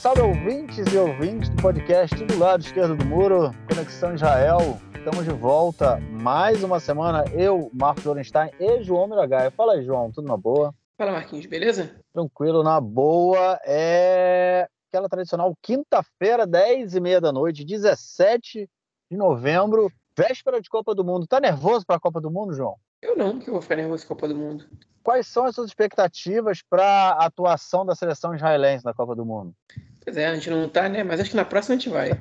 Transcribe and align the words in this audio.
salve 0.00 0.22
ouvintes 0.22 0.90
e 0.94 0.96
ouvintes 0.96 1.50
do 1.50 1.60
podcast 1.60 2.16
do 2.24 2.38
lado 2.38 2.62
esquerdo 2.62 2.96
do 2.96 3.04
muro, 3.04 3.50
Conexão 3.68 4.14
Israel. 4.14 4.80
Estamos 4.96 5.26
de 5.26 5.30
volta 5.30 6.00
mais 6.00 6.64
uma 6.64 6.80
semana. 6.80 7.22
Eu, 7.34 7.70
Marcos 7.74 8.06
Lorenstein 8.06 8.50
e 8.58 8.82
João 8.82 9.06
Miragaia. 9.06 9.50
Fala 9.50 9.74
aí, 9.74 9.84
João, 9.84 10.10
tudo 10.10 10.26
na 10.26 10.38
boa? 10.38 10.74
Fala, 10.96 11.12
Marquinhos, 11.12 11.44
beleza? 11.44 11.94
Tranquilo, 12.14 12.62
na 12.62 12.80
boa. 12.80 13.60
É 13.62 14.66
aquela 14.88 15.06
tradicional 15.06 15.54
quinta-feira, 15.60 16.46
10 16.46 16.94
e 16.94 17.00
meia 17.00 17.20
da 17.20 17.30
noite, 17.30 17.62
17 17.62 18.70
de 19.10 19.16
novembro, 19.18 19.92
véspera 20.16 20.62
de 20.62 20.70
Copa 20.70 20.94
do 20.94 21.04
Mundo. 21.04 21.26
Tá 21.26 21.38
nervoso 21.38 21.84
para 21.84 21.96
a 21.96 22.00
Copa 22.00 22.22
do 22.22 22.30
Mundo, 22.30 22.54
João? 22.54 22.76
Eu 23.02 23.18
não, 23.18 23.38
que 23.38 23.50
eu 23.50 23.52
vou 23.52 23.60
ficar 23.60 23.76
nervoso 23.76 24.06
com 24.06 24.14
a 24.14 24.16
Copa 24.16 24.28
do 24.28 24.34
Mundo. 24.34 24.64
Quais 25.02 25.26
são 25.26 25.44
as 25.44 25.54
suas 25.54 25.68
expectativas 25.68 26.62
para 26.62 26.84
a 26.84 27.26
atuação 27.26 27.84
da 27.84 27.94
seleção 27.94 28.34
israelense 28.34 28.84
na 28.84 28.94
Copa 28.94 29.14
do 29.14 29.26
Mundo? 29.26 29.54
Pois 30.04 30.16
é, 30.16 30.26
a 30.26 30.34
gente 30.34 30.50
não 30.50 30.68
tá, 30.68 30.88
né? 30.88 31.04
Mas 31.04 31.20
acho 31.20 31.30
que 31.30 31.36
na 31.36 31.44
próxima 31.44 31.74
a 31.74 31.78
gente 31.78 31.90
vai. 31.90 32.18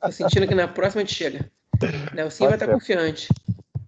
Tô 0.00 0.12
sentindo 0.12 0.46
que 0.46 0.54
na 0.54 0.68
próxima 0.68 1.02
a 1.02 1.04
gente 1.04 1.14
chega. 1.14 1.50
Nelson 2.14 2.46
vai 2.46 2.54
estar 2.54 2.66
tá 2.66 2.72
confiante. 2.72 3.28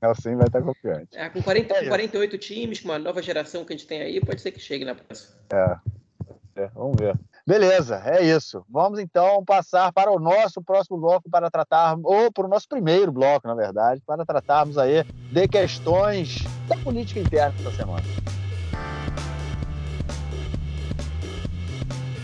Nelson 0.02 0.36
vai 0.36 0.46
estar 0.46 0.60
tá 0.60 0.64
confiante. 0.64 1.08
É, 1.16 1.28
com, 1.28 1.42
40, 1.42 1.74
é 1.74 1.80
com 1.82 1.88
48 1.88 2.38
times, 2.38 2.80
com 2.80 2.88
uma 2.88 2.98
nova 2.98 3.22
geração 3.22 3.64
que 3.64 3.72
a 3.72 3.76
gente 3.76 3.86
tem 3.86 4.00
aí, 4.00 4.20
pode 4.20 4.40
ser 4.40 4.50
que 4.50 4.60
chegue 4.60 4.84
na 4.84 4.94
próxima. 4.94 5.34
É. 5.52 6.62
é 6.62 6.66
vamos 6.68 6.96
ver. 6.98 7.18
Beleza, 7.46 8.00
é 8.04 8.22
isso. 8.22 8.64
Vamos 8.68 8.98
então 8.98 9.44
passar 9.44 9.92
para 9.92 10.10
o 10.10 10.20
nosso 10.20 10.62
próximo 10.62 10.98
bloco 10.98 11.28
para 11.28 11.50
tratar, 11.50 11.96
ou 12.02 12.30
para 12.32 12.46
o 12.46 12.48
nosso 12.48 12.68
primeiro 12.68 13.10
bloco, 13.10 13.46
na 13.48 13.54
verdade, 13.54 14.00
para 14.06 14.24
tratarmos 14.24 14.78
aí 14.78 15.02
de 15.32 15.48
questões 15.48 16.44
da 16.68 16.76
política 16.76 17.20
interna 17.20 17.54
essa 17.58 17.72
semana. 17.72 18.04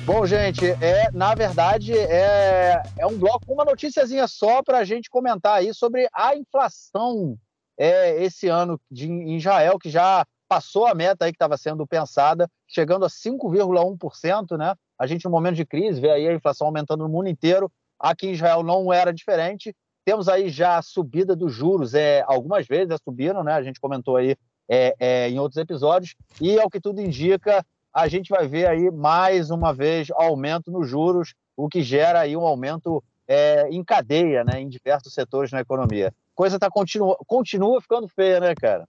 Bom, 0.06 0.24
gente, 0.24 0.64
é 0.64 1.10
na 1.10 1.34
verdade 1.34 1.92
é, 1.92 2.80
é 2.96 3.04
um 3.08 3.18
bloco 3.18 3.52
uma 3.52 3.64
noticiazinha 3.64 4.28
só 4.28 4.62
para 4.62 4.78
a 4.78 4.84
gente 4.84 5.10
comentar 5.10 5.58
aí 5.58 5.74
sobre 5.74 6.08
a 6.14 6.36
inflação 6.36 7.36
é, 7.76 8.22
esse 8.22 8.46
ano 8.46 8.80
de, 8.88 9.10
em 9.10 9.36
Israel, 9.36 9.80
que 9.80 9.90
já 9.90 10.24
passou 10.48 10.86
a 10.86 10.94
meta 10.94 11.24
aí 11.24 11.32
que 11.32 11.34
estava 11.34 11.56
sendo 11.56 11.84
pensada, 11.88 12.48
chegando 12.68 13.04
a 13.04 13.08
5,1%, 13.08 14.56
né? 14.56 14.76
A 14.96 15.08
gente, 15.08 15.24
no 15.24 15.30
momento 15.32 15.56
de 15.56 15.66
crise, 15.66 16.00
vê 16.00 16.12
aí 16.12 16.28
a 16.28 16.34
inflação 16.34 16.68
aumentando 16.68 17.02
no 17.02 17.10
mundo 17.10 17.28
inteiro. 17.28 17.68
Aqui 17.98 18.28
em 18.28 18.32
Israel 18.32 18.62
não 18.62 18.92
era 18.92 19.12
diferente. 19.12 19.74
Temos 20.04 20.28
aí 20.28 20.48
já 20.50 20.78
a 20.78 20.82
subida 20.82 21.34
dos 21.34 21.52
juros, 21.52 21.94
é, 21.94 22.22
algumas 22.28 22.64
vezes 22.64 22.90
já 22.90 22.98
subiram, 22.98 23.42
né? 23.42 23.54
A 23.54 23.62
gente 23.62 23.80
comentou 23.80 24.14
aí 24.14 24.36
é, 24.70 24.94
é, 25.00 25.28
em 25.28 25.40
outros 25.40 25.56
episódios. 25.56 26.14
E, 26.40 26.60
ao 26.60 26.70
que 26.70 26.80
tudo 26.80 27.00
indica, 27.00 27.66
a 27.96 28.08
gente 28.08 28.28
vai 28.28 28.46
ver 28.46 28.66
aí 28.66 28.90
mais 28.90 29.48
uma 29.50 29.72
vez 29.72 30.08
aumento 30.10 30.70
nos 30.70 30.86
juros, 30.86 31.32
o 31.56 31.66
que 31.66 31.82
gera 31.82 32.20
aí 32.20 32.36
um 32.36 32.44
aumento 32.46 33.02
é, 33.26 33.70
em 33.70 33.82
cadeia, 33.82 34.44
né, 34.44 34.60
em 34.60 34.68
diversos 34.68 35.14
setores 35.14 35.50
na 35.50 35.60
economia. 35.60 36.12
Coisa 36.34 36.58
tá 36.58 36.68
continua, 36.68 37.16
continua 37.26 37.80
ficando 37.80 38.06
feia, 38.06 38.38
né, 38.38 38.54
cara? 38.54 38.86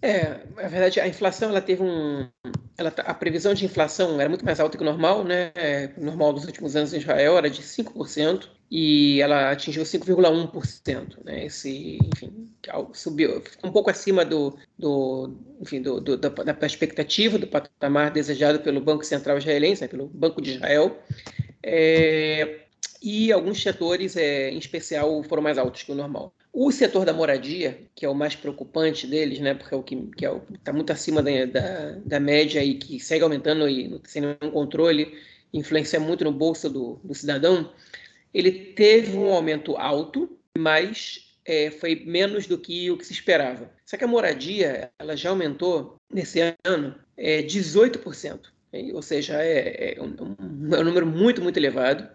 É, 0.00 0.44
na 0.54 0.68
verdade, 0.68 1.00
a 1.00 1.08
inflação 1.08 1.50
ela 1.50 1.60
teve 1.60 1.82
um, 1.82 2.28
ela, 2.76 2.92
tá, 2.92 3.02
a 3.02 3.12
previsão 3.12 3.52
de 3.52 3.64
inflação 3.64 4.20
era 4.20 4.28
muito 4.28 4.44
mais 4.44 4.60
alta 4.60 4.76
que 4.76 4.82
o 4.82 4.86
normal, 4.86 5.24
né? 5.24 5.52
O 5.96 6.04
normal 6.04 6.32
dos 6.32 6.44
últimos 6.44 6.76
anos 6.76 6.94
em 6.94 6.98
Israel 6.98 7.36
era 7.36 7.50
de 7.50 7.60
5% 7.62 8.48
e 8.70 9.20
ela 9.20 9.50
atingiu 9.50 9.82
5,1%, 9.82 11.24
né? 11.24 11.46
Esse, 11.46 11.98
enfim, 12.14 12.48
subiu, 12.92 13.42
um 13.64 13.72
pouco 13.72 13.90
acima 13.90 14.24
do, 14.24 14.56
do 14.78 15.36
enfim, 15.60 15.82
do, 15.82 16.00
do, 16.00 16.16
da, 16.16 16.28
da 16.28 16.66
expectativa 16.66 17.36
do 17.36 17.48
patamar 17.48 18.12
desejado 18.12 18.60
pelo 18.60 18.80
Banco 18.80 19.04
Central 19.04 19.38
Israelense, 19.38 19.82
né? 19.82 19.88
pelo 19.88 20.06
Banco 20.06 20.40
de 20.40 20.52
Israel. 20.52 20.96
É, 21.60 22.60
e 23.02 23.32
alguns 23.32 23.60
setores, 23.60 24.16
é, 24.16 24.50
em 24.50 24.58
especial, 24.58 25.22
foram 25.24 25.42
mais 25.42 25.58
altos 25.58 25.82
que 25.82 25.90
o 25.90 25.96
normal. 25.96 26.32
O 26.60 26.72
setor 26.72 27.04
da 27.04 27.12
moradia, 27.12 27.78
que 27.94 28.04
é 28.04 28.08
o 28.08 28.14
mais 28.16 28.34
preocupante 28.34 29.06
deles, 29.06 29.38
né, 29.38 29.54
porque 29.54 29.72
é 29.72 29.78
o 29.78 29.82
que 29.84 29.94
está 29.94 30.28
é 30.28 30.58
tá 30.64 30.72
muito 30.72 30.92
acima 30.92 31.22
da, 31.22 31.44
da, 31.44 31.92
da, 32.04 32.18
média 32.18 32.64
e 32.64 32.74
que 32.74 32.98
segue 32.98 33.22
aumentando 33.22 33.68
e 33.68 34.00
sem 34.02 34.22
nenhum 34.22 34.50
controle, 34.50 35.16
influencia 35.54 36.00
muito 36.00 36.24
no 36.24 36.32
bolso 36.32 36.68
do, 36.68 36.98
do 37.04 37.14
cidadão, 37.14 37.72
ele 38.34 38.50
teve 38.50 39.16
um 39.16 39.32
aumento 39.32 39.76
alto, 39.76 40.36
mas 40.58 41.32
é, 41.44 41.70
foi 41.70 42.02
menos 42.04 42.48
do 42.48 42.58
que 42.58 42.90
o 42.90 42.98
que 42.98 43.06
se 43.06 43.12
esperava. 43.12 43.70
Só 43.86 43.96
que 43.96 44.02
a 44.02 44.08
moradia 44.08 44.90
ela 44.98 45.16
já 45.16 45.30
aumentou 45.30 45.94
nesse 46.12 46.40
ano 46.64 46.92
é, 47.16 47.40
18%, 47.40 48.40
ou 48.94 49.02
seja, 49.02 49.40
é, 49.40 49.94
é, 49.96 50.02
um, 50.02 50.74
é 50.74 50.80
um 50.80 50.84
número 50.84 51.06
muito, 51.06 51.40
muito 51.40 51.56
elevado. 51.56 52.08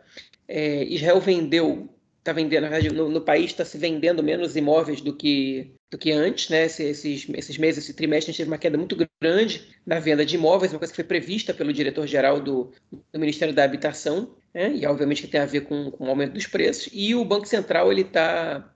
É, 0.50 0.84
Israel 0.84 1.22
vendeu, 1.22 1.88
está 2.24 2.32
vendendo, 2.32 2.64
na 2.64 2.70
verdade, 2.70 2.96
no, 2.96 3.10
no 3.10 3.20
país 3.20 3.52
está 3.52 3.66
se 3.66 3.78
vendendo 3.78 4.24
menos 4.24 4.56
imóveis 4.56 5.02
do 5.02 5.14
que 5.14 5.76
do 5.92 5.98
que 5.98 6.12
antes, 6.12 6.50
né? 6.50 6.66
Esses, 6.66 7.06
esses 7.30 7.58
meses, 7.58 7.84
esse 7.84 7.94
trimestre, 7.94 8.32
a 8.32 8.32
gente 8.32 8.38
teve 8.38 8.50
uma 8.50 8.58
queda 8.58 8.78
muito 8.78 8.98
grande 9.22 9.68
na 9.86 10.00
venda 10.00 10.26
de 10.26 10.36
imóveis, 10.36 10.74
uma 10.74 10.80
coisa 10.80 10.92
que 10.92 10.96
foi 10.96 11.04
prevista 11.04 11.54
pelo 11.54 11.72
diretor-geral 11.72 12.40
do, 12.40 12.72
do, 13.12 13.20
Ministério 13.20 13.54
da 13.54 13.64
Habitação, 13.64 14.34
né? 14.52 14.74
e 14.74 14.88
obviamente 14.88 15.22
que 15.22 15.28
tem 15.28 15.40
a 15.40 15.46
ver 15.46 15.62
com, 15.66 15.92
com 15.92 16.06
o 16.06 16.10
aumento 16.10 16.34
dos 16.34 16.48
preços, 16.48 16.90
e 16.92 17.14
o 17.14 17.24
Banco 17.24 17.46
Central 17.46 17.92
ele 17.92 18.02
está 18.02 18.74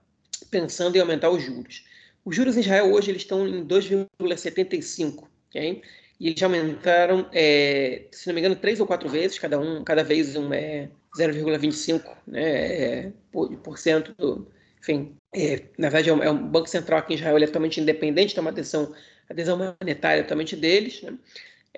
pensando 0.48 0.94
em 0.94 1.00
aumentar 1.00 1.30
os 1.30 1.42
juros. 1.42 1.84
Os 2.24 2.36
juros 2.36 2.56
em 2.56 2.60
Israel 2.60 2.92
hoje 2.92 3.10
eles 3.10 3.22
estão 3.22 3.48
em 3.48 3.66
2,75, 3.66 5.26
ok? 5.48 5.82
E 6.20 6.28
eles 6.28 6.38
já 6.38 6.46
aumentaram, 6.46 7.28
é, 7.32 8.06
se 8.12 8.28
não 8.28 8.34
me 8.34 8.40
engano, 8.40 8.54
três 8.54 8.78
ou 8.78 8.86
quatro 8.86 9.08
vezes, 9.08 9.40
cada 9.40 9.58
um, 9.58 9.82
cada 9.82 10.04
vez 10.04 10.36
um 10.36 10.52
é 10.52 10.88
0,25 11.16 12.02
né, 12.26 13.12
por, 13.32 13.78
cento 13.78 14.14
do, 14.14 14.46
enfim, 14.80 15.16
é, 15.34 15.64
na 15.76 15.88
verdade 15.88 16.10
é 16.10 16.14
um, 16.14 16.22
é 16.22 16.30
um, 16.30 16.46
banco 16.46 16.68
central 16.68 17.00
aqui 17.00 17.14
em 17.14 17.16
Israel, 17.16 17.36
ele 17.36 17.44
é 17.44 17.48
totalmente 17.48 17.80
independente, 17.80 18.34
tem 18.34 18.40
uma 18.40 18.50
adesão, 18.50 18.94
adesão 19.28 19.56
monetária 19.80 20.22
totalmente 20.22 20.56
deles, 20.56 21.02
né? 21.02 21.16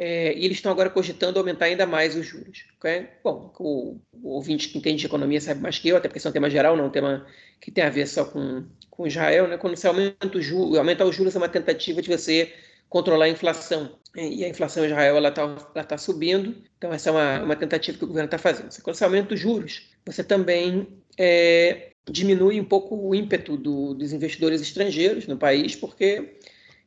É, 0.03 0.33
e 0.33 0.45
eles 0.45 0.59
estão 0.59 0.73
agora 0.73 0.89
cogitando 0.89 1.39
aumentar 1.39 1.67
ainda 1.67 1.85
mais 1.85 2.17
os 2.17 2.25
juros. 2.25 2.65
Okay? 2.79 3.09
Bom, 3.23 3.53
o, 3.59 4.01
o, 4.23 4.31
ouvinte 4.31 4.69
que 4.69 4.79
entende 4.79 5.01
de 5.01 5.07
economia 5.07 5.41
sabe 5.41 5.61
mais 5.61 5.79
que 5.79 5.89
eu, 5.89 5.97
até 5.97 6.09
porque 6.09 6.19
isso 6.19 6.29
é 6.29 6.31
um 6.31 6.33
tema 6.33 6.49
geral, 6.49 6.75
não 6.75 6.85
é 6.85 6.87
um 6.87 6.91
tema 6.91 7.27
que 7.61 7.71
tem 7.71 7.85
a 7.85 7.91
ver 7.91 8.07
só 8.07 8.25
com, 8.25 8.65
com 8.89 9.07
Israel. 9.07 9.47
Né? 9.47 9.59
Quando 9.59 9.77
você 9.77 9.87
aumenta, 9.87 10.39
o 10.39 10.41
juro, 10.41 10.79
aumentar 10.79 11.05
os 11.05 11.15
juros 11.15 11.35
é 11.35 11.39
uma 11.39 11.49
tentativa 11.51 12.01
de 12.01 12.09
você 12.09 12.51
controlar 12.89 13.27
a 13.27 13.29
inflação. 13.29 13.99
E 14.17 14.45
a 14.45 14.49
inflação 14.49 14.85
em 14.85 14.89
Israel 14.89 15.17
ela 15.17 15.29
está 15.29 15.85
tá 15.85 15.97
subindo, 15.97 16.57
então 16.77 16.93
essa 16.93 17.11
é 17.11 17.13
uma, 17.13 17.45
uma 17.45 17.57
tentativa 17.57 17.97
que 17.97 18.05
o 18.05 18.09
governo 18.09 18.27
está 18.27 18.39
fazendo. 18.39 18.71
Quando 18.83 18.97
você 18.97 19.05
aumenta 19.05 19.35
os 19.35 19.41
juros, 19.41 19.89
você 20.05 20.25
também 20.25 20.89
é, 21.17 21.93
diminui 22.11 22.61
um 22.61 22.65
pouco 22.65 22.97
o 22.97 23.15
ímpeto 23.15 23.57
do, 23.57 23.95
dos 23.95 24.13
investidores 24.13 24.61
estrangeiros 24.61 25.29
no 25.29 25.37
país, 25.37 25.77
porque, 25.77 26.39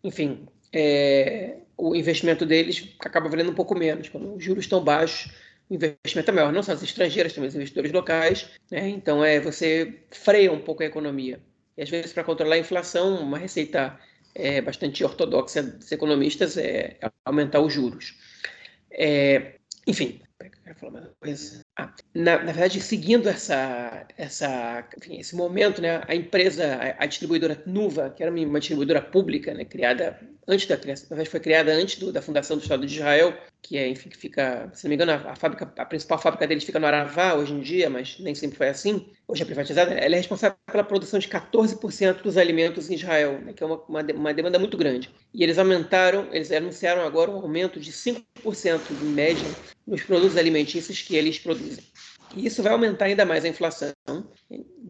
enfim, 0.04 0.46
é, 0.74 1.58
o 1.78 1.96
investimento 1.96 2.46
deles 2.46 2.96
acaba 3.00 3.30
valendo 3.30 3.52
um 3.52 3.56
pouco 3.56 3.74
menos. 3.74 4.10
Quando 4.10 4.36
os 4.36 4.44
juros 4.44 4.66
estão 4.66 4.84
baixos, 4.84 5.32
o 5.70 5.74
investimento 5.74 6.30
é 6.30 6.34
maior. 6.34 6.52
Não 6.52 6.64
só 6.64 6.74
os 6.74 6.84
estrangeiros, 6.84 7.34
também 7.34 7.48
os 7.48 7.56
investidores 7.56 7.92
locais. 7.92 8.50
Né? 8.70 8.90
Então, 8.90 9.24
é 9.24 9.40
você 9.40 10.00
freia 10.12 10.52
um 10.52 10.60
pouco 10.60 10.84
a 10.84 10.86
economia. 10.86 11.40
E, 11.78 11.82
às 11.82 11.90
vezes, 11.90 12.14
para 12.14 12.24
controlar 12.24 12.56
a 12.56 12.60
inflação, 12.60 13.16
uma 13.22 13.38
receita 13.38 13.98
é, 14.36 14.62
bastante 14.62 15.04
ortodoxa 15.04 15.64
dos 15.64 15.92
economistas 15.92 16.58
é 16.58 16.98
aumentar 17.26 17.62
os 17.62 17.74
juros. 17.74 18.16
É, 18.92 19.56
enfim. 19.88 20.22
Ah, 21.78 21.94
na, 22.14 22.38
na, 22.44 22.52
verdade, 22.52 22.82
seguindo 22.82 23.30
essa, 23.30 24.08
essa, 24.18 24.88
enfim, 24.98 25.20
esse 25.20 25.36
momento, 25.36 25.82
né, 25.82 26.02
a 26.08 26.16
empresa, 26.16 26.76
a, 26.76 27.04
a, 27.04 27.06
distribuidora 27.06 27.62
Nuva, 27.66 28.10
que 28.10 28.22
era 28.22 28.32
uma 28.32 28.60
distribuidora 28.60 29.02
pública, 29.02 29.54
né, 29.54 29.64
criada 29.64 30.20
antes 30.48 30.68
da 30.68 30.78
criação, 30.78 31.08
na 31.10 31.16
verdade 31.16 31.30
foi 31.30 31.40
criada 31.40 31.72
antes 31.72 31.98
do, 31.98 32.12
da 32.12 32.22
fundação 32.22 32.58
do 32.58 32.64
Estado 32.64 32.86
de 32.86 32.96
Israel, 32.96 33.34
que 33.62 33.78
é, 33.78 33.88
enfim, 33.88 34.10
que 34.10 34.18
fica, 34.18 34.70
se 34.74 34.84
não 34.84 34.90
me 34.90 34.96
engano, 34.96 35.14
a, 35.14 35.32
a, 35.32 35.36
fábrica, 35.36 35.72
a 35.78 35.86
principal 35.86 36.20
fábrica 36.20 36.46
deles 36.46 36.64
fica 36.64 36.80
no 36.80 36.86
Aravá 36.86 37.34
hoje 37.34 37.54
em 37.54 37.62
dia, 37.62 37.90
mas 37.90 38.20
nem 38.20 38.36
sempre 38.36 38.58
foi 38.58 38.68
assim. 38.68 39.08
Hoje 39.26 39.42
é 39.42 39.46
privatizada. 39.46 39.94
Ela 39.94 40.16
é 40.16 40.18
responsável 40.18 40.58
pela 40.70 40.84
produção 40.84 41.18
de 41.18 41.30
14% 41.30 42.22
dos 42.22 42.38
alimentos 42.38 42.90
em 42.90 42.96
Israel, 42.96 43.40
né, 43.40 43.54
que 43.54 43.64
é 43.64 43.66
uma, 43.66 43.82
uma, 43.88 44.02
uma, 44.02 44.34
demanda 44.34 44.60
muito 44.60 44.78
grande. 44.78 45.10
E 45.34 45.44
eles 45.44 45.58
aumentaram, 45.58 46.28
eles 46.34 46.52
anunciaram 46.52 47.04
agora 47.04 47.32
um 47.32 47.36
aumento 47.36 47.80
de 47.80 47.92
5% 47.92 48.82
em 49.02 49.06
média 49.06 49.48
nos 49.88 50.04
produtos 50.04 50.38
alimentícios 50.38 51.02
que 51.02 51.16
eles 51.16 51.40
produzem. 51.40 51.84
E 52.36 52.46
isso 52.46 52.64
vai 52.64 52.72
aumentar 52.72 53.06
ainda 53.06 53.26
mais 53.26 53.46
a 53.46 53.48
inflação 53.48 53.94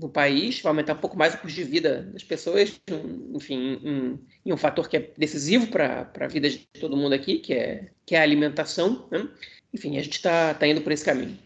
no 0.01 0.09
país, 0.09 0.61
vai 0.61 0.71
aumentar 0.71 0.93
um 0.93 0.97
pouco 0.97 1.17
mais 1.17 1.33
o 1.33 1.37
custo 1.37 1.55
de 1.55 1.63
vida 1.63 2.03
das 2.13 2.23
pessoas, 2.23 2.79
enfim, 3.33 3.79
em, 3.83 4.19
em 4.45 4.53
um 4.53 4.57
fator 4.57 4.87
que 4.87 4.97
é 4.97 5.11
decisivo 5.17 5.67
para 5.67 6.09
a 6.19 6.27
vida 6.27 6.49
de 6.49 6.59
todo 6.79 6.97
mundo 6.97 7.13
aqui, 7.13 7.39
que 7.39 7.53
é, 7.53 7.89
que 8.05 8.15
é 8.15 8.19
a 8.19 8.23
alimentação. 8.23 9.07
Né? 9.11 9.27
Enfim, 9.73 9.97
a 9.97 10.03
gente 10.03 10.15
está 10.15 10.53
tá 10.53 10.67
indo 10.67 10.81
por 10.81 10.91
esse 10.91 11.03
caminho. 11.05 11.37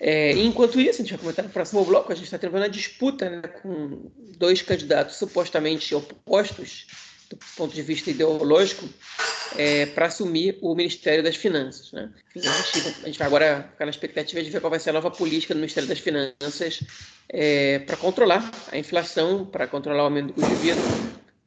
É, 0.00 0.32
enquanto 0.32 0.80
isso, 0.80 1.02
a 1.02 1.04
gente 1.04 1.10
vai 1.10 1.18
comentar 1.18 1.44
no 1.44 1.50
próximo 1.50 1.84
bloco, 1.84 2.12
a 2.12 2.14
gente 2.14 2.26
está 2.26 2.38
tendo 2.38 2.56
uma 2.56 2.68
disputa 2.68 3.28
né, 3.28 3.42
com 3.42 4.10
dois 4.36 4.62
candidatos 4.62 5.16
supostamente 5.16 5.94
opostos 5.94 6.86
do 7.30 7.38
ponto 7.56 7.74
de 7.74 7.82
vista 7.82 8.10
ideológico, 8.10 8.88
é, 9.56 9.86
para 9.86 10.06
assumir 10.06 10.58
o 10.60 10.74
Ministério 10.74 11.22
das 11.22 11.36
Finanças. 11.36 11.92
Né? 11.92 12.10
a, 12.36 13.06
gente, 13.06 13.18
vai 13.18 13.26
agora 13.26 13.68
ficar 13.72 13.86
na 13.86 13.90
expectativa 13.90 14.42
de 14.42 14.50
ver 14.50 14.60
qual 14.60 14.70
vai 14.70 14.80
ser 14.80 14.90
a 14.90 14.94
nova 14.94 15.10
política 15.10 15.54
do 15.54 15.60
Ministério 15.60 15.88
das 15.88 15.98
Finanças 15.98 16.82
é, 17.28 17.80
para 17.80 17.96
controlar 17.96 18.50
a 18.70 18.78
inflação, 18.78 19.44
para 19.44 19.66
controlar 19.66 20.02
o 20.02 20.06
aumento 20.06 20.28
do 20.28 20.32
custo 20.34 20.50
de 20.50 20.56
vida 20.56 20.80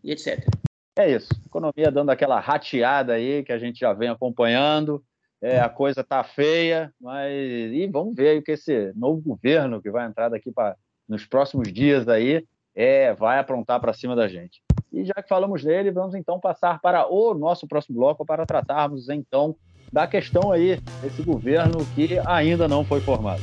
e 0.04 0.12
etc. 0.12 0.46
É 0.98 1.12
isso. 1.12 1.30
Economia 1.46 1.92
dando 1.92 2.10
aquela 2.10 2.40
rateada 2.40 3.14
aí 3.14 3.44
que 3.44 3.52
a 3.52 3.58
gente 3.58 3.80
já 3.80 3.94
vem 3.94 4.10
acompanhando. 4.10 5.04
É, 5.42 5.60
a 5.60 5.70
coisa 5.70 6.04
tá 6.04 6.24
feia, 6.24 6.94
mas 7.02 7.32
e 7.32 7.88
vamos 7.92 8.16
ver 8.16 8.30
aí 8.30 8.42
que 8.44 8.52
esse 8.52 8.94
novo 8.96 9.20
governo 9.22 9.82
que 9.82 9.90
vai 9.90 10.06
entrar 10.06 10.30
daqui 10.30 10.52
para 10.52 10.76
nos 11.10 11.26
próximos 11.26 11.74
dias 11.74 12.08
aí 12.08 12.46
é, 12.76 13.14
vai 13.14 13.40
aprontar 13.40 13.80
para 13.80 13.94
cima 13.94 14.16
da 14.16 14.28
gente. 14.28 14.62
E 14.92 15.06
já 15.06 15.14
que 15.14 15.30
falamos 15.30 15.64
dele, 15.64 15.92
vamos 15.92 16.16
então 16.16 16.40
passar 16.40 16.80
para 16.82 17.08
o 17.08 17.34
nosso 17.34 17.68
próximo 17.68 17.98
bloco 17.98 18.26
para 18.26 18.46
tratarmos 18.46 19.10
então 19.10 19.56
da 19.92 20.08
questão 20.08 20.52
aí 20.52 20.80
desse 21.02 21.22
governo 21.22 21.86
que 21.96 22.20
ainda 22.26 22.68
não 22.68 22.84
foi 22.84 23.02
formado. 23.02 23.42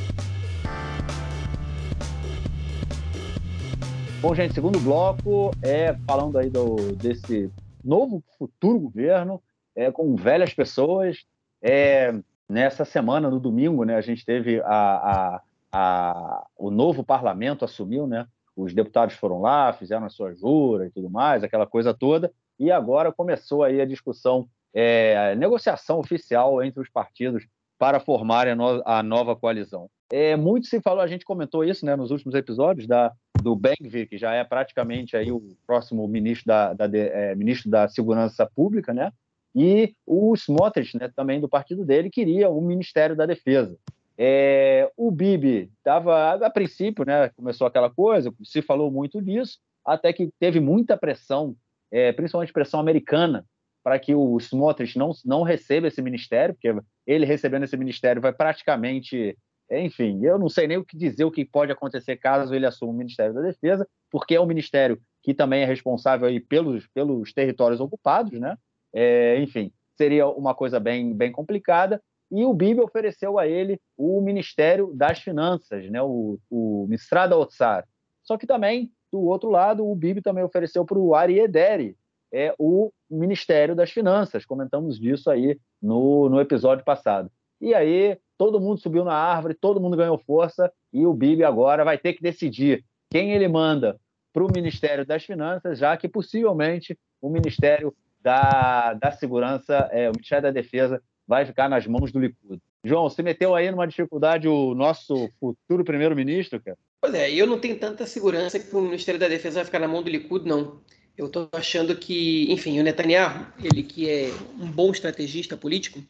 Bom, 4.21 4.35
gente, 4.35 4.53
segundo 4.53 4.79
bloco 4.79 5.51
é 5.61 5.93
falando 6.05 6.37
aí 6.37 6.49
do, 6.49 6.75
desse 6.95 7.49
novo 7.83 8.21
futuro 8.37 8.79
governo 8.79 9.41
é, 9.75 9.91
com 9.91 10.15
velhas 10.15 10.53
pessoas. 10.53 11.23
É, 11.61 12.13
nessa 12.47 12.83
semana, 12.83 13.29
no 13.29 13.39
domingo, 13.39 13.85
né, 13.85 13.95
a 13.95 14.01
gente 14.01 14.25
teve 14.25 14.61
a, 14.61 14.65
a, 14.65 15.41
a, 15.71 16.47
o 16.57 16.69
novo 16.69 17.03
parlamento 17.03 17.63
assumiu, 17.63 18.05
né? 18.05 18.27
Os 18.59 18.73
deputados 18.73 19.15
foram 19.15 19.39
lá, 19.39 19.71
fizeram 19.71 20.05
a 20.05 20.09
sua 20.09 20.33
jura 20.33 20.85
e 20.85 20.89
tudo 20.89 21.09
mais, 21.09 21.43
aquela 21.43 21.65
coisa 21.65 21.93
toda. 21.93 22.31
E 22.59 22.69
agora 22.69 23.11
começou 23.11 23.63
aí 23.63 23.79
a 23.79 23.85
discussão, 23.85 24.49
é, 24.73 25.31
a 25.31 25.35
negociação 25.35 25.99
oficial 25.99 26.61
entre 26.61 26.81
os 26.81 26.89
partidos 26.89 27.47
para 27.77 28.01
formarem 28.01 28.51
a, 28.51 28.55
no, 28.57 28.83
a 28.85 29.01
nova 29.01 29.33
coalizão. 29.33 29.89
É, 30.11 30.35
muito 30.35 30.67
se 30.67 30.81
falou, 30.81 31.01
a 31.01 31.07
gente 31.07 31.23
comentou 31.23 31.63
isso 31.63 31.85
né, 31.85 31.95
nos 31.95 32.11
últimos 32.11 32.35
episódios, 32.35 32.85
da, 32.85 33.13
do 33.41 33.55
Bengvir, 33.55 34.09
que 34.09 34.17
já 34.17 34.33
é 34.33 34.43
praticamente 34.43 35.15
aí 35.15 35.31
o 35.31 35.41
próximo 35.65 36.05
ministro 36.07 36.47
da, 36.47 36.73
da 36.73 36.85
é, 36.97 37.33
ministro 37.35 37.69
da 37.69 37.87
Segurança 37.87 38.45
Pública, 38.53 38.93
né? 38.93 39.13
E 39.55 39.95
o 40.05 40.35
Smotrich, 40.35 40.97
né, 40.97 41.09
também 41.15 41.39
do 41.39 41.47
partido 41.47 41.85
dele, 41.85 42.09
queria 42.09 42.49
o 42.49 42.61
Ministério 42.61 43.15
da 43.15 43.25
Defesa. 43.25 43.77
É, 44.21 44.91
o 44.97 45.09
Bibi 45.09 45.71
estava, 45.77 46.33
a 46.33 46.49
princípio, 46.49 47.05
né, 47.05 47.29
começou 47.29 47.65
aquela 47.65 47.89
coisa, 47.89 48.33
se 48.43 48.61
falou 48.61 48.91
muito 48.91 49.21
disso, 49.21 49.57
até 49.85 50.11
que 50.11 50.29
teve 50.37 50.59
muita 50.59 50.97
pressão, 50.97 51.55
é, 51.89 52.11
principalmente 52.11 52.51
pressão 52.51 52.81
americana, 52.81 53.45
para 53.81 53.97
que 53.97 54.13
o 54.13 54.37
Smotrich 54.37 54.97
não, 54.97 55.13
não 55.23 55.41
receba 55.41 55.87
esse 55.87 56.01
ministério, 56.01 56.53
porque 56.53 56.77
ele 57.07 57.25
recebendo 57.25 57.63
esse 57.63 57.77
ministério 57.77 58.21
vai 58.21 58.33
praticamente. 58.33 59.37
Enfim, 59.71 60.19
eu 60.25 60.37
não 60.37 60.49
sei 60.49 60.67
nem 60.67 60.77
o 60.77 60.83
que 60.83 60.97
dizer, 60.97 61.23
o 61.23 61.31
que 61.31 61.45
pode 61.45 61.71
acontecer 61.71 62.17
caso 62.17 62.53
ele 62.53 62.65
assuma 62.65 62.91
o 62.91 62.95
Ministério 62.95 63.33
da 63.33 63.41
Defesa, 63.41 63.87
porque 64.11 64.35
é 64.35 64.41
um 64.41 64.45
ministério 64.45 64.99
que 65.23 65.33
também 65.33 65.61
é 65.61 65.65
responsável 65.65 66.27
aí 66.27 66.39
pelos, 66.39 66.87
pelos 66.87 67.31
territórios 67.31 67.79
ocupados, 67.79 68.37
né? 68.37 68.57
É, 68.93 69.39
enfim, 69.39 69.71
seria 69.95 70.27
uma 70.27 70.53
coisa 70.53 70.79
bem, 70.79 71.13
bem 71.13 71.31
complicada 71.31 72.01
e 72.31 72.45
o 72.45 72.53
Bibi 72.53 72.81
ofereceu 72.81 73.39
a 73.39 73.47
ele 73.47 73.79
o 73.97 74.21
Ministério 74.21 74.91
das 74.93 75.19
Finanças, 75.19 75.89
né, 75.89 76.01
o, 76.01 76.37
o 76.49 76.85
Mistrada 76.87 77.37
Otsar. 77.37 77.87
Só 78.23 78.37
que 78.37 78.45
também, 78.45 78.91
do 79.11 79.21
outro 79.21 79.49
lado, 79.49 79.87
o 79.87 79.95
Bibi 79.95 80.21
também 80.21 80.43
ofereceu 80.43 80.85
para 80.85 80.99
o 80.99 81.15
Ari 81.15 81.39
Ederi 81.39 81.97
é, 82.31 82.53
o 82.59 82.91
Ministério 83.09 83.75
das 83.75 83.91
Finanças. 83.91 84.45
Comentamos 84.45 84.99
disso 84.99 85.29
aí 85.31 85.57
no, 85.81 86.29
no 86.29 86.39
episódio 86.39 86.85
passado. 86.85 87.31
E 87.59 87.73
aí, 87.73 88.17
todo 88.37 88.59
mundo 88.59 88.79
subiu 88.79 89.03
na 89.03 89.13
árvore, 89.13 89.53
todo 89.53 89.81
mundo 89.81 89.97
ganhou 89.97 90.17
força, 90.17 90.71
e 90.93 91.05
o 91.05 91.13
Bibi 91.13 91.43
agora 91.43 91.83
vai 91.83 91.97
ter 91.97 92.13
que 92.13 92.21
decidir 92.21 92.85
quem 93.09 93.33
ele 93.33 93.47
manda 93.47 93.99
para 94.31 94.43
o 94.43 94.51
Ministério 94.53 95.05
das 95.05 95.25
Finanças, 95.25 95.79
já 95.79 95.97
que 95.97 96.07
possivelmente 96.07 96.97
o 97.19 97.29
Ministério 97.29 97.93
da, 98.21 98.93
da 98.93 99.11
Segurança, 99.11 99.89
é, 99.91 100.09
o 100.09 100.13
Ministério 100.13 100.43
da 100.43 100.51
Defesa, 100.51 101.01
vai 101.29 101.45
ficar 101.45 101.69
nas 101.69 101.85
mãos 101.85 102.11
do 102.11 102.19
Likud. 102.19 102.59
João, 102.83 103.07
você 103.07 103.21
meteu 103.21 103.53
aí 103.53 103.69
numa 103.69 103.85
dificuldade 103.85 104.47
o 104.47 104.73
nosso 104.73 105.29
futuro 105.39 105.85
primeiro-ministro, 105.85 106.59
cara? 106.59 106.75
Pois 106.99 107.13
é, 107.13 107.31
eu 107.31 107.45
não 107.45 107.59
tenho 107.59 107.77
tanta 107.77 108.07
segurança 108.07 108.59
que 108.59 108.75
o 108.75 108.81
Ministério 108.81 109.19
da 109.19 109.27
Defesa 109.27 109.59
vai 109.59 109.65
ficar 109.65 109.77
na 109.77 109.87
mão 109.87 110.01
do 110.01 110.09
Likud, 110.09 110.49
não. 110.49 110.81
Eu 111.15 111.27
estou 111.27 111.47
achando 111.51 111.95
que, 111.95 112.51
enfim, 112.51 112.79
o 112.79 112.83
Netanyahu, 112.83 113.45
ele 113.63 113.83
que 113.83 114.09
é 114.09 114.31
um 114.59 114.71
bom 114.71 114.89
estrategista 114.89 115.55
político, 115.55 116.03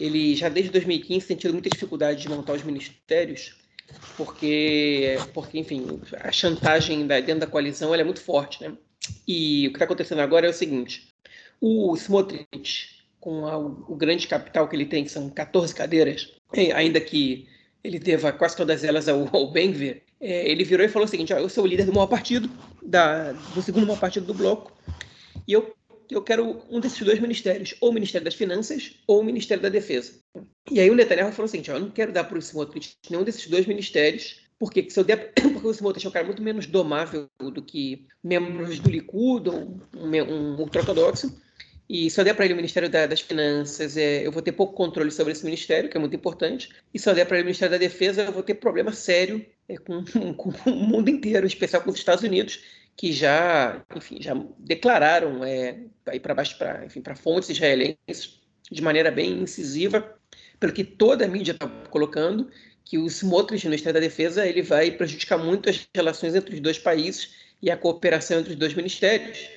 ele 0.00 0.34
já 0.34 0.48
desde 0.48 0.72
2015 0.72 1.24
tem 1.28 1.36
tido 1.36 1.52
muita 1.52 1.70
dificuldade 1.70 2.22
de 2.22 2.28
montar 2.28 2.54
os 2.54 2.64
ministérios, 2.64 3.54
porque, 4.16 5.16
porque 5.32 5.56
enfim, 5.56 6.00
a 6.18 6.32
chantagem 6.32 7.06
da, 7.06 7.20
dentro 7.20 7.40
da 7.40 7.46
coalizão 7.46 7.94
é 7.94 8.02
muito 8.02 8.20
forte, 8.20 8.60
né? 8.60 8.76
E 9.28 9.68
o 9.68 9.70
que 9.70 9.76
está 9.76 9.84
acontecendo 9.84 10.20
agora 10.20 10.46
é 10.46 10.50
o 10.50 10.54
seguinte: 10.54 11.06
o 11.60 11.94
Smotrich, 11.94 13.03
com 13.24 13.46
a, 13.46 13.56
o 13.56 13.96
grande 13.96 14.28
capital 14.28 14.68
que 14.68 14.76
ele 14.76 14.84
tem, 14.84 15.02
que 15.02 15.10
são 15.10 15.30
14 15.30 15.74
cadeiras, 15.74 16.30
ainda 16.74 17.00
que 17.00 17.48
ele 17.82 17.98
deva 17.98 18.30
quase 18.30 18.54
todas 18.54 18.84
elas 18.84 19.08
ao, 19.08 19.26
ao 19.34 19.50
Benvir, 19.50 20.02
é, 20.20 20.46
ele 20.46 20.62
virou 20.62 20.84
e 20.84 20.90
falou 20.90 21.08
o 21.08 21.10
seguinte: 21.10 21.32
ó, 21.32 21.38
eu 21.38 21.48
sou 21.48 21.64
o 21.64 21.66
líder 21.66 21.86
do 21.86 21.92
maior 21.94 22.06
partido, 22.06 22.50
da, 22.82 23.32
do 23.32 23.62
segundo 23.62 23.86
maior 23.86 23.98
partido 23.98 24.26
do 24.26 24.34
bloco, 24.34 24.76
e 25.48 25.54
eu, 25.54 25.74
eu 26.10 26.20
quero 26.20 26.62
um 26.68 26.78
desses 26.80 27.00
dois 27.00 27.18
ministérios, 27.18 27.74
ou 27.80 27.88
o 27.88 27.94
Ministério 27.94 28.26
das 28.26 28.34
Finanças 28.34 28.92
ou 29.06 29.20
o 29.20 29.24
Ministério 29.24 29.62
da 29.62 29.70
Defesa. 29.70 30.20
E 30.70 30.78
aí 30.78 30.90
o 30.90 30.94
Netanyahu 30.94 31.32
falou 31.32 31.46
o 31.46 31.50
seguinte: 31.50 31.70
ó, 31.70 31.76
eu 31.76 31.80
não 31.80 31.90
quero 31.90 32.12
dar 32.12 32.24
para 32.24 32.36
o 32.36 32.42
Smotrich 32.42 32.98
nenhum 33.08 33.24
desses 33.24 33.46
dois 33.46 33.64
ministérios, 33.64 34.38
porque 34.58 34.90
se 34.90 35.00
eu 35.00 35.04
der, 35.04 35.32
porque 35.40 35.66
o 35.66 35.70
Smotrich 35.70 36.04
é 36.04 36.10
um 36.10 36.12
cara 36.12 36.26
muito 36.26 36.42
menos 36.42 36.66
domável 36.66 37.26
do 37.40 37.62
que 37.62 38.06
membros 38.22 38.78
do 38.80 38.90
Likud 38.90 39.48
ou 39.48 39.80
um, 39.96 40.10
um 40.10 40.60
ultra-ortodoxo, 40.60 41.42
e 41.88 42.08
se 42.08 42.18
eu 42.18 42.24
der 42.24 42.34
para 42.34 42.46
ele 42.46 42.54
o 42.54 42.56
Ministério 42.56 42.88
da, 42.88 43.06
das 43.06 43.20
Finanças, 43.20 43.96
é, 43.96 44.26
eu 44.26 44.32
vou 44.32 44.40
ter 44.40 44.52
pouco 44.52 44.72
controle 44.72 45.10
sobre 45.10 45.32
esse 45.32 45.44
ministério, 45.44 45.90
que 45.90 45.96
é 45.96 46.00
muito 46.00 46.16
importante. 46.16 46.70
E 46.92 46.98
se 46.98 47.08
eu 47.08 47.14
der 47.14 47.26
para 47.26 47.36
ele 47.36 47.42
o 47.42 47.46
Ministério 47.46 47.72
da 47.72 47.78
Defesa, 47.78 48.22
eu 48.22 48.32
vou 48.32 48.42
ter 48.42 48.54
problema 48.54 48.92
sério 48.92 49.44
é, 49.68 49.76
com, 49.78 50.02
com, 50.34 50.70
o 50.70 50.74
mundo 50.74 51.10
inteiro, 51.10 51.44
em 51.44 51.48
especial 51.48 51.82
com 51.82 51.90
os 51.90 51.96
Estados 51.96 52.24
Unidos, 52.24 52.64
que 52.96 53.12
já, 53.12 53.84
enfim, 53.94 54.16
já 54.20 54.34
declararam 54.58 55.44
é, 55.44 55.78
para 56.22 56.34
baixo, 56.34 56.56
para 56.56 56.86
enfim, 56.86 57.02
para 57.02 57.14
fontes 57.14 57.50
israelenses 57.50 58.40
de 58.70 58.82
maneira 58.82 59.10
bem 59.10 59.42
incisiva, 59.42 60.16
pelo 60.58 60.72
que 60.72 60.84
toda 60.84 61.26
a 61.26 61.28
mídia 61.28 61.52
está 61.52 61.68
colocando, 61.90 62.50
que 62.82 62.96
o 62.96 63.06
Smotrich 63.06 63.64
no 63.64 63.70
Ministério 63.70 64.00
da 64.00 64.06
Defesa 64.06 64.46
ele 64.46 64.62
vai 64.62 64.90
prejudicar 64.90 65.36
muito 65.36 65.68
as 65.68 65.86
relações 65.94 66.34
entre 66.34 66.54
os 66.54 66.60
dois 66.60 66.78
países 66.78 67.34
e 67.60 67.70
a 67.70 67.76
cooperação 67.76 68.40
entre 68.40 68.52
os 68.52 68.58
dois 68.58 68.72
ministérios 68.72 69.48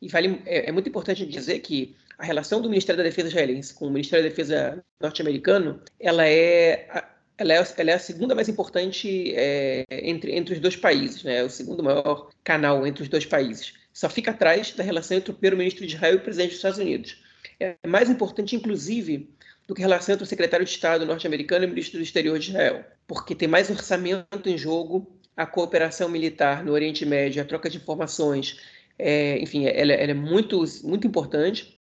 e 0.00 0.08
vale, 0.08 0.40
é, 0.46 0.68
é, 0.68 0.72
muito 0.72 0.88
importante 0.88 1.26
dizer 1.26 1.58
que 1.60 1.96
a 2.18 2.24
relação 2.24 2.60
do 2.60 2.68
Ministério 2.68 2.98
da 2.98 3.08
Defesa 3.08 3.28
israelense 3.28 3.74
com 3.74 3.86
o 3.86 3.90
Ministério 3.90 4.24
da 4.24 4.28
Defesa 4.28 4.84
norte-americano, 5.00 5.80
ela 6.00 6.26
é, 6.26 6.88
ela 7.36 7.52
é, 7.52 7.74
ela 7.76 7.90
é 7.90 7.94
a 7.94 7.98
segunda 7.98 8.34
mais 8.34 8.48
importante 8.48 9.32
é, 9.34 9.84
entre, 9.90 10.32
entre 10.32 10.54
os 10.54 10.60
dois 10.60 10.76
países, 10.76 11.22
né? 11.22 11.38
É 11.38 11.44
o 11.44 11.50
segundo 11.50 11.82
maior 11.82 12.30
canal 12.42 12.86
entre 12.86 13.02
os 13.02 13.08
dois 13.08 13.24
países. 13.24 13.74
Só 13.92 14.08
fica 14.08 14.32
atrás 14.32 14.72
da 14.72 14.82
relação 14.82 15.16
entre 15.16 15.30
o 15.30 15.34
primeiro-ministro 15.34 15.86
de 15.86 15.94
Israel 15.94 16.14
e 16.14 16.16
o 16.16 16.20
presidente 16.20 16.50
dos 16.50 16.58
Estados 16.58 16.78
Unidos. 16.78 17.22
É 17.60 17.76
mais 17.86 18.10
importante, 18.10 18.54
inclusive, 18.54 19.30
do 19.66 19.74
que 19.74 19.82
a 19.82 19.86
relação 19.86 20.14
entre 20.14 20.24
o 20.24 20.26
secretário 20.26 20.64
de 20.64 20.72
Estado 20.72 21.04
norte-americano 21.04 21.64
e 21.64 21.66
o 21.66 21.70
ministro 21.70 21.98
do 21.98 22.02
Exterior 22.02 22.38
de 22.38 22.50
Israel, 22.50 22.84
porque 23.06 23.34
tem 23.34 23.48
mais 23.48 23.70
orçamento 23.70 24.48
em 24.48 24.56
jogo, 24.56 25.18
a 25.36 25.46
cooperação 25.46 26.08
militar 26.08 26.64
no 26.64 26.72
Oriente 26.72 27.06
Médio, 27.06 27.40
a 27.40 27.44
troca 27.44 27.70
de 27.70 27.76
informações, 27.76 28.60
é, 28.98 29.38
enfim, 29.38 29.66
ela, 29.66 29.92
ela, 29.92 30.10
é 30.10 30.14
muito, 30.14 30.62
muito 30.84 31.06
importante. 31.06 31.78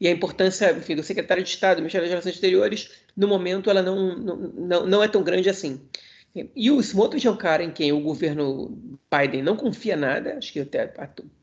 E 0.00 0.06
a 0.06 0.10
importância 0.10 0.70
enfim, 0.72 0.94
do 0.94 1.02
secretário 1.02 1.42
de 1.42 1.48
Estado, 1.48 1.76
do 1.76 1.82
Ministério 1.82 2.06
das 2.06 2.10
Relações 2.10 2.34
Exteriores, 2.34 2.90
no 3.16 3.26
momento, 3.26 3.70
ela 3.70 3.82
não, 3.82 4.16
não, 4.16 4.86
não 4.86 5.02
é 5.02 5.08
tão 5.08 5.22
grande 5.22 5.48
assim. 5.48 5.80
E 6.54 6.70
o 6.70 6.80
Smotrich 6.80 7.26
é 7.26 7.30
um 7.30 7.36
cara 7.36 7.64
em 7.64 7.72
quem 7.72 7.92
o 7.92 8.00
governo 8.00 8.78
Biden 9.10 9.42
não 9.42 9.56
confia 9.56 9.96
nada. 9.96 10.36
Acho 10.38 10.52
que 10.52 10.60
até, 10.60 10.92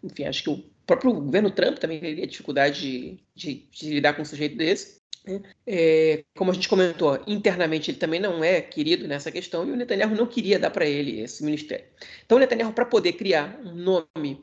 enfim, 0.03 0.23
acho 0.23 0.43
que 0.43 0.49
o 0.49 0.63
próprio 0.85 1.13
governo 1.13 1.51
Trump 1.51 1.77
também 1.77 1.99
teria 1.99 2.25
dificuldade 2.25 2.79
de, 2.81 3.19
de, 3.35 3.67
de 3.69 3.89
lidar 3.89 4.13
com 4.13 4.21
um 4.21 4.25
sujeito 4.25 4.55
desse. 4.55 5.01
Né? 5.25 5.41
É, 5.65 6.23
como 6.37 6.51
a 6.51 6.53
gente 6.53 6.69
comentou, 6.69 7.21
internamente 7.27 7.91
ele 7.91 7.97
também 7.97 8.19
não 8.19 8.41
é 8.41 8.61
querido 8.61 9.05
nessa 9.07 9.29
questão 9.29 9.67
e 9.67 9.71
o 9.71 9.75
Netanyahu 9.75 10.15
não 10.15 10.25
queria 10.25 10.57
dar 10.57 10.69
para 10.69 10.85
ele 10.85 11.19
esse 11.19 11.43
ministério. 11.43 11.85
Então, 12.25 12.37
o 12.37 12.39
Netanyahu, 12.39 12.71
para 12.71 12.85
poder 12.85 13.13
criar 13.13 13.59
um 13.65 13.75
nome 13.75 14.41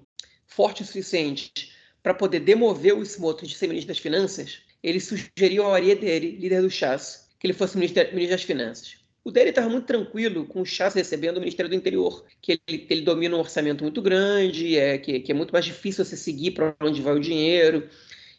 forte 0.55 0.83
o 0.83 0.87
suficiente 0.87 1.73
para 2.03 2.15
poder 2.15 2.41
demover 2.41 2.95
o 2.95 3.03
Smotrich 3.03 3.53
de 3.53 3.59
ser 3.59 3.67
ministro 3.67 3.89
das 3.89 3.99
Finanças, 3.99 4.59
ele 4.83 5.01
sugeriu 5.01 5.65
ao 5.65 5.75
Ari 5.75 5.95
dele, 5.95 6.39
líder 6.39 6.63
do 6.63 6.71
Chas, 6.71 7.29
que 7.41 7.47
ele 7.47 7.55
fosse 7.55 7.77
ministro, 7.77 8.03
ministro 8.13 8.37
das 8.37 8.43
Finanças. 8.43 8.97
O 9.25 9.31
Deri 9.31 9.49
estava 9.49 9.71
muito 9.71 9.87
tranquilo 9.87 10.45
com 10.45 10.61
o 10.61 10.67
Chas 10.67 10.93
recebendo 10.93 11.39
o 11.39 11.41
Ministério 11.41 11.71
do 11.71 11.75
Interior, 11.75 12.25
que 12.43 12.61
ele, 12.69 12.87
ele 12.91 13.01
domina 13.01 13.35
um 13.35 13.41
orçamento 13.41 13.83
muito 13.83 14.03
grande, 14.03 14.77
é, 14.77 14.99
que, 14.99 15.21
que 15.21 15.33
é 15.33 15.35
muito 15.35 15.51
mais 15.51 15.65
difícil 15.65 16.05
você 16.05 16.17
seguir 16.17 16.51
para 16.51 16.77
onde 16.83 17.01
vai 17.01 17.15
o 17.15 17.21
dinheiro, 17.21 17.89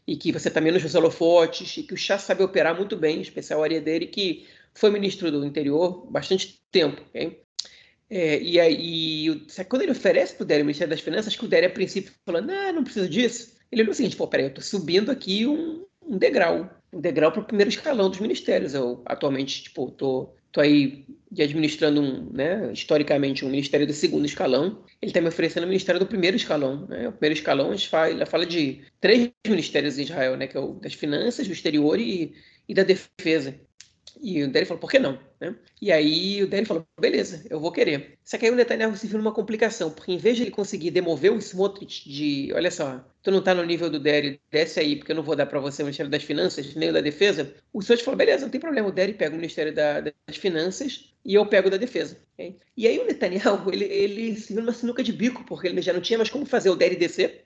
e 0.08 0.16
que 0.16 0.32
você 0.32 0.48
está 0.48 0.62
menos 0.62 0.84
nos 0.84 0.94
holofotes, 0.94 1.78
e 1.78 1.84
que 1.84 1.96
o 1.96 1.98
Chas 1.98 2.22
sabe 2.22 2.44
operar 2.44 2.78
muito 2.78 2.96
bem, 2.96 3.18
em 3.18 3.22
especial 3.22 3.62
a 3.62 3.64
área 3.64 3.82
dele, 3.82 4.06
que 4.06 4.46
foi 4.76 4.92
ministro 4.92 5.32
do 5.32 5.44
Interior 5.44 6.06
bastante 6.12 6.62
tempo. 6.72 7.02
Okay? 7.10 7.45
É, 8.16 8.42
e 8.42 8.58
aí, 8.62 9.46
quando 9.68 9.82
ele 9.82 9.92
oferece 9.92 10.36
para 10.36 10.46
o 10.46 10.62
o 10.62 10.64
Ministério 10.64 10.90
das 10.90 11.02
Finanças, 11.02 11.36
que 11.36 11.44
o 11.44 11.50
Deri, 11.50 11.66
a 11.66 11.70
princípio, 11.70 12.14
falou: 12.26 12.42
não, 12.42 12.72
não 12.72 12.84
preciso 12.86 13.10
disso. 13.10 13.58
Ele 13.70 13.82
olhou 13.82 13.92
o 13.92 13.94
seguinte: 13.94 14.16
pô, 14.16 14.26
peraí, 14.26 14.46
eu 14.46 14.50
estou 14.50 14.64
subindo 14.64 15.12
aqui 15.12 15.46
um, 15.46 15.84
um 16.02 16.18
degrau, 16.18 16.70
um 16.94 17.02
degrau 17.02 17.30
para 17.30 17.42
o 17.42 17.46
primeiro 17.46 17.70
escalão 17.70 18.10
dos 18.10 18.22
ministérios. 18.22 18.74
Eu 18.74 19.04
atualmente, 19.06 19.64
tipo, 19.64 19.92
tô, 19.92 20.34
tô 20.50 20.62
aí 20.62 21.06
administrando 21.38 22.00
um, 22.00 22.32
né, 22.32 22.72
historicamente 22.72 23.44
um 23.44 23.50
ministério 23.50 23.86
do 23.86 23.92
segundo 23.92 24.26
escalão. 24.26 24.82
Ele 25.02 25.10
está 25.10 25.20
me 25.20 25.28
oferecendo 25.28 25.66
o 25.66 25.68
ministério 25.68 26.00
do 26.00 26.08
primeiro 26.08 26.38
escalão. 26.38 26.88
Né? 26.88 27.10
O 27.10 27.12
primeiro 27.12 27.38
escalão 27.38 27.72
a 27.72 27.76
gente 27.76 27.90
fala, 27.90 28.26
fala 28.26 28.46
de 28.46 28.82
três 29.02 29.30
ministérios 29.46 30.00
em 30.00 30.04
Israel, 30.04 30.38
né, 30.38 30.48
que 30.48 30.56
é 30.56 30.60
o 30.62 30.76
das 30.76 30.94
finanças, 30.94 31.48
do 31.48 31.54
exterior 31.54 32.00
e, 32.00 32.34
e 32.66 32.74
da 32.74 32.84
defesa. 32.84 33.60
E 34.22 34.44
o 34.44 34.50
Derry 34.50 34.66
falou, 34.66 34.80
por 34.80 34.90
que 34.90 35.00
não? 35.00 35.20
Né? 35.40 35.56
E 35.82 35.92
aí 35.92 36.42
o 36.44 36.48
Derry 36.48 36.66
falou, 36.66 36.86
beleza, 37.00 37.46
eu 37.50 37.60
vou 37.60 37.72
querer. 37.72 38.18
Só 38.24 38.38
que 38.38 38.46
aí 38.46 38.52
o 38.52 38.56
Netanyahu 38.56 38.96
se 38.96 39.08
viu 39.08 39.18
numa 39.18 39.34
complicação, 39.34 39.92
porque 39.92 40.12
em 40.12 40.18
vez 40.18 40.38
de 40.38 40.44
ele 40.44 40.52
conseguir 40.52 40.92
demover 40.92 41.32
o 41.32 41.38
Smotrich 41.40 42.10
de, 42.10 42.52
olha 42.54 42.72
só, 42.72 43.06
tu 43.22 43.32
não 43.32 43.42
tá 43.42 43.54
no 43.54 43.64
nível 43.64 43.90
do 43.90 44.00
Derry, 44.00 44.40
desce 44.52 44.80
aí, 44.80 44.96
porque 44.96 45.12
eu 45.12 45.16
não 45.16 45.24
vou 45.24 45.36
dar 45.36 45.46
para 45.46 45.60
você 45.60 45.82
o 45.82 45.86
Ministério 45.86 46.12
das 46.12 46.24
Finanças, 46.24 46.76
nem 46.76 46.90
o 46.90 46.94
da 46.94 47.02
Defesa, 47.02 47.54
o 47.74 47.80
Smotrich 47.80 48.04
falou, 48.04 48.18
beleza, 48.18 48.44
não 48.44 48.52
tem 48.52 48.62
problema, 48.62 48.88
o 48.88 48.92
Derry 48.92 49.14
pega 49.14 49.34
o 49.34 49.38
Ministério 49.38 49.74
da, 49.74 50.02
das 50.02 50.38
Finanças 50.38 51.14
e 51.24 51.34
eu 51.34 51.46
pego 51.46 51.70
da 51.70 51.78
Defesa. 51.78 52.18
Okay? 52.34 52.58
E 52.78 52.88
aí 52.88 53.00
o 53.00 53.06
Netanyahu, 53.06 53.72
ele, 53.72 53.86
ele 53.86 54.36
se 54.36 54.54
viu 54.54 54.62
numa 54.62 54.74
sinuca 54.74 55.04
de 55.04 55.12
bico, 55.12 55.44
porque 55.46 55.68
ele 55.68 55.82
já 55.82 55.94
não 55.94 56.02
tinha 56.02 56.18
mais 56.18 56.30
como 56.30 56.46
fazer 56.46 56.70
o 56.70 56.76
Derry 56.76 56.96
descer, 56.96 57.46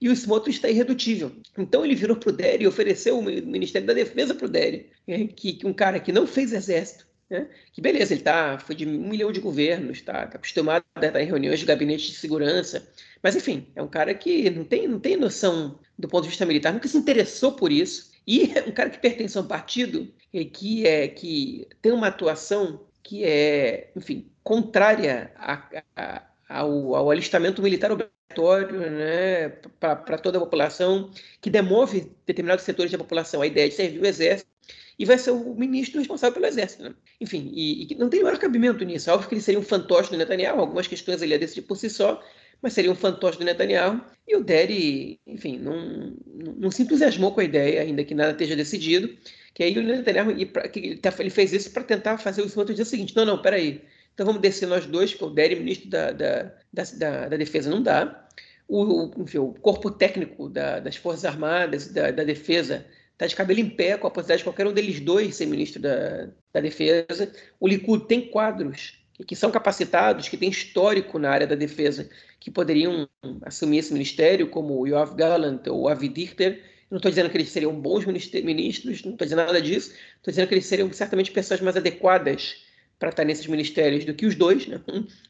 e 0.00 0.08
o 0.08 0.12
Smotrich 0.12 0.56
está 0.56 0.68
irredutível. 0.68 1.32
Então 1.56 1.84
ele 1.84 1.94
virou 1.94 2.16
para 2.16 2.30
o 2.30 2.32
Deri 2.32 2.64
e 2.64 2.66
ofereceu 2.66 3.18
o 3.18 3.22
Ministério 3.22 3.86
da 3.86 3.94
Defesa 3.94 4.34
para 4.34 4.46
o 4.46 4.48
Deri, 4.48 4.90
né? 5.06 5.26
que, 5.28 5.54
que 5.54 5.66
um 5.66 5.72
cara 5.72 6.00
que 6.00 6.12
não 6.12 6.26
fez 6.26 6.52
exército, 6.52 7.06
né? 7.28 7.48
que 7.72 7.80
beleza, 7.80 8.14
ele 8.14 8.22
tá, 8.22 8.58
foi 8.58 8.74
de 8.74 8.86
um 8.86 9.08
milhão 9.08 9.32
de 9.32 9.40
governos, 9.40 9.98
está 9.98 10.26
tá 10.26 10.36
acostumado 10.36 10.84
a 10.94 11.06
estar 11.06 11.20
em 11.20 11.26
reuniões 11.26 11.60
de 11.60 11.66
gabinete 11.66 12.10
de 12.10 12.16
segurança, 12.16 12.86
mas 13.22 13.36
enfim, 13.36 13.66
é 13.74 13.82
um 13.82 13.88
cara 13.88 14.14
que 14.14 14.50
não 14.50 14.64
tem, 14.64 14.86
não 14.86 15.00
tem 15.00 15.16
noção 15.16 15.78
do 15.98 16.08
ponto 16.08 16.24
de 16.24 16.30
vista 16.30 16.44
militar, 16.44 16.72
nunca 16.72 16.88
se 16.88 16.96
interessou 16.96 17.52
por 17.52 17.72
isso, 17.72 18.12
e 18.26 18.52
é 18.56 18.62
um 18.62 18.72
cara 18.72 18.90
que 18.90 18.98
pertence 18.98 19.36
a 19.38 19.40
um 19.40 19.46
partido 19.46 20.12
que, 20.52 20.86
é, 20.86 21.08
que 21.08 21.68
tem 21.80 21.92
uma 21.92 22.08
atuação 22.08 22.80
que 23.02 23.22
é, 23.22 23.90
enfim, 23.94 24.30
contrária 24.42 25.30
a, 25.36 25.82
a, 25.94 26.22
ao, 26.48 26.94
ao 26.94 27.10
alistamento 27.10 27.62
militar 27.62 27.92
obrigatório 27.92 28.78
né, 28.90 29.48
para 29.80 30.18
toda 30.18 30.38
a 30.38 30.40
população, 30.40 31.10
que 31.40 31.50
demove 31.50 32.12
determinados 32.26 32.64
setores 32.64 32.90
da 32.90 32.98
população 32.98 33.42
a 33.42 33.46
ideia 33.46 33.68
de 33.68 33.74
servir 33.74 34.00
o 34.00 34.06
exército, 34.06 34.50
e 34.98 35.04
vai 35.04 35.18
ser 35.18 35.32
o 35.32 35.54
ministro 35.54 35.98
responsável 35.98 36.34
pelo 36.34 36.46
exército. 36.46 36.84
Né? 36.84 36.94
Enfim, 37.20 37.50
e, 37.52 37.92
e 37.92 37.94
não 37.96 38.08
tem 38.08 38.22
maior 38.22 38.38
cabimento 38.38 38.84
nisso. 38.84 39.10
Óbvio 39.10 39.28
que 39.28 39.34
ele 39.34 39.42
seria 39.42 39.60
um 39.60 39.64
fantoche 39.64 40.10
do 40.10 40.16
Netanyahu, 40.16 40.60
algumas 40.60 40.86
questões 40.86 41.20
ele 41.20 41.32
ia 41.32 41.38
decidir 41.38 41.62
por 41.62 41.76
si 41.76 41.90
só, 41.90 42.22
mas 42.62 42.72
seria 42.72 42.90
um 42.90 42.94
fantoche 42.94 43.38
do 43.38 43.44
Netanyahu. 43.44 44.00
E 44.26 44.36
o 44.36 44.42
Deri, 44.42 45.20
enfim, 45.26 45.58
não, 45.58 46.16
não, 46.56 46.70
se 46.70 46.82
entusiasmou 46.82 47.32
com 47.32 47.40
a 47.40 47.44
ideia, 47.44 47.82
ainda 47.82 48.04
que 48.04 48.14
nada 48.14 48.32
esteja 48.32 48.56
decidido. 48.56 49.14
Que 49.52 49.64
aí 49.64 49.78
o 49.78 49.82
Netanyahu 49.82 50.30
ele 50.30 51.30
fez 51.30 51.52
isso 51.52 51.70
para 51.72 51.84
tentar 51.84 52.18
fazer 52.18 52.42
o 52.42 52.44
outro 52.58 52.72
dizer 52.72 52.84
o 52.84 52.86
seguinte: 52.86 53.14
não, 53.14 53.24
não, 53.24 53.42
peraí. 53.42 53.82
Então 54.14 54.24
vamos 54.24 54.40
descer 54.40 54.66
nós 54.66 54.86
dois, 54.86 55.12
porque 55.12 55.24
o 55.24 55.30
Deri, 55.30 55.56
ministro 55.56 55.90
da, 55.90 56.12
da, 56.12 56.52
da, 56.72 57.28
da 57.28 57.36
Defesa, 57.36 57.68
não 57.68 57.82
dá. 57.82 58.28
O, 58.66 59.10
enfim, 59.18 59.38
o 59.38 59.52
corpo 59.54 59.90
técnico 59.90 60.48
da, 60.48 60.80
das 60.80 60.96
Forças 60.96 61.24
Armadas, 61.24 61.88
da, 61.88 62.10
da 62.10 62.24
Defesa, 62.24 62.86
está 63.12 63.26
de 63.26 63.36
cabelo 63.36 63.60
em 63.60 63.68
pé 63.68 63.98
com 63.98 64.06
a 64.06 64.10
possibilidade 64.10 64.38
de 64.38 64.44
qualquer 64.44 64.66
um 64.66 64.72
deles 64.72 65.00
dois 65.00 65.34
ser 65.34 65.46
ministro 65.46 65.82
da, 65.82 66.28
da 66.52 66.60
Defesa. 66.60 67.30
O 67.58 67.66
Likud 67.66 68.06
tem 68.06 68.28
quadros 68.28 69.04
que 69.26 69.36
são 69.36 69.50
capacitados, 69.50 70.28
que 70.28 70.36
têm 70.36 70.48
histórico 70.48 71.18
na 71.18 71.30
área 71.30 71.46
da 71.46 71.54
defesa, 71.54 72.08
que 72.40 72.50
poderiam 72.50 73.08
assumir 73.42 73.78
esse 73.78 73.92
ministério, 73.92 74.48
como 74.48 74.76
o 74.76 74.86
Yoav 74.86 75.14
Gallant 75.14 75.66
ou 75.68 75.82
o 75.82 75.88
Avi 75.88 76.08
Dichter. 76.08 76.60
Não 76.90 76.96
estou 76.96 77.10
dizendo 77.10 77.30
que 77.30 77.36
eles 77.36 77.50
seriam 77.50 77.72
bons 77.80 78.04
ministros, 78.04 79.04
não 79.04 79.12
estou 79.12 79.24
dizendo 79.24 79.46
nada 79.46 79.62
disso. 79.62 79.92
Estou 80.16 80.32
dizendo 80.32 80.48
que 80.48 80.54
eles 80.54 80.66
seriam 80.66 80.92
certamente 80.92 81.30
pessoas 81.30 81.60
mais 81.60 81.76
adequadas 81.76 82.63
para 82.98 83.10
estar 83.10 83.24
nesses 83.24 83.46
ministérios 83.46 84.04
do 84.04 84.14
que 84.14 84.26
os 84.26 84.34
dois. 84.34 84.66
Né? 84.66 84.80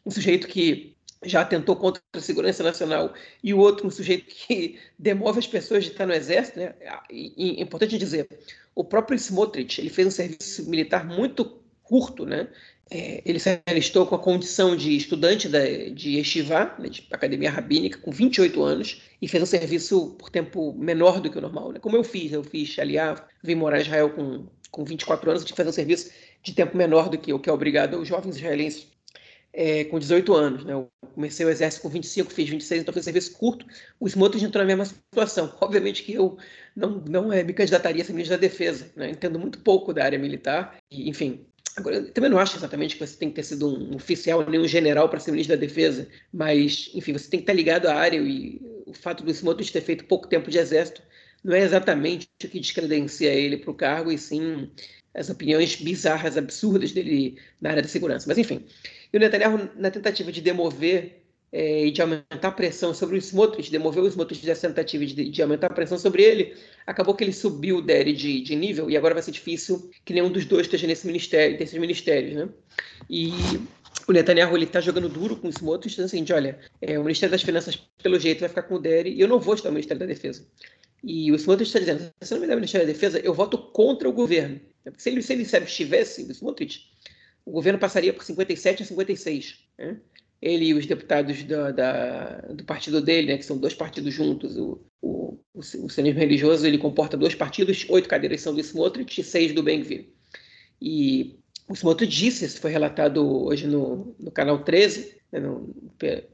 Um, 0.05 0.11
sujeito 0.11 0.47
que 0.47 0.95
já 1.25 1.41
atentou 1.41 1.77
contra 1.77 2.03
a 2.13 2.21
segurança 2.21 2.63
nacional 2.63 3.15
e 3.43 3.55
o 3.55 3.59
outro 3.59 3.87
um 3.87 3.91
sujeito 3.91 4.27
que 4.27 4.79
demove 4.99 5.39
as 5.39 5.47
pessoas 5.47 5.85
de 5.85 5.91
estar 5.91 6.07
no 6.07 6.13
exército, 6.13 6.59
né? 6.59 6.75
E, 7.11 7.57
é 7.59 7.63
importante 7.63 7.97
dizer, 7.97 8.29
o 8.75 8.85
próprio 8.85 9.17
Smotrich 9.17 9.81
ele 9.81 9.89
fez 9.89 10.07
um 10.07 10.11
serviço 10.11 10.69
militar 10.69 11.07
muito 11.07 11.59
curto, 11.83 12.27
né? 12.27 12.49
É, 12.91 13.23
ele 13.25 13.39
se 13.39 13.63
alistou 13.67 14.07
com 14.07 14.15
a 14.15 14.19
condição 14.19 14.77
de 14.77 14.95
estudante 14.95 15.49
da, 15.49 15.65
de 15.65 16.19
Yeshiva, 16.19 16.75
né, 16.79 16.91
de 16.91 17.07
academia 17.11 17.51
rabínica, 17.51 17.99
com 17.99 18.11
28 18.11 18.63
anos, 18.63 19.03
e 19.23 19.27
fez 19.27 19.43
um 19.43 19.47
serviço 19.47 20.15
por 20.19 20.29
tempo 20.29 20.75
menor 20.75 21.21
do 21.21 21.31
que 21.31 21.39
o 21.39 21.41
normal. 21.41 21.73
Né? 21.73 21.79
Como 21.81 21.97
eu 21.97 22.05
fiz, 22.05 22.33
eu 22.33 22.45
fiz 22.45 22.79
aliás, 22.79 23.23
vim 23.43 23.55
morar 23.55 23.79
em 23.79 23.83
Israel 23.83 24.11
com, 24.11 24.47
com 24.71 24.85
24 24.85 25.31
anos, 25.31 25.43
eu 25.43 25.47
tinha 25.47 25.55
que 25.55 25.57
fazer 25.57 25.71
um 25.71 25.73
serviço 25.73 26.11
de 26.45 26.53
tempo 26.53 26.77
menor 26.77 27.09
do 27.09 27.17
que 27.17 27.33
o 27.33 27.39
que 27.39 27.49
é 27.49 27.53
obrigado 27.53 27.97
aos 27.97 28.07
jovens 28.07 28.37
israelenses 28.37 28.87
é, 29.53 29.85
com 29.85 29.99
18 29.99 30.35
anos. 30.35 30.65
Né? 30.65 30.75
Eu 30.75 30.91
comecei 31.15 31.45
o 31.47 31.49
exército 31.49 31.83
com 31.83 31.89
25, 31.89 32.31
fiz 32.31 32.49
26, 32.49 32.83
então 32.83 32.93
fiz 32.93 33.05
serviço 33.05 33.33
curto. 33.33 33.67
O 33.99 34.07
Smotrich 34.07 34.45
entrou 34.45 34.63
na 34.63 34.77
mesma 34.77 34.85
situação. 34.85 35.57
Obviamente 35.61 36.03
que 36.03 36.13
eu 36.13 36.37
não, 36.77 37.03
não 37.09 37.33
é, 37.33 37.43
me 37.43 37.55
candidataria 37.55 38.03
a 38.03 38.05
ser 38.05 38.13
ministro 38.13 38.37
da 38.37 38.41
Defesa. 38.41 38.93
Né? 38.95 39.11
Entendo 39.11 39.39
muito 39.39 39.59
pouco 39.61 39.95
da 39.95 40.05
área 40.05 40.19
militar. 40.19 40.77
E, 40.91 41.09
enfim, 41.09 41.47
Agora, 41.77 41.97
eu 41.97 42.13
também 42.13 42.31
não 42.31 42.39
acho 42.39 42.57
exatamente 42.57 42.95
que 42.95 43.05
você 43.05 43.17
tem 43.17 43.31
que 43.31 43.35
ter 43.35 43.43
sido 43.43 43.69
um 43.69 43.97
oficial 43.97 44.49
nem 44.49 44.61
um 44.61 44.69
general 44.69 45.09
para 45.09 45.19
ser 45.19 45.33
ministro 45.33 45.57
da 45.57 45.61
Defesa, 45.61 46.07
mas, 46.33 46.89
enfim, 46.95 47.13
você 47.13 47.29
tem 47.29 47.41
que 47.41 47.43
estar 47.43 47.53
ligado 47.53 47.87
à 47.87 47.97
área 47.97 48.17
e 48.17 48.61
o 48.87 48.93
fato 48.93 49.25
do 49.25 49.31
Smotrich 49.33 49.73
ter 49.73 49.81
feito 49.81 50.05
pouco 50.05 50.29
tempo 50.29 50.53
de 50.53 50.59
exército 50.59 51.03
não 51.45 51.55
é 51.55 51.61
exatamente 51.61 52.29
o 52.43 52.49
que 52.49 52.59
descredencia 52.59 53.33
ele 53.33 53.59
para 53.59 53.71
o 53.71 53.75
cargo, 53.75 54.11
e 54.11 54.17
sim 54.17 54.71
as 55.15 55.31
opiniões 55.31 55.77
bizarras, 55.77 56.37
absurdas 56.37 56.91
dele 56.91 57.39
na 57.61 57.71
área 57.71 57.83
da 57.83 57.89
segurança. 57.89 58.25
Mas, 58.27 58.39
enfim, 58.39 58.65
e 59.13 59.17
o 59.17 59.21
Netanyahu, 59.21 59.71
na 59.77 59.91
tentativa 59.91 60.33
de 60.33 60.41
demover 60.41 61.23
é, 61.53 61.87
e 61.87 61.91
de 61.93 62.03
aumentar 62.03 62.49
a 62.49 62.51
pressão 62.51 62.93
sobre 62.93 63.17
o 63.17 63.19
Smotrich, 63.19 63.71
demover 63.71 64.03
o 64.03 64.09
Smotrich 64.09 64.45
dessa 64.45 64.67
tentativa 64.67 65.07
de, 65.07 65.31
de, 65.31 65.43
aumentar 65.43 65.69
a 65.69 65.75
pressão 65.75 65.97
sobre 65.97 66.25
ele, 66.25 66.57
acabou 66.85 67.15
que 67.15 67.23
ele 67.23 67.33
subiu 67.33 67.77
o 67.77 67.83
Deri 67.83 68.13
de, 68.13 68.41
de, 68.41 68.57
nível 68.57 68.91
e 68.91 68.97
agora 68.97 69.15
vai 69.15 69.23
ser 69.23 69.31
difícil 69.31 69.89
que 70.05 70.13
nenhum 70.13 70.33
dos 70.33 70.45
dois 70.45 70.67
esteja 70.67 70.89
nesse 70.89 71.07
ministério, 71.07 71.57
desses 71.57 71.79
ministérios, 71.79 72.35
né? 72.35 72.49
E 73.09 73.31
o 74.09 74.13
Netanyahu 74.13 74.57
ele 74.57 74.65
está 74.65 74.81
jogando 74.81 75.09
duro 75.09 75.37
com 75.37 75.47
o 75.47 75.51
Smotrich, 75.51 75.95
dizendo 75.95 76.07
assim, 76.07 76.33
olha, 76.33 76.59
é, 76.83 76.99
o 76.99 77.05
Ministério 77.05 77.31
das 77.31 77.43
Finanças, 77.43 77.77
pelo 78.03 78.19
jeito, 78.19 78.41
vai 78.41 78.49
ficar 78.49 78.63
com 78.63 78.75
o 78.75 78.79
Deri 78.81 79.15
e 79.15 79.21
eu 79.21 79.29
não 79.29 79.39
vou 79.39 79.55
estar 79.55 79.69
no 79.69 79.75
Ministério 79.75 80.01
da 80.01 80.07
Defesa. 80.07 80.45
E 81.07 81.31
o 81.31 81.35
Smotrich 81.35 81.69
está 81.69 81.79
dizendo, 81.79 82.11
se 82.23 82.33
não 82.33 82.41
me 82.41 82.47
der 82.47 82.55
o 82.55 82.57
Ministério 82.57 82.87
da 82.87 82.93
Defesa, 82.93 83.19
eu 83.19 83.35
voto 83.35 83.59
contra 83.59 84.09
o 84.09 84.13
governo. 84.13 84.59
Se 84.97 85.11
ele, 85.11 85.23
se 85.23 85.33
ele 85.35 85.45
se 85.45 85.57
abstivesse, 85.57 86.23
o 86.23 86.33
Smotrich, 86.33 86.91
o 87.45 87.51
governo 87.51 87.79
passaria 87.79 88.13
por 88.13 88.25
57 88.25 88.83
a 88.83 88.87
56. 88.87 89.59
Né? 89.79 90.01
Ele 90.41 90.67
e 90.67 90.75
os 90.75 90.87
deputados 90.87 91.43
da, 91.45 91.71
da, 91.71 92.41
do 92.53 92.65
partido 92.65 93.03
dele, 93.03 93.29
né, 93.29 93.39
que 93.39 93.45
são 93.45 93.59
dois 93.59 93.75
partidos 93.75 94.15
juntos, 94.15 94.57
o, 94.57 94.81
o, 95.03 95.39
o, 95.53 95.59
o 95.61 95.91
sionismo 95.91 96.21
religioso, 96.21 96.67
ele 96.67 96.79
comporta 96.79 97.17
dois 97.17 97.35
partidos, 97.35 97.85
oito 97.91 98.09
cadeiras 98.09 98.41
são 98.41 98.55
do 98.55 98.61
Smotrich 98.61 99.21
e 99.21 99.25
seis 99.25 99.53
do 99.53 99.63
Ben-Gvir. 99.63 100.09
E 100.81 101.39
o 101.69 101.75
Smotrich 101.75 102.15
disse, 102.15 102.45
isso 102.45 102.61
foi 102.61 102.71
relatado 102.71 103.47
hoje 103.47 103.67
no, 103.67 104.15
no 104.19 104.31
canal 104.31 104.63
13, 104.63 105.17
né, 105.33 105.41
no, 105.41 105.75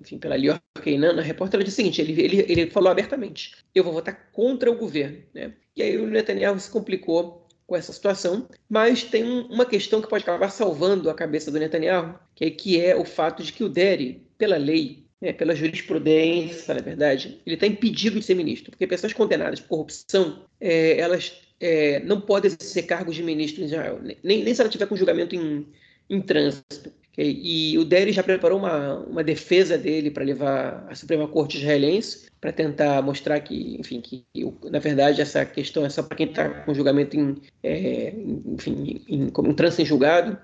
enfim, 0.01 0.19
pela 0.19 0.37
Lior 0.37 0.61
Keinan, 0.83 1.19
a 1.19 1.23
repórter, 1.23 1.59
ela 1.59 1.65
disse 1.65 1.81
o 1.81 1.85
seguinte, 1.85 2.01
ele, 2.01 2.21
ele, 2.21 2.45
ele 2.49 2.71
falou 2.71 2.91
abertamente, 2.91 3.57
eu 3.75 3.85
vou 3.85 3.93
votar 3.93 4.31
contra 4.33 4.71
o 4.71 4.77
governo. 4.77 5.19
Né? 5.33 5.55
E 5.77 5.83
aí 5.83 5.97
o 5.97 6.07
Netanyahu 6.07 6.59
se 6.59 6.71
complicou 6.71 7.47
com 7.67 7.77
essa 7.77 7.93
situação, 7.93 8.49
mas 8.69 9.05
tem 9.05 9.23
uma 9.25 9.65
questão 9.65 10.03
que 10.03 10.09
pode 10.09 10.25
acabar 10.25 10.51
salvando 10.51 11.09
a 11.09 11.15
cabeça 11.15 11.53
do 11.53 11.59
Netanyahu, 11.59 12.19
que 12.35 12.45
é, 12.45 12.51
que 12.51 12.81
é 12.81 12.97
o 12.97 13.05
fato 13.05 13.45
de 13.45 13.53
que 13.53 13.63
o 13.63 13.69
Deri, 13.69 14.27
pela 14.37 14.57
lei, 14.57 15.07
né, 15.21 15.33
pela 15.33 15.55
jurisprudência, 15.55 16.75
na 16.75 16.81
verdade, 16.81 17.41
ele 17.47 17.55
está 17.55 17.67
impedido 17.67 18.19
de 18.19 18.25
ser 18.25 18.35
ministro, 18.35 18.73
porque 18.73 18.87
pessoas 18.87 19.13
condenadas 19.13 19.61
por 19.61 19.69
corrupção, 19.69 20.45
é, 20.61 20.99
elas 20.99 21.33
é, 21.61 22.01
não 22.01 22.21
podem 22.21 22.51
ser 22.59 22.83
cargos 22.85 23.15
de 23.15 23.23
ministro 23.23 23.63
em 23.63 23.67
Israel, 23.67 24.01
nem, 24.03 24.43
nem 24.43 24.55
se 24.55 24.61
ela 24.61 24.71
tiver 24.71 24.87
com 24.87 24.97
julgamento 24.97 25.37
em, 25.37 25.67
em 26.09 26.21
trânsito. 26.21 26.93
E 27.19 27.77
o 27.77 27.85
Deri 27.85 28.13
já 28.13 28.23
preparou 28.23 28.59
uma, 28.59 29.01
uma 29.01 29.23
defesa 29.23 29.77
dele 29.77 30.11
para 30.11 30.25
levar 30.25 30.87
à 30.89 30.95
Suprema 30.95 31.29
Corte 31.29 31.59
israelense, 31.59 32.31
para 32.41 32.51
tentar 32.51 33.03
mostrar 33.03 33.39
que, 33.41 33.77
enfim, 33.79 34.01
que 34.01 34.25
na 34.71 34.79
verdade 34.79 35.21
essa 35.21 35.45
questão 35.45 35.85
é 35.85 35.91
só 35.91 36.03
para 36.03 36.17
quem 36.17 36.29
está 36.29 36.49
com 36.49 36.73
julgamento 36.73 37.19
em, 37.19 37.37
é, 37.63 38.15
enfim, 38.47 39.05
em, 39.07 39.29
como 39.29 39.51
um 39.51 39.55
trânsito 39.55 39.83
em 39.83 39.87
julgado, 39.87 40.39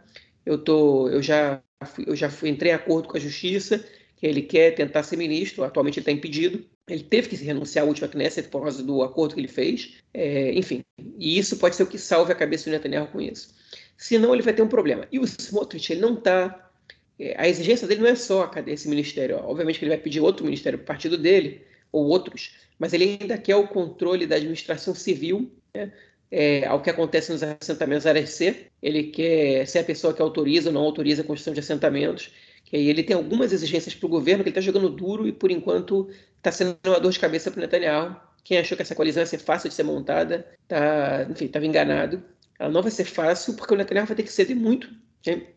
eu 0.44 0.58
tô, 0.58 1.08
eu 1.08 1.22
já, 1.22 1.62
fui, 1.84 2.04
eu 2.06 2.14
já 2.14 2.28
fui, 2.28 2.50
entrei 2.50 2.72
em 2.72 2.74
acordo 2.74 3.08
com 3.08 3.16
a 3.16 3.20
Justiça 3.20 3.82
que 4.16 4.26
ele 4.26 4.42
quer 4.42 4.74
tentar 4.74 5.02
ser 5.02 5.16
ministro. 5.16 5.64
Atualmente 5.64 5.98
ele 5.98 6.02
está 6.02 6.12
impedido. 6.12 6.64
Ele 6.88 7.02
teve 7.02 7.28
que 7.28 7.36
renunciar 7.36 7.84
à 7.84 7.88
última 7.88 8.08
Knesset 8.08 8.48
por 8.48 8.62
causa 8.62 8.82
do 8.82 9.02
acordo 9.02 9.34
que 9.34 9.40
ele 9.40 9.48
fez. 9.48 9.94
É, 10.14 10.52
enfim, 10.52 10.84
e 11.18 11.38
isso 11.38 11.56
pode 11.56 11.74
ser 11.74 11.82
o 11.82 11.86
que 11.86 11.98
salve 11.98 12.32
a 12.32 12.36
cabeça 12.36 12.70
do 12.70 12.72
Netanyahu 12.72 13.08
com 13.08 13.20
isso. 13.20 13.54
Senão 13.96 14.32
ele 14.32 14.42
vai 14.42 14.54
ter 14.54 14.62
um 14.62 14.68
problema. 14.68 15.06
E 15.10 15.18
o 15.18 15.24
Smotrich, 15.24 15.92
ele 15.92 16.00
não 16.00 16.14
está. 16.14 16.70
É, 17.18 17.34
a 17.40 17.48
exigência 17.48 17.88
dele 17.88 18.02
não 18.02 18.08
é 18.08 18.14
só 18.14 18.50
esse 18.66 18.88
ministério. 18.88 19.36
Obviamente 19.38 19.78
que 19.78 19.84
ele 19.84 19.94
vai 19.94 20.02
pedir 20.02 20.20
outro 20.20 20.44
ministério 20.44 20.78
para 20.78 20.84
o 20.84 20.86
partido 20.86 21.18
dele, 21.18 21.62
ou 21.90 22.06
outros, 22.06 22.54
mas 22.78 22.92
ele 22.92 23.18
ainda 23.20 23.38
quer 23.38 23.56
o 23.56 23.66
controle 23.66 24.26
da 24.26 24.36
administração 24.36 24.94
civil, 24.94 25.50
né? 25.74 25.92
é, 26.30 26.66
ao 26.66 26.82
que 26.82 26.90
acontece 26.90 27.32
nos 27.32 27.42
assentamentos 27.42 28.06
área 28.06 28.26
C. 28.26 28.66
Ele 28.82 29.04
quer 29.04 29.66
ser 29.66 29.80
a 29.80 29.84
pessoa 29.84 30.12
que 30.12 30.22
autoriza 30.22 30.68
ou 30.68 30.74
não 30.74 30.82
autoriza 30.82 31.22
a 31.22 31.24
construção 31.24 31.54
de 31.54 31.60
assentamentos. 31.60 32.30
Que 32.66 32.76
aí 32.76 32.88
ele 32.88 33.02
tem 33.02 33.16
algumas 33.16 33.52
exigências 33.52 33.94
para 33.94 34.06
o 34.06 34.10
governo 34.10 34.42
que 34.42 34.50
ele 34.50 34.58
está 34.58 34.60
jogando 34.60 34.90
duro 34.90 35.26
e, 35.26 35.32
por 35.32 35.50
enquanto, 35.50 36.10
está 36.36 36.50
sendo 36.52 36.76
uma 36.84 37.00
dor 37.00 37.12
de 37.12 37.18
cabeça 37.18 37.50
para 37.50 37.58
o 37.58 37.60
Netanyahu. 37.62 38.16
Quem 38.44 38.58
achou 38.58 38.76
que 38.76 38.82
essa 38.82 38.94
coalizão 38.94 39.22
ia 39.22 39.26
ser 39.26 39.38
fácil 39.38 39.68
de 39.68 39.74
ser 39.74 39.84
montada, 39.84 40.46
tá, 40.68 41.26
enfim, 41.30 41.46
estava 41.46 41.64
enganado. 41.64 42.22
Ela 42.58 42.70
não 42.70 42.82
vai 42.82 42.90
ser 42.90 43.04
fácil 43.04 43.54
porque 43.54 43.72
o 43.72 43.76
Netanyahu 43.76 44.06
vai 44.06 44.16
ter 44.16 44.24
que 44.24 44.32
ceder 44.32 44.56
muito. 44.56 44.88
Okay? 45.20 45.54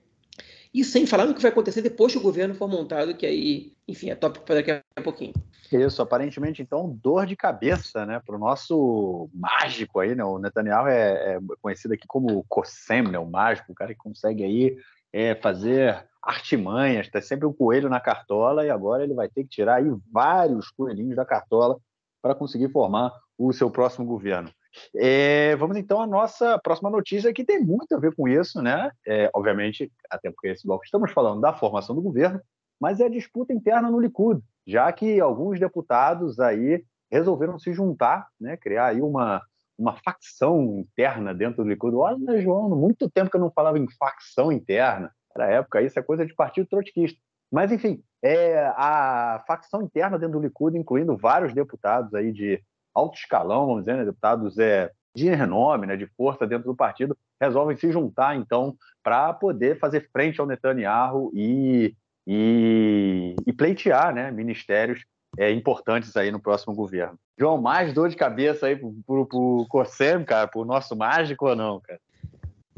E 0.71 0.83
sem 0.83 1.07
falar 1.07 1.25
no 1.25 1.33
que 1.33 1.41
vai 1.41 1.51
acontecer 1.51 1.81
depois 1.81 2.13
que 2.13 2.19
o 2.19 2.21
governo 2.21 2.53
for 2.53 2.67
montado, 2.67 3.15
que 3.15 3.25
aí, 3.25 3.73
enfim, 3.87 4.11
é 4.11 4.15
tópico 4.15 4.45
para 4.45 4.55
daqui 4.55 4.71
a 4.71 5.01
pouquinho. 5.01 5.33
Isso, 5.71 6.01
aparentemente, 6.01 6.61
então, 6.61 6.97
dor 7.01 7.25
de 7.25 7.35
cabeça, 7.35 8.05
né, 8.05 8.21
para 8.23 8.35
o 8.35 8.39
nosso 8.39 9.29
mágico 9.33 9.99
aí, 9.99 10.13
né, 10.13 10.23
o 10.23 10.37
Netanyahu 10.37 10.87
é, 10.87 11.35
é 11.35 11.39
conhecido 11.61 11.93
aqui 11.93 12.07
como 12.07 12.43
Kossem, 12.47 13.03
né, 13.03 13.17
o 13.17 13.25
mágico, 13.25 13.71
o 13.71 13.75
cara 13.75 13.93
que 13.93 13.99
consegue 13.99 14.43
aí 14.43 14.77
é, 15.11 15.33
fazer 15.35 16.07
artimanhas, 16.29 17.09
tá 17.09 17.19
sempre 17.21 17.47
um 17.47 17.53
coelho 17.53 17.89
na 17.89 17.99
cartola 17.99 18.65
e 18.65 18.69
agora 18.69 19.03
ele 19.03 19.15
vai 19.15 19.27
ter 19.27 19.43
que 19.43 19.49
tirar 19.49 19.75
aí 19.75 19.91
vários 20.11 20.69
coelhinhos 20.69 21.15
da 21.15 21.25
cartola 21.25 21.77
para 22.21 22.35
conseguir 22.35 22.69
formar 22.69 23.11
o 23.37 23.51
seu 23.51 23.71
próximo 23.71 24.05
governo. 24.05 24.51
É, 24.95 25.55
vamos 25.55 25.77
então 25.77 25.99
à 25.99 26.05
nossa 26.05 26.59
próxima 26.59 26.89
notícia, 26.89 27.33
que 27.33 27.43
tem 27.43 27.59
muito 27.59 27.95
a 27.95 27.99
ver 27.99 28.13
com 28.15 28.27
isso, 28.27 28.61
né? 28.61 28.91
É, 29.07 29.29
obviamente, 29.33 29.91
até 30.09 30.29
porque 30.29 30.49
esse 30.49 30.67
bloco 30.67 30.85
estamos 30.85 31.11
falando 31.11 31.41
da 31.41 31.53
formação 31.53 31.95
do 31.95 32.01
governo, 32.01 32.39
mas 32.79 32.99
é 32.99 33.05
a 33.05 33.09
disputa 33.09 33.51
interna 33.51 33.89
no 33.89 33.99
Likud, 33.99 34.41
já 34.67 34.91
que 34.91 35.19
alguns 35.19 35.59
deputados 35.59 36.39
aí 36.39 36.83
resolveram 37.11 37.57
se 37.57 37.73
juntar, 37.73 38.27
né? 38.39 38.55
Criar 38.55 38.87
aí 38.87 39.01
uma, 39.01 39.41
uma 39.77 39.95
facção 39.95 40.79
interna 40.79 41.33
dentro 41.33 41.63
do 41.63 41.69
Likud. 41.69 41.95
Olha, 41.95 42.39
João, 42.39 42.69
muito 42.69 43.09
tempo 43.09 43.31
que 43.31 43.37
eu 43.37 43.41
não 43.41 43.51
falava 43.51 43.79
em 43.79 43.89
facção 43.97 44.51
interna. 44.51 45.11
Era 45.35 45.51
época, 45.51 45.81
isso 45.81 45.97
é 45.99 46.03
coisa 46.03 46.25
de 46.25 46.33
partido 46.33 46.67
trotskista. 46.67 47.19
Mas, 47.51 47.71
enfim, 47.71 48.03
é, 48.23 48.59
a 48.75 49.43
facção 49.47 49.81
interna 49.81 50.19
dentro 50.19 50.39
do 50.39 50.45
Likud, 50.45 50.77
incluindo 50.77 51.17
vários 51.17 51.53
deputados 51.53 52.13
aí 52.13 52.31
de 52.31 52.61
alto 52.93 53.17
escalão, 53.17 53.65
vamos 53.65 53.81
dizer, 53.81 53.97
né, 53.97 54.05
deputados 54.05 54.57
é, 54.57 54.91
de 55.15 55.29
renome, 55.29 55.87
né, 55.87 55.95
de 55.95 56.05
força 56.17 56.45
dentro 56.45 56.65
do 56.65 56.75
partido, 56.75 57.17
resolvem 57.41 57.77
se 57.77 57.91
juntar, 57.91 58.35
então, 58.35 58.75
para 59.03 59.33
poder 59.33 59.79
fazer 59.79 60.09
frente 60.11 60.39
ao 60.39 60.47
Netanyahu 60.47 61.31
e, 61.33 61.95
e, 62.27 63.35
e 63.45 63.53
pleitear 63.53 64.13
né, 64.13 64.29
ministérios 64.31 65.03
é, 65.37 65.51
importantes 65.51 66.15
aí 66.15 66.31
no 66.31 66.39
próximo 66.39 66.75
governo. 66.75 67.17
João, 67.37 67.61
mais 67.61 67.93
dor 67.93 68.09
de 68.09 68.15
cabeça 68.15 68.67
aí 68.67 68.75
pro, 68.75 69.25
pro, 69.25 69.65
Cossem, 69.69 70.23
cara, 70.25 70.47
pro 70.47 70.65
nosso 70.65 70.95
mágico 70.95 71.47
ou 71.47 71.55
não, 71.55 71.79
cara? 71.79 71.99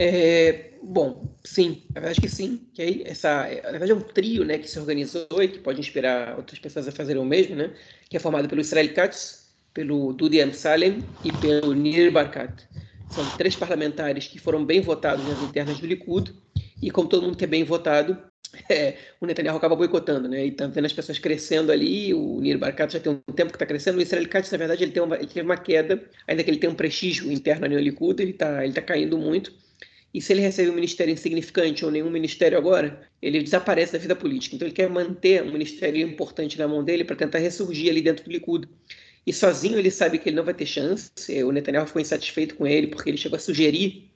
É, 0.04 0.72
bom, 0.82 1.38
sim, 1.44 1.84
na 1.94 2.02
verdade 2.02 2.20
que 2.20 2.28
sim. 2.28 2.68
Que 2.74 2.82
aí 2.82 3.04
essa, 3.06 3.44
na 3.66 3.70
verdade 3.70 3.92
é 3.92 3.96
um 3.96 4.02
trio, 4.02 4.44
né, 4.44 4.58
que 4.58 4.68
se 4.68 4.80
organizou 4.80 5.28
e 5.40 5.48
que 5.48 5.60
pode 5.60 5.80
inspirar 5.80 6.38
outras 6.38 6.58
pessoas 6.58 6.88
a 6.88 6.92
fazerem 6.92 7.22
o 7.22 7.26
mesmo, 7.26 7.56
né? 7.56 7.72
Que 8.10 8.18
é 8.18 8.20
formado 8.20 8.50
pelo 8.50 8.62
Israel 8.62 8.92
Katz, 8.96 9.54
pelo 9.76 10.12
Dudi 10.14 10.42
Amsalem 10.42 11.04
e 11.24 11.32
pelo 11.34 11.76
Nir 11.76 12.12
Barkat. 12.12 12.68
São 13.12 13.24
três 13.38 13.56
parlamentares 13.56 14.26
que 14.26 14.40
foram 14.40 14.66
bem 14.66 14.82
votados 14.82 15.24
nas 15.28 15.40
internas 15.44 15.78
do 15.78 15.86
Likud, 15.86 16.34
e 16.82 16.90
como 16.90 17.08
todo 17.08 17.22
mundo 17.22 17.38
que 17.38 17.44
é 17.44 17.48
bem 17.48 17.64
votado, 17.64 18.18
é, 18.72 18.98
o 19.20 19.28
Netanyahu 19.28 19.58
acaba 19.58 19.76
boicotando, 19.76 20.28
né? 20.28 20.48
E 20.48 20.52
tá 20.52 20.66
vendo 20.66 20.86
as 20.86 20.94
pessoas 20.94 21.20
crescendo 21.20 21.72
ali, 21.72 22.12
o 22.12 22.42
Nir 22.42 22.58
Barkat 22.58 22.94
já 22.94 23.00
tem 23.00 23.12
um 23.14 23.34
tempo 23.34 23.52
que 23.52 23.56
está 23.58 23.68
crescendo, 23.68 24.00
o 24.00 24.02
Israel 24.02 24.28
Katz, 24.28 24.50
na 24.50 24.58
verdade, 24.58 24.84
ele, 24.84 24.94
tem 24.94 25.04
uma, 25.04 25.16
ele 25.16 25.28
teve 25.28 25.42
uma 25.42 25.58
queda, 25.58 26.04
ainda 26.28 26.44
que 26.44 26.50
ele 26.50 26.58
tenha 26.58 26.74
um 26.74 26.76
prestígio 26.76 27.32
interno 27.32 27.68
no 27.68 27.78
Likud, 27.78 28.20
ele 28.20 28.32
está 28.32 28.64
ele 28.64 28.74
tá 28.74 28.82
caindo 28.82 29.16
muito, 29.16 29.54
e 30.14 30.22
se 30.22 30.34
ele 30.34 30.42
recebe 30.42 30.70
um 30.70 30.74
ministério 30.74 31.14
insignificante 31.14 31.86
ou 31.86 31.92
nenhum 31.92 32.10
ministério 32.10 32.58
agora, 32.58 33.02
ele 33.22 33.42
desaparece 33.42 33.94
da 33.94 34.00
vida 34.00 34.16
política. 34.16 34.56
Então 34.56 34.68
ele 34.68 34.76
quer 34.76 34.90
manter 34.90 35.42
um 35.42 35.52
ministério 35.52 36.06
importante 36.06 36.58
na 36.60 36.68
mão 36.68 36.84
dele 36.84 37.06
para 37.06 37.16
tentar 37.16 37.40
ressurgir 37.40 37.90
ali 37.90 38.02
dentro 38.02 38.26
do 38.26 38.32
Likud. 38.32 38.68
E 39.26 39.32
sozinho 39.32 39.80
ele 39.80 39.90
sabe 39.90 40.18
que 40.18 40.28
ele 40.28 40.36
não 40.36 40.44
vai 40.44 40.54
ter 40.54 40.66
chance. 40.66 41.12
O 41.46 41.52
Netanyahu 41.52 41.88
ficou 41.88 42.02
insatisfeito 42.02 42.56
com 42.56 42.68
ele 42.68 42.88
porque 42.88 43.10
ele 43.10 43.18
chegou 43.18 43.38
a 43.38 43.40
sugerir, 43.40 44.12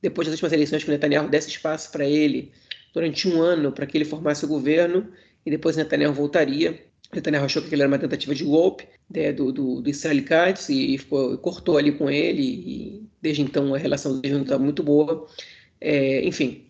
depois 0.00 0.26
das 0.26 0.34
últimas 0.34 0.52
eleições, 0.52 0.84
que 0.84 0.90
o 0.90 0.92
Netanyahu 0.92 1.28
desse 1.28 1.48
espaço 1.48 1.90
para 1.90 2.04
ele 2.04 2.52
durante 2.94 3.28
um 3.28 3.40
ano 3.40 3.72
para 3.72 3.86
que 3.86 3.96
ele 3.96 4.04
formasse 4.04 4.44
o 4.44 4.48
governo 4.48 5.10
e 5.44 5.50
depois 5.50 5.76
Netanyahu 5.76 6.14
voltaria. 6.14 6.80
Netanyahu 7.12 7.46
achou 7.46 7.62
que 7.62 7.66
aquilo 7.66 7.82
era 7.82 7.90
uma 7.90 7.98
tentativa 7.98 8.34
de 8.34 8.44
golpe 8.44 8.86
né, 9.12 9.32
do, 9.32 9.50
do, 9.50 9.80
do 9.80 9.90
Israel 9.90 10.22
Katz 10.24 10.68
e, 10.68 10.96
ficou, 10.96 11.36
cortou 11.38 11.76
ali 11.76 11.90
com 11.90 12.08
ele. 12.08 12.42
E 12.42 13.09
desde 13.20 13.42
então 13.42 13.74
a 13.74 13.78
relação 13.78 14.20
deles 14.20 14.36
não 14.36 14.44
está 14.44 14.58
muito 14.58 14.82
boa. 14.82 15.26
É, 15.80 16.24
enfim, 16.26 16.64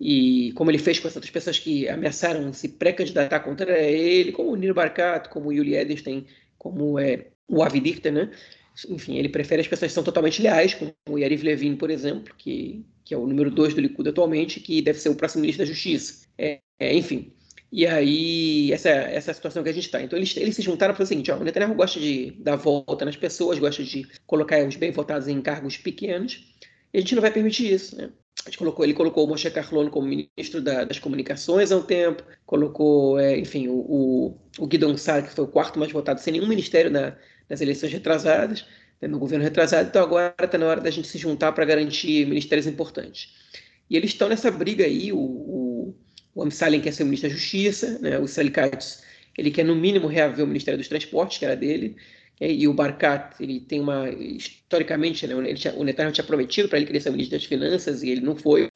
e 0.00 0.52
como 0.54 0.70
ele 0.70 0.78
fez 0.78 0.98
com 0.98 1.08
as 1.08 1.14
outras 1.14 1.30
pessoas 1.30 1.58
que 1.58 1.88
ameaçaram 1.88 2.52
se 2.52 2.68
pré-candidatar 2.68 3.40
contra 3.40 3.78
ele, 3.80 4.32
como 4.32 4.50
o 4.50 4.56
Nir 4.56 4.74
Barkat, 4.74 5.28
como 5.28 5.48
o 5.48 5.52
Yuli 5.52 5.74
Edelstein, 5.74 6.26
como 6.58 6.98
é, 6.98 7.28
o 7.48 7.62
Avi 7.62 7.80
Dichter, 7.80 8.12
né? 8.12 8.30
Enfim, 8.88 9.16
ele 9.16 9.28
prefere 9.28 9.60
as 9.60 9.68
pessoas 9.68 9.92
que 9.92 9.94
são 9.94 10.02
totalmente 10.02 10.42
leais, 10.42 10.74
como 10.74 10.92
o 11.08 11.18
Yariv 11.18 11.44
Levin, 11.44 11.76
por 11.76 11.90
exemplo, 11.90 12.34
que, 12.36 12.84
que 13.04 13.14
é 13.14 13.16
o 13.16 13.26
número 13.26 13.50
dois 13.50 13.72
do 13.72 13.80
Likud 13.80 14.08
atualmente, 14.08 14.58
que 14.58 14.82
deve 14.82 14.98
ser 14.98 15.10
o 15.10 15.14
próximo 15.14 15.42
ministro 15.42 15.64
da 15.64 15.72
Justiça. 15.72 16.26
É, 16.36 16.60
é, 16.78 16.94
enfim, 16.94 17.32
e 17.76 17.88
aí, 17.88 18.72
essa, 18.72 18.88
essa 18.88 19.30
é 19.30 19.32
a 19.32 19.34
situação 19.34 19.64
que 19.64 19.68
a 19.68 19.72
gente 19.72 19.86
está. 19.86 20.00
Então, 20.00 20.16
eles, 20.16 20.36
eles 20.36 20.54
se 20.54 20.62
juntaram 20.62 20.94
para 20.94 21.02
o 21.02 21.06
seguinte: 21.06 21.32
ó, 21.32 21.36
o 21.36 21.42
Netanyahu 21.42 21.74
gosta 21.74 21.98
de 21.98 22.30
dar 22.38 22.54
volta 22.54 23.04
nas 23.04 23.16
pessoas, 23.16 23.58
gosta 23.58 23.82
de 23.82 24.06
colocar 24.28 24.64
os 24.64 24.76
bem 24.76 24.92
votados 24.92 25.26
em 25.26 25.42
cargos 25.42 25.76
pequenos, 25.76 26.54
e 26.92 26.98
a 26.98 27.00
gente 27.00 27.16
não 27.16 27.20
vai 27.20 27.32
permitir 27.32 27.72
isso. 27.72 27.96
Né? 27.96 28.10
Colocou, 28.56 28.84
ele 28.84 28.94
colocou 28.94 29.24
o 29.24 29.28
Moshe 29.28 29.50
Carlone 29.50 29.90
como 29.90 30.06
ministro 30.06 30.60
da, 30.60 30.84
das 30.84 31.00
comunicações 31.00 31.72
há 31.72 31.76
um 31.76 31.82
tempo, 31.82 32.22
colocou, 32.46 33.18
é, 33.18 33.36
enfim, 33.36 33.66
o, 33.66 33.74
o, 33.74 34.38
o 34.56 34.66
Guidon 34.68 34.96
Sar, 34.96 35.24
que 35.24 35.34
foi 35.34 35.44
o 35.44 35.48
quarto 35.48 35.76
mais 35.76 35.90
votado, 35.90 36.20
sem 36.20 36.34
nenhum 36.34 36.46
ministério 36.46 36.92
na, 36.92 37.16
nas 37.50 37.60
eleições 37.60 37.90
retrasadas, 37.90 38.64
né, 39.02 39.08
no 39.08 39.18
governo 39.18 39.42
retrasado, 39.42 39.88
então 39.88 40.00
agora 40.00 40.32
está 40.40 40.56
na 40.56 40.66
hora 40.66 40.80
da 40.80 40.90
gente 40.90 41.08
se 41.08 41.18
juntar 41.18 41.50
para 41.50 41.64
garantir 41.64 42.24
ministérios 42.24 42.68
importantes. 42.68 43.34
E 43.90 43.96
eles 43.96 44.10
estão 44.10 44.28
nessa 44.28 44.50
briga 44.50 44.84
aí, 44.84 45.12
o, 45.12 45.18
o, 45.18 45.63
o 46.34 46.42
Amsalem 46.42 46.80
quer 46.80 46.92
ser 46.92 47.02
o 47.02 47.06
ministro 47.06 47.30
da 47.30 47.36
Justiça, 47.36 47.98
né, 48.00 48.18
o 48.18 48.26
Salikaitis, 48.26 49.02
ele 49.36 49.50
quer 49.50 49.64
no 49.64 49.74
mínimo 49.74 50.06
reaver 50.06 50.44
o 50.44 50.48
Ministério 50.48 50.78
dos 50.78 50.88
Transportes, 50.88 51.38
que 51.38 51.44
era 51.44 51.56
dele, 51.56 51.96
e 52.40 52.66
o 52.66 52.74
Barkat, 52.74 53.36
ele 53.40 53.60
tem 53.60 53.80
uma. 53.80 54.08
Historicamente, 54.10 55.26
né, 55.26 55.34
ele 55.34 55.54
tinha, 55.54 55.74
o 55.74 55.84
Netanyahu 55.84 56.12
tinha 56.12 56.24
prometido 56.24 56.68
para 56.68 56.78
ele 56.78 56.86
que 56.86 56.92
ele 56.92 57.00
ser 57.00 57.10
ministro 57.10 57.38
das 57.38 57.46
Finanças 57.46 58.02
e 58.02 58.10
ele 58.10 58.20
não 58.20 58.36
foi. 58.36 58.68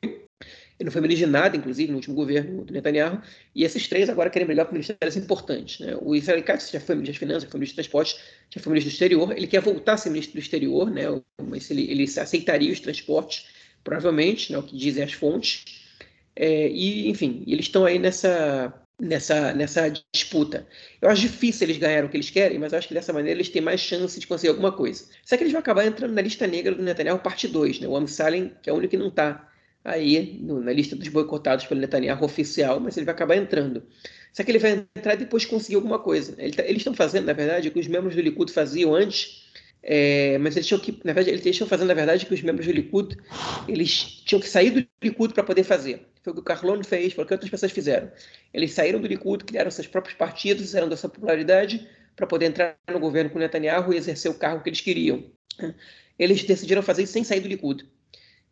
Ele 0.79 0.87
não 0.87 0.93
foi 0.93 1.01
ministro 1.01 1.27
de 1.27 1.33
nada, 1.33 1.57
inclusive, 1.57 1.91
no 1.91 1.97
último 1.97 2.15
governo 2.15 2.65
do 2.65 2.73
Netanyahu. 2.73 3.21
E 3.53 3.65
esses 3.65 3.89
três 3.89 4.09
agora 4.09 4.31
querem 4.31 4.47
melhor 4.47 4.65
para 4.65 4.75
ministérios 4.75 5.17
importantes. 5.17 5.81
Né? 5.81 5.99
O 6.01 6.15
Israel 6.15 6.41
Katz 6.45 6.71
já 6.71 6.79
foi 6.79 6.95
ministro 6.95 7.15
das 7.15 7.19
Finanças, 7.19 7.51
foi 7.51 7.59
ministro 7.59 7.83
dos 7.83 7.89
Transportes, 7.89 8.21
já 8.49 8.61
foi 8.61 8.73
ministro 8.73 8.91
do 8.91 8.95
Exterior. 8.95 9.33
Ele 9.37 9.49
quer 9.49 9.61
voltar 9.61 9.95
a 9.95 9.97
ser 9.97 10.11
ministro 10.11 10.35
do 10.35 10.41
Exterior, 10.41 10.89
né? 10.89 11.03
mas 11.43 11.69
ele, 11.73 11.91
ele 11.91 12.05
aceitaria 12.05 12.73
os 12.73 12.79
transportes, 12.79 13.47
provavelmente, 13.83 14.53
né? 14.53 14.59
o 14.59 14.63
que 14.63 14.77
dizem 14.77 15.03
as 15.03 15.13
fontes. 15.13 15.65
É, 16.41 16.69
e, 16.69 17.09
enfim, 17.09 17.43
eles 17.49 17.67
estão 17.67 17.85
aí 17.85 17.99
nessa, 17.99 18.73
nessa, 19.01 19.53
nessa 19.53 19.93
disputa. 20.15 20.69
Eu 21.03 21.11
acho 21.11 21.23
difícil 21.23 21.67
eles 21.67 21.79
ganharem 21.79 22.05
o 22.05 22.09
que 22.09 22.17
eles 22.17 22.31
querem, 22.31 22.61
mas 22.61 22.73
eu 22.73 22.79
acho 22.79 22.87
que 22.87 22.95
dessa 22.95 23.13
maneira 23.13 23.37
eles 23.37 23.49
têm 23.49 23.61
mais 23.61 23.81
chance 23.81 24.21
de 24.21 24.25
conseguir 24.25 24.51
alguma 24.51 24.71
coisa. 24.71 25.05
Só 25.25 25.37
que 25.37 25.43
eles 25.43 25.53
vão 25.53 25.59
acabar 25.59 25.85
entrando 25.85 26.15
na 26.15 26.23
lista 26.23 26.47
negra 26.47 26.77
do 26.77 26.83
Netanyahu 26.83 27.19
parte 27.19 27.49
2, 27.49 27.81
né? 27.81 27.89
O 27.89 27.97
Amsalem, 27.97 28.53
que 28.63 28.71
é 28.71 28.73
o 28.73 28.77
único 28.77 28.93
que 28.93 28.97
não 28.97 29.09
está 29.09 29.51
aí 29.85 30.39
no, 30.41 30.61
na 30.61 30.73
lista 30.73 30.95
dos 30.95 31.09
boicotados 31.09 31.67
pelo 31.67 31.81
Netanyahu 31.81 32.25
oficial, 32.25 32.79
mas 32.79 32.97
ele 32.97 33.07
vai 33.07 33.15
acabar 33.17 33.37
entrando. 33.37 33.83
Só 34.33 34.45
que 34.45 34.53
ele 34.53 34.61
vai 34.61 34.87
entrar 34.97 35.15
e 35.15 35.19
depois 35.19 35.45
conseguir 35.45 35.75
alguma 35.75 35.99
coisa. 35.99 36.37
Tá, 36.55 36.63
eles 36.63 36.79
estão 36.79 36.95
fazendo, 36.95 37.27
na 37.27 37.33
verdade, 37.33 37.67
o 37.67 37.73
que 37.73 37.81
os 37.81 37.89
membros 37.89 38.15
do 38.15 38.21
Likud 38.21 38.53
faziam 38.53 38.95
antes, 38.95 39.48
é, 39.91 40.37
mas 40.37 40.55
eles 40.55 40.67
tinham 40.67 40.79
que, 40.79 41.01
na 41.03 41.15
verdade, 41.15 41.31
eles 41.31 41.47
estão 41.47 41.67
fazendo, 41.67 41.89
na 41.89 41.95
verdade, 41.95 42.27
que 42.27 42.35
os 42.35 42.43
membros 42.43 42.67
do 42.67 42.73
Likud, 42.73 43.17
eles 43.67 44.23
tinham 44.27 44.39
que 44.39 44.47
sair 44.47 44.69
do 44.69 44.87
Likud 45.03 45.33
para 45.33 45.43
poder 45.43 45.65
fazer. 45.65 46.07
Foi 46.23 46.31
o 46.31 46.35
que 46.35 46.43
o 46.43 46.45
Carlone 46.45 46.85
fez, 46.85 47.15
foi 47.15 47.25
o 47.25 47.27
que 47.27 47.33
outras 47.33 47.51
pessoas 47.51 47.73
fizeram. 47.73 48.13
Eles 48.53 48.73
saíram 48.73 49.01
do 49.01 49.07
Likud, 49.07 49.45
criaram 49.45 49.71
seus 49.71 49.87
próprios 49.87 50.15
partidos, 50.15 50.63
fizeram 50.63 50.91
dessa 50.91 51.09
popularidade 51.09 51.89
para 52.15 52.27
poder 52.27 52.47
entrar 52.47 52.77
no 52.93 53.01
governo 53.01 53.31
com 53.31 53.39
Netanyahu 53.39 53.95
e 53.95 53.97
exercer 53.97 54.31
o 54.31 54.35
cargo 54.35 54.63
que 54.63 54.69
eles 54.69 54.83
queriam. 54.83 55.25
Eles 56.19 56.45
decidiram 56.45 56.83
fazer 56.83 57.05
isso 57.05 57.15
sem 57.15 57.25
sair 57.25 57.41
do 57.41 57.49
Likud. 57.49 57.89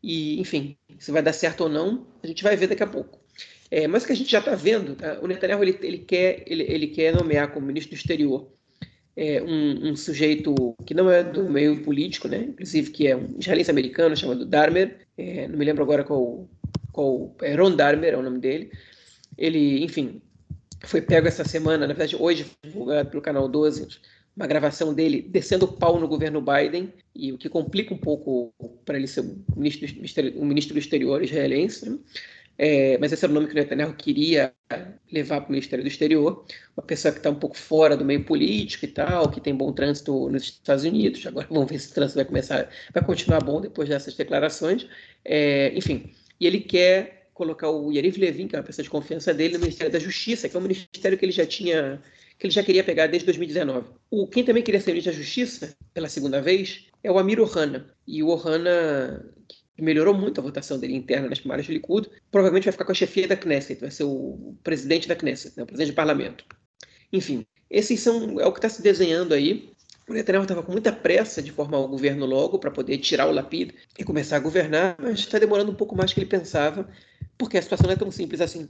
E, 0.02 0.40
enfim, 0.40 0.74
se 0.98 1.10
vai 1.10 1.20
dar 1.20 1.34
certo 1.34 1.64
ou 1.64 1.68
não, 1.68 2.06
a 2.22 2.26
gente 2.26 2.42
vai 2.42 2.56
ver 2.56 2.68
daqui 2.68 2.82
a 2.82 2.86
pouco. 2.86 3.20
É, 3.70 3.86
mas 3.86 4.04
o 4.04 4.06
que 4.06 4.12
a 4.12 4.16
gente 4.16 4.30
já 4.30 4.38
está 4.38 4.54
vendo, 4.54 4.94
tá? 4.94 5.18
o 5.20 5.26
Netanyahu 5.26 5.62
ele, 5.62 5.78
ele, 5.82 5.98
quer, 5.98 6.44
ele, 6.46 6.62
ele 6.62 6.86
quer 6.86 7.14
nomear 7.14 7.52
como 7.52 7.66
ministro 7.66 7.94
do 7.94 7.98
exterior 7.98 8.55
é, 9.16 9.42
um, 9.42 9.90
um, 9.90 9.96
sujeito 9.96 10.76
que 10.84 10.92
não 10.92 11.10
é 11.10 11.24
do 11.24 11.48
meio 11.48 11.82
político, 11.82 12.28
né? 12.28 12.44
inclusive 12.48 12.90
que 12.90 13.06
é 13.06 13.16
um 13.16 13.36
israelense 13.38 13.70
americano 13.70 14.16
chamado 14.16 14.44
Darmer, 14.44 14.98
é, 15.16 15.48
não 15.48 15.58
me 15.58 15.64
lembro 15.64 15.82
agora 15.82 16.04
qual, 16.04 16.48
qual 16.92 17.34
é 17.40 17.54
Ron 17.54 17.74
Darmer 17.74 18.12
é 18.12 18.16
o 18.16 18.22
nome 18.22 18.38
dele. 18.38 18.70
Ele, 19.38 19.82
enfim, 19.82 20.20
foi 20.84 21.00
pego 21.00 21.26
essa 21.26 21.44
semana, 21.44 21.86
na 21.86 21.94
verdade 21.94 22.16
hoje 22.16 22.46
divulgado 22.62 23.08
pelo 23.08 23.22
canal 23.22 23.48
12, 23.48 23.88
uma 24.36 24.46
gravação 24.46 24.92
dele 24.92 25.22
descendo 25.22 25.64
o 25.64 25.72
pau 25.72 25.98
no 25.98 26.06
governo 26.06 26.42
Biden, 26.42 26.92
e 27.14 27.32
o 27.32 27.38
que 27.38 27.48
complica 27.48 27.94
um 27.94 27.98
pouco 27.98 28.52
para 28.84 28.98
ele 28.98 29.06
ser 29.06 29.20
um 29.20 29.42
ministro, 29.56 29.88
um 30.36 30.44
ministro 30.44 30.74
do 30.74 30.78
exterior 30.78 31.22
israelense. 31.22 31.88
Né? 31.88 31.98
É, 32.58 32.96
mas 32.98 33.12
esse 33.12 33.24
era 33.24 33.30
o 33.30 33.34
nome 33.34 33.46
que 33.46 33.52
o 33.52 33.56
Netanyahu 33.56 33.94
queria 33.94 34.52
levar 35.12 35.40
para 35.40 35.48
o 35.48 35.52
Ministério 35.52 35.84
do 35.84 35.88
Exterior, 35.88 36.44
uma 36.76 36.82
pessoa 36.84 37.12
que 37.12 37.18
está 37.18 37.30
um 37.30 37.34
pouco 37.34 37.56
fora 37.56 37.96
do 37.96 38.04
meio 38.04 38.24
político 38.24 38.84
e 38.84 38.88
tal, 38.88 39.30
que 39.30 39.40
tem 39.40 39.54
bom 39.54 39.72
trânsito 39.72 40.28
nos 40.30 40.44
Estados 40.44 40.84
Unidos. 40.84 41.26
Agora 41.26 41.46
vamos 41.50 41.70
ver 41.70 41.78
se 41.78 41.90
o 41.90 41.94
trânsito 41.94 42.16
vai 42.16 42.24
começar, 42.24 42.70
vai 42.92 43.04
continuar 43.04 43.42
bom 43.42 43.60
depois 43.60 43.88
dessas 43.88 44.14
declarações. 44.14 44.86
É, 45.24 45.72
enfim, 45.76 46.12
e 46.40 46.46
ele 46.46 46.60
quer 46.60 47.28
colocar 47.34 47.68
o 47.70 47.92
Yariv 47.92 48.18
Levin, 48.18 48.48
que 48.48 48.56
é 48.56 48.58
uma 48.58 48.64
pessoa 48.64 48.82
de 48.82 48.90
confiança 48.90 49.34
dele, 49.34 49.54
no 49.54 49.60
Ministério 49.60 49.92
da 49.92 49.98
Justiça, 49.98 50.48
que 50.48 50.56
é 50.56 50.58
um 50.58 50.62
ministério 50.62 51.18
que 51.18 51.24
ele 51.24 51.32
já 51.32 51.44
tinha 51.44 52.02
que 52.38 52.46
ele 52.46 52.52
já 52.52 52.62
queria 52.62 52.84
pegar 52.84 53.06
desde 53.06 53.26
2019. 53.26 53.88
O, 54.10 54.26
quem 54.26 54.44
também 54.44 54.62
queria 54.62 54.80
ser 54.80 54.90
ministro 54.90 55.12
da 55.12 55.18
Justiça, 55.18 55.76
pela 55.94 56.08
segunda 56.08 56.40
vez, 56.40 56.86
é 57.02 57.10
o 57.10 57.18
Amir 57.18 57.40
Ohana. 57.40 57.94
E 58.06 58.22
o 58.22 58.28
Ohana, 58.28 59.24
melhorou 59.82 60.14
muito 60.14 60.40
a 60.40 60.44
votação 60.44 60.78
dele 60.78 60.94
interna 60.94 61.28
nas 61.28 61.38
primárias 61.38 61.66
do 61.66 61.72
Likud, 61.72 62.08
provavelmente 62.30 62.64
vai 62.64 62.72
ficar 62.72 62.84
com 62.84 62.92
a 62.92 62.94
chefia 62.94 63.28
da 63.28 63.36
Knesset, 63.36 63.80
vai 63.80 63.90
ser 63.90 64.04
o 64.04 64.56
presidente 64.62 65.06
da 65.06 65.14
Knesset, 65.14 65.56
né, 65.56 65.62
o 65.62 65.66
presidente 65.66 65.92
do 65.92 65.96
parlamento. 65.96 66.44
Enfim, 67.12 67.46
esses 67.70 68.00
são 68.00 68.40
é 68.40 68.46
o 68.46 68.52
que 68.52 68.58
está 68.58 68.68
se 68.68 68.82
desenhando 68.82 69.34
aí. 69.34 69.70
O 70.08 70.12
Netanyahu 70.12 70.44
estava 70.44 70.62
com 70.62 70.72
muita 70.72 70.92
pressa 70.92 71.42
de 71.42 71.50
formar 71.50 71.78
o 71.78 71.88
governo 71.88 72.26
logo 72.26 72.58
para 72.58 72.70
poder 72.70 72.98
tirar 72.98 73.26
o 73.26 73.32
Lapid 73.32 73.72
e 73.98 74.04
começar 74.04 74.36
a 74.36 74.40
governar, 74.40 74.96
mas 75.00 75.18
está 75.18 75.38
demorando 75.38 75.72
um 75.72 75.74
pouco 75.74 75.96
mais 75.96 76.12
que 76.12 76.20
ele 76.20 76.26
pensava, 76.26 76.88
porque 77.36 77.58
a 77.58 77.62
situação 77.62 77.86
não 77.86 77.94
é 77.94 77.96
tão 77.96 78.10
simples 78.10 78.40
assim 78.40 78.68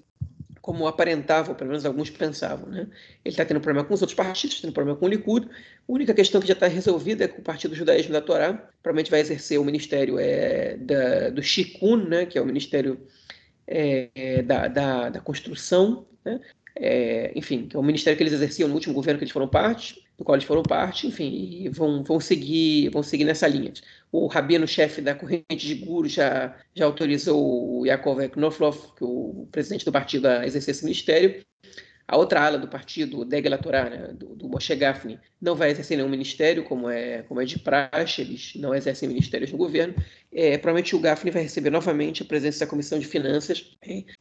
como 0.67 0.89
aparentavam, 0.89 1.55
pelo 1.55 1.71
menos 1.71 1.87
alguns 1.87 2.11
pensavam. 2.11 2.69
Né? 2.69 2.89
Ele 3.25 3.33
está 3.33 3.45
tendo 3.45 3.61
problema 3.61 3.87
com 3.87 3.95
os 3.95 4.03
outros 4.03 4.17
partidos, 4.17 4.61
tendo 4.61 4.73
problema 4.73 4.99
com 4.99 5.07
o 5.07 5.09
Likud. 5.09 5.47
A 5.47 5.53
única 5.87 6.13
questão 6.13 6.41
que 6.41 6.49
já 6.49 6.55
está 6.55 6.67
resolvida 6.67 7.25
é 7.25 7.29
que 7.29 7.39
o 7.39 7.43
Partido 7.43 7.73
Judaísmo 7.73 8.13
da 8.13 8.21
Torá 8.21 8.53
provavelmente 8.83 9.09
vai 9.09 9.21
exercer 9.21 9.61
o 9.61 9.65
ministério 9.65 10.19
é, 10.19 10.77
da, 10.77 11.31
do 11.31 11.41
Shikun, 11.41 12.09
né? 12.09 12.27
que 12.27 12.37
é 12.37 12.43
o 12.43 12.45
ministério 12.45 13.01
é, 13.65 14.43
da, 14.43 14.67
da, 14.67 15.09
da, 15.09 15.21
construção, 15.21 16.05
né? 16.25 16.41
é, 16.75 17.31
enfim, 17.37 17.69
que 17.69 17.77
é 17.77 17.79
o 17.79 17.83
ministério 17.85 18.17
que 18.17 18.25
eles 18.25 18.33
exerciam 18.33 18.69
no 18.69 18.75
último 18.75 18.93
governo 18.93 19.19
que 19.21 19.25
eles 19.25 19.33
foram 19.33 19.47
parte, 19.47 20.05
do 20.19 20.25
qual 20.25 20.37
eles 20.37 20.47
foram 20.47 20.63
parte, 20.63 21.07
enfim, 21.07 21.31
e 21.65 21.69
vão, 21.69 22.03
vão, 22.03 22.19
seguir, 22.19 22.89
vão 22.89 23.03
seguir 23.03 23.25
nessa 23.25 23.47
linha. 23.47 23.73
O 24.11 24.27
rabino-chefe 24.27 25.01
da 25.01 25.15
corrente 25.15 25.67
de 25.67 25.75
Guru 25.75 26.09
já, 26.09 26.57
já 26.75 26.87
autorizou 26.87 27.81
o 27.81 27.87
Yaakov 27.87 28.29
Knoflof, 28.31 28.95
que 28.97 29.05
o 29.05 29.47
presidente 29.53 29.85
do 29.85 29.93
partido, 29.93 30.27
a 30.27 30.47
exercer 30.47 30.73
esse 30.73 30.85
ministério. 30.85 31.45
A 32.09 32.17
outra 32.17 32.41
ala 32.41 32.57
do 32.57 32.69
partido, 32.69 33.19
o 33.19 33.25
Degel 33.25 33.59
Torah, 33.59 33.91
né, 33.91 34.13
do, 34.13 34.37
do 34.37 34.49
Moshe 34.49 34.75
Gafni, 34.77 35.19
não 35.43 35.57
vai 35.57 35.73
exercer 35.73 35.97
nenhum 35.97 36.09
ministério, 36.09 36.63
como 36.63 36.89
é, 36.89 37.23
como 37.23 37.41
é 37.41 37.45
de 37.45 37.59
praxe, 37.59 38.21
eles 38.21 38.53
não 38.55 38.73
exercem 38.73 39.09
ministérios 39.09 39.51
no 39.51 39.59
governo. 39.59 39.93
É, 40.33 40.57
provavelmente 40.57 40.95
o 40.95 41.01
Gafni 41.01 41.33
vai 41.33 41.43
receber 41.43 41.71
novamente 41.71 42.23
a 42.23 42.27
presença 42.27 42.61
da 42.61 42.71
Comissão 42.71 42.97
de 43.01 43.07
Finanças 43.07 43.77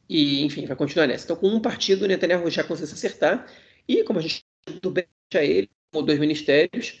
e, 0.08 0.44
enfim, 0.44 0.66
vai 0.66 0.74
continuar 0.74 1.06
nessa. 1.06 1.26
Então, 1.26 1.36
com 1.36 1.46
um 1.46 1.60
partido, 1.60 2.04
o 2.04 2.08
Netanyahu 2.08 2.50
já 2.50 2.64
conseguiu 2.64 2.88
se 2.88 2.94
acertar 2.94 3.46
e, 3.86 4.02
como 4.02 4.18
a 4.18 4.22
gente 4.22 4.44
tudo 4.66 4.90
bem 4.90 5.06
a 5.34 5.44
ele, 5.44 5.70
ou 5.92 6.02
dois 6.02 6.18
ministérios, 6.18 7.00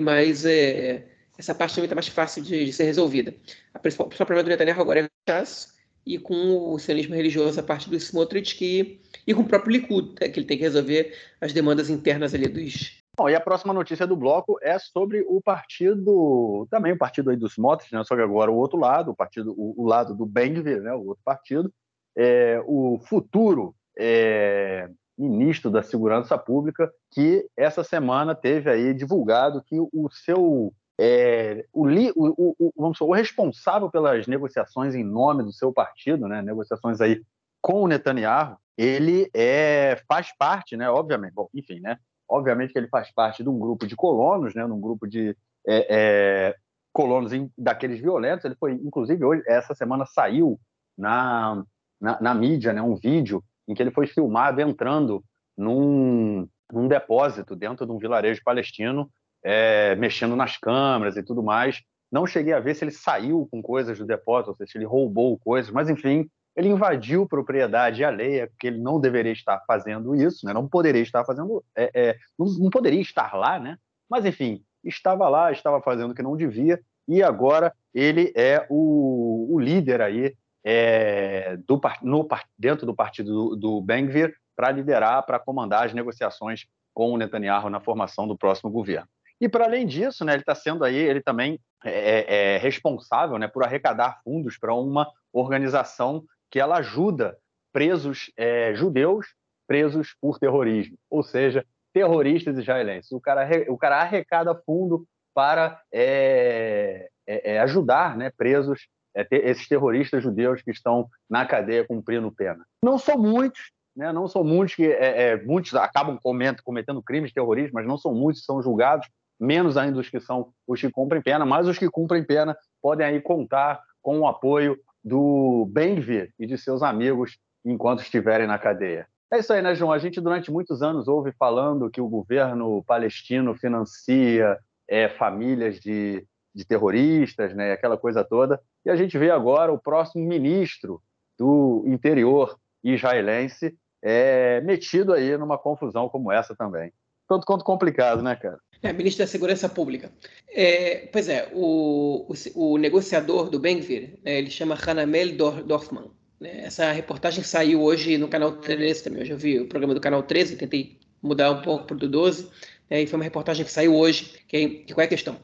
mas 0.00 0.44
é, 0.44 1.06
essa 1.38 1.54
parte 1.54 1.74
também 1.74 1.86
está 1.86 1.94
mais 1.94 2.08
fácil 2.08 2.42
de, 2.42 2.64
de, 2.64 2.72
ser 2.72 2.84
resolvida. 2.84 3.34
A 3.72 3.78
principal, 3.78 4.06
o 4.06 4.08
principal 4.08 4.26
problema 4.26 4.44
do 4.44 4.50
Netanyahu 4.50 4.80
agora 4.80 5.00
é 5.00 5.04
o 5.04 5.08
Chas, 5.28 5.74
e 6.06 6.18
com 6.18 6.72
o 6.72 6.78
sionismo 6.78 7.14
religioso 7.14 7.58
a 7.58 7.62
parte 7.62 7.88
do 7.88 7.96
Smotrich 7.96 8.56
que, 8.56 9.00
e 9.26 9.34
com 9.34 9.40
o 9.40 9.48
próprio 9.48 9.72
Likud, 9.72 10.14
né, 10.20 10.28
que 10.28 10.38
ele 10.38 10.46
tem 10.46 10.58
que 10.58 10.64
resolver 10.64 11.14
as 11.40 11.52
demandas 11.52 11.88
internas 11.88 12.34
ali 12.34 12.46
dos. 12.46 13.02
Bom, 13.16 13.28
e 13.30 13.34
a 13.34 13.40
próxima 13.40 13.72
notícia 13.72 14.06
do 14.06 14.16
bloco 14.16 14.58
é 14.60 14.78
sobre 14.78 15.24
o 15.26 15.40
partido, 15.40 16.66
também 16.68 16.92
o 16.92 16.98
partido 16.98 17.30
aí 17.30 17.36
dos 17.36 17.52
Smotrich, 17.52 17.94
né, 17.94 18.02
só 18.04 18.14
que 18.14 18.22
agora 18.22 18.50
o 18.50 18.56
outro 18.56 18.78
lado, 18.78 19.12
o 19.12 19.16
partido, 19.16 19.54
o, 19.56 19.82
o 19.82 19.86
lado 19.86 20.14
do 20.14 20.26
Bengvir, 20.26 20.82
né, 20.82 20.92
o 20.92 21.06
outro 21.06 21.22
partido, 21.24 21.72
é, 22.16 22.62
o 22.66 22.98
futuro 23.06 23.74
é, 23.96 24.88
ministro 25.16 25.70
da 25.70 25.82
Segurança 25.82 26.36
Pública, 26.36 26.92
que 27.10 27.46
essa 27.56 27.84
semana 27.84 28.34
teve 28.34 28.70
aí 28.70 28.92
divulgado 28.92 29.62
que 29.62 29.78
o 29.78 30.08
seu 30.10 30.72
é, 30.98 31.64
o, 31.72 31.86
o, 31.88 32.54
o, 32.58 32.72
vamos 32.76 33.00
o 33.00 33.12
responsável 33.12 33.90
pelas 33.90 34.26
negociações 34.26 34.94
em 34.94 35.02
nome 35.02 35.42
do 35.42 35.52
seu 35.52 35.72
partido, 35.72 36.28
né, 36.28 36.40
negociações 36.40 37.00
aí 37.00 37.20
com 37.60 37.82
o 37.82 37.88
Netanyahu, 37.88 38.56
ele 38.76 39.28
é, 39.34 40.00
faz 40.06 40.36
parte, 40.36 40.76
né, 40.76 40.88
obviamente, 40.88 41.32
bom, 41.34 41.48
enfim, 41.54 41.80
né, 41.80 41.98
obviamente 42.28 42.72
que 42.72 42.78
ele 42.78 42.88
faz 42.88 43.12
parte 43.12 43.42
de 43.42 43.48
um 43.48 43.58
grupo 43.58 43.86
de 43.86 43.96
colonos, 43.96 44.54
né, 44.54 44.66
num 44.66 44.80
grupo 44.80 45.06
de 45.06 45.36
é, 45.66 45.86
é, 45.90 46.56
colonos 46.92 47.32
em, 47.32 47.50
daqueles 47.56 48.00
violentos. 48.00 48.44
Ele 48.44 48.56
foi, 48.56 48.72
inclusive, 48.72 49.24
hoje, 49.24 49.42
essa 49.46 49.74
semana 49.74 50.04
saiu 50.06 50.58
na, 50.96 51.64
na, 52.00 52.20
na 52.20 52.34
mídia, 52.34 52.72
né, 52.72 52.82
um 52.82 52.96
vídeo 52.96 53.42
em 53.68 53.74
que 53.74 53.82
ele 53.82 53.90
foi 53.90 54.06
filmado 54.06 54.60
entrando 54.60 55.24
num, 55.56 56.48
num 56.72 56.88
depósito 56.88 57.54
dentro 57.54 57.86
de 57.86 57.92
um 57.92 57.98
vilarejo 57.98 58.42
palestino 58.44 59.10
é, 59.42 59.94
mexendo 59.96 60.34
nas 60.34 60.56
câmeras 60.56 61.16
e 61.16 61.22
tudo 61.22 61.42
mais. 61.42 61.82
Não 62.10 62.26
cheguei 62.26 62.52
a 62.52 62.60
ver 62.60 62.74
se 62.74 62.84
ele 62.84 62.90
saiu 62.90 63.48
com 63.50 63.60
coisas 63.60 63.98
do 63.98 64.06
depósito, 64.06 64.50
ou 64.50 64.66
se 64.66 64.78
ele 64.78 64.84
roubou 64.84 65.38
coisas, 65.38 65.70
mas 65.70 65.90
enfim, 65.90 66.28
ele 66.56 66.68
invadiu 66.68 67.26
propriedade 67.26 68.04
alheia, 68.04 68.46
porque 68.46 68.68
ele 68.68 68.78
não 68.78 69.00
deveria 69.00 69.32
estar 69.32 69.60
fazendo 69.66 70.14
isso, 70.14 70.46
né? 70.46 70.52
não 70.52 70.68
poderia 70.68 71.02
estar 71.02 71.24
fazendo, 71.24 71.64
é, 71.76 71.90
é, 71.94 72.16
não, 72.38 72.46
não, 72.58 72.70
poderia 72.70 73.00
estar 73.00 73.34
lá, 73.34 73.58
né? 73.58 73.76
mas 74.08 74.24
enfim, 74.24 74.62
estava 74.84 75.28
lá, 75.28 75.50
estava 75.50 75.82
fazendo 75.82 76.12
o 76.12 76.14
que 76.14 76.22
não 76.22 76.36
devia, 76.36 76.80
e 77.08 77.22
agora 77.22 77.74
ele 77.92 78.32
é 78.36 78.64
o, 78.70 79.52
o 79.52 79.58
líder 79.58 80.00
aí 80.00 80.34
é, 80.64 81.56
do, 81.66 81.80
no, 82.02 82.26
dentro 82.58 82.86
do 82.86 82.94
partido 82.94 83.50
do, 83.50 83.56
do 83.56 83.80
Bengvir 83.82 84.34
para 84.56 84.70
liderar, 84.70 85.24
para 85.24 85.38
comandar 85.38 85.86
as 85.86 85.92
negociações 85.92 86.66
com 86.92 87.12
o 87.12 87.18
Netanyahu 87.18 87.68
na 87.68 87.80
formação 87.80 88.26
do 88.26 88.38
próximo 88.38 88.70
governo. 88.70 89.08
E 89.40 89.48
para 89.48 89.64
além 89.64 89.86
disso, 89.86 90.24
né, 90.24 90.32
ele 90.32 90.42
está 90.42 90.54
sendo 90.54 90.84
aí, 90.84 90.96
ele 90.96 91.20
também 91.20 91.60
é, 91.84 91.90
é, 91.90 92.54
é 92.54 92.58
responsável, 92.58 93.36
né, 93.38 93.48
por 93.48 93.64
arrecadar 93.64 94.20
fundos 94.22 94.56
para 94.56 94.72
uma 94.72 95.10
organização 95.32 96.24
que 96.50 96.60
ela 96.60 96.76
ajuda 96.76 97.36
presos 97.72 98.30
é, 98.36 98.72
judeus 98.74 99.26
presos 99.66 100.14
por 100.20 100.38
terrorismo, 100.38 100.96
ou 101.10 101.22
seja, 101.22 101.64
terroristas 101.92 102.58
israelenses. 102.58 103.10
O 103.12 103.20
cara, 103.20 103.48
o 103.68 103.78
cara 103.78 104.02
arrecada 104.02 104.54
fundo 104.66 105.06
para 105.34 105.80
é, 105.92 107.08
é, 107.26 107.58
ajudar 107.60 108.16
né, 108.16 108.30
presos, 108.36 108.86
esses 109.30 109.68
terroristas 109.68 110.22
judeus 110.22 110.62
que 110.62 110.70
estão 110.70 111.08
na 111.28 111.46
cadeia 111.46 111.86
cumprindo 111.86 112.32
pena. 112.32 112.64
Não 112.82 112.98
são 112.98 113.16
muitos, 113.16 113.70
né? 113.96 114.12
não 114.12 114.26
são 114.26 114.42
muitos 114.42 114.74
que 114.74 114.96
muitos 115.44 115.74
acabam 115.74 116.18
cometendo 116.20 117.02
crimes 117.02 117.30
de 117.30 117.34
terrorismo, 117.34 117.72
mas 117.74 117.86
não 117.86 117.96
são 117.96 118.14
muitos 118.14 118.40
que 118.40 118.46
são 118.46 118.62
julgados 118.62 119.08
menos 119.38 119.76
ainda 119.76 119.98
os 119.98 120.08
que 120.08 120.20
são 120.20 120.52
os 120.66 120.80
que 120.80 120.90
cumprem 120.90 121.22
pena, 121.22 121.44
mas 121.44 121.66
os 121.66 121.78
que 121.78 121.88
cumprem 121.88 122.24
pena 122.24 122.56
podem 122.80 123.06
aí 123.06 123.20
contar 123.20 123.80
com 124.02 124.20
o 124.20 124.26
apoio 124.26 124.78
do 125.02 125.66
Benvir 125.70 126.32
e 126.38 126.46
de 126.46 126.56
seus 126.56 126.82
amigos 126.82 127.38
enquanto 127.64 128.02
estiverem 128.02 128.46
na 128.46 128.58
cadeia. 128.58 129.06
É 129.32 129.38
isso 129.38 129.52
aí, 129.52 129.60
né, 129.60 129.74
João? 129.74 129.92
A 129.92 129.98
gente 129.98 130.20
durante 130.20 130.50
muitos 130.50 130.82
anos 130.82 131.08
ouve 131.08 131.32
falando 131.32 131.90
que 131.90 132.00
o 132.00 132.08
governo 132.08 132.84
palestino 132.84 133.54
financia 133.54 134.58
é, 134.88 135.08
famílias 135.08 135.80
de, 135.80 136.24
de 136.54 136.64
terroristas, 136.64 137.54
né, 137.54 137.72
aquela 137.72 137.96
coisa 137.96 138.22
toda, 138.22 138.60
e 138.84 138.90
a 138.90 138.96
gente 138.96 139.18
vê 139.18 139.30
agora 139.30 139.72
o 139.72 139.78
próximo 139.78 140.24
ministro 140.26 141.02
do 141.38 141.82
interior 141.86 142.56
israelense 142.82 143.76
é, 144.02 144.60
metido 144.60 145.12
aí 145.12 145.36
numa 145.36 145.58
confusão 145.58 146.08
como 146.08 146.30
essa 146.30 146.54
também. 146.54 146.92
Tanto 147.26 147.46
quanto 147.46 147.64
complicado, 147.64 148.22
né, 148.22 148.36
cara? 148.36 148.58
É, 148.82 148.92
ministro 148.92 149.24
da 149.24 149.30
Segurança 149.30 149.66
Pública. 149.66 150.12
É, 150.52 151.08
pois 151.10 151.26
é, 151.28 151.50
o, 151.54 152.26
o, 152.28 152.72
o, 152.72 152.76
negociador 152.76 153.48
do 153.48 153.58
Benvir, 153.58 154.18
né, 154.22 154.38
ele 154.38 154.50
chama 154.50 154.76
Hanamel 154.86 155.34
Dorfman. 155.64 156.10
Né, 156.38 156.66
essa 156.66 156.92
reportagem 156.92 157.42
saiu 157.42 157.82
hoje 157.82 158.18
no 158.18 158.28
canal 158.28 158.52
13 158.52 159.04
também. 159.04 159.22
Hoje 159.22 159.32
eu 159.32 159.38
vi 159.38 159.58
o 159.58 159.66
programa 159.66 159.94
do 159.94 160.00
canal 160.02 160.22
13, 160.22 160.56
tentei 160.56 160.98
mudar 161.22 161.50
um 161.50 161.62
pouco 161.62 161.86
para 161.86 161.96
o 161.96 161.98
do 161.98 162.08
12. 162.08 162.50
Né, 162.90 163.02
e 163.02 163.06
foi 163.06 163.18
uma 163.18 163.24
reportagem 163.24 163.64
que 163.64 163.72
saiu 163.72 163.96
hoje. 163.96 164.34
Que, 164.46 164.68
que 164.68 164.92
qual 164.92 165.02
é 165.02 165.06
a 165.06 165.08
questão? 165.08 165.38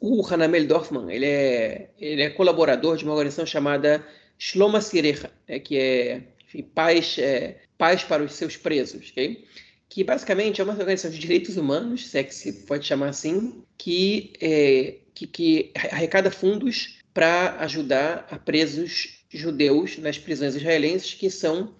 O 0.00 0.26
Hanamel 0.26 0.66
Dorfman, 0.66 1.10
ele 1.10 1.26
é, 1.26 1.90
ele 1.98 2.22
é 2.22 2.30
colaborador 2.30 2.96
de 2.96 3.04
uma 3.04 3.12
organização 3.12 3.46
chamada 3.46 4.06
Shloma 4.38 4.80
Sirecha, 4.80 5.30
né, 5.48 5.58
que 5.58 5.78
é 5.78 6.22
enfim, 6.44 6.62
paz, 6.62 7.16
é, 7.18 7.56
paz 7.76 8.04
para 8.04 8.22
os 8.22 8.34
seus 8.34 8.56
presos, 8.56 9.10
ok? 9.10 9.44
que 9.88 10.04
basicamente 10.04 10.60
é 10.60 10.64
uma 10.64 10.72
organização 10.72 11.10
de 11.10 11.18
direitos 11.18 11.56
humanos, 11.56 12.08
se 12.08 12.18
é 12.18 12.22
que 12.24 12.34
se 12.34 12.52
pode 12.64 12.86
chamar 12.86 13.08
assim, 13.08 13.62
que, 13.78 14.32
é, 14.40 14.96
que, 15.14 15.26
que 15.26 15.72
arrecada 15.74 16.30
fundos 16.30 16.98
para 17.14 17.56
ajudar 17.60 18.26
a 18.30 18.38
presos 18.38 19.24
judeus 19.30 19.96
nas 19.98 20.18
prisões 20.18 20.54
israelenses 20.54 21.14
que 21.14 21.30
são, 21.30 21.74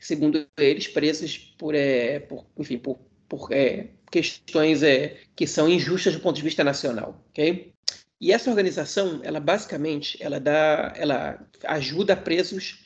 segundo 0.00 0.46
eles, 0.58 0.88
presos 0.88 1.38
por, 1.56 1.74
é, 1.74 2.20
por 2.20 2.44
enfim, 2.58 2.78
por, 2.78 2.98
por 3.28 3.48
é, 3.50 3.86
questões 4.12 4.82
é, 4.82 5.16
que 5.34 5.46
são 5.46 5.68
injustas 5.68 6.12
do 6.12 6.20
ponto 6.20 6.36
de 6.36 6.42
vista 6.42 6.62
nacional, 6.62 7.24
ok? 7.30 7.72
E 8.20 8.30
essa 8.30 8.50
organização, 8.50 9.20
ela 9.24 9.40
basicamente, 9.40 10.16
ela 10.22 10.38
dá, 10.38 10.92
ela 10.96 11.44
ajuda 11.64 12.14
presos 12.14 12.78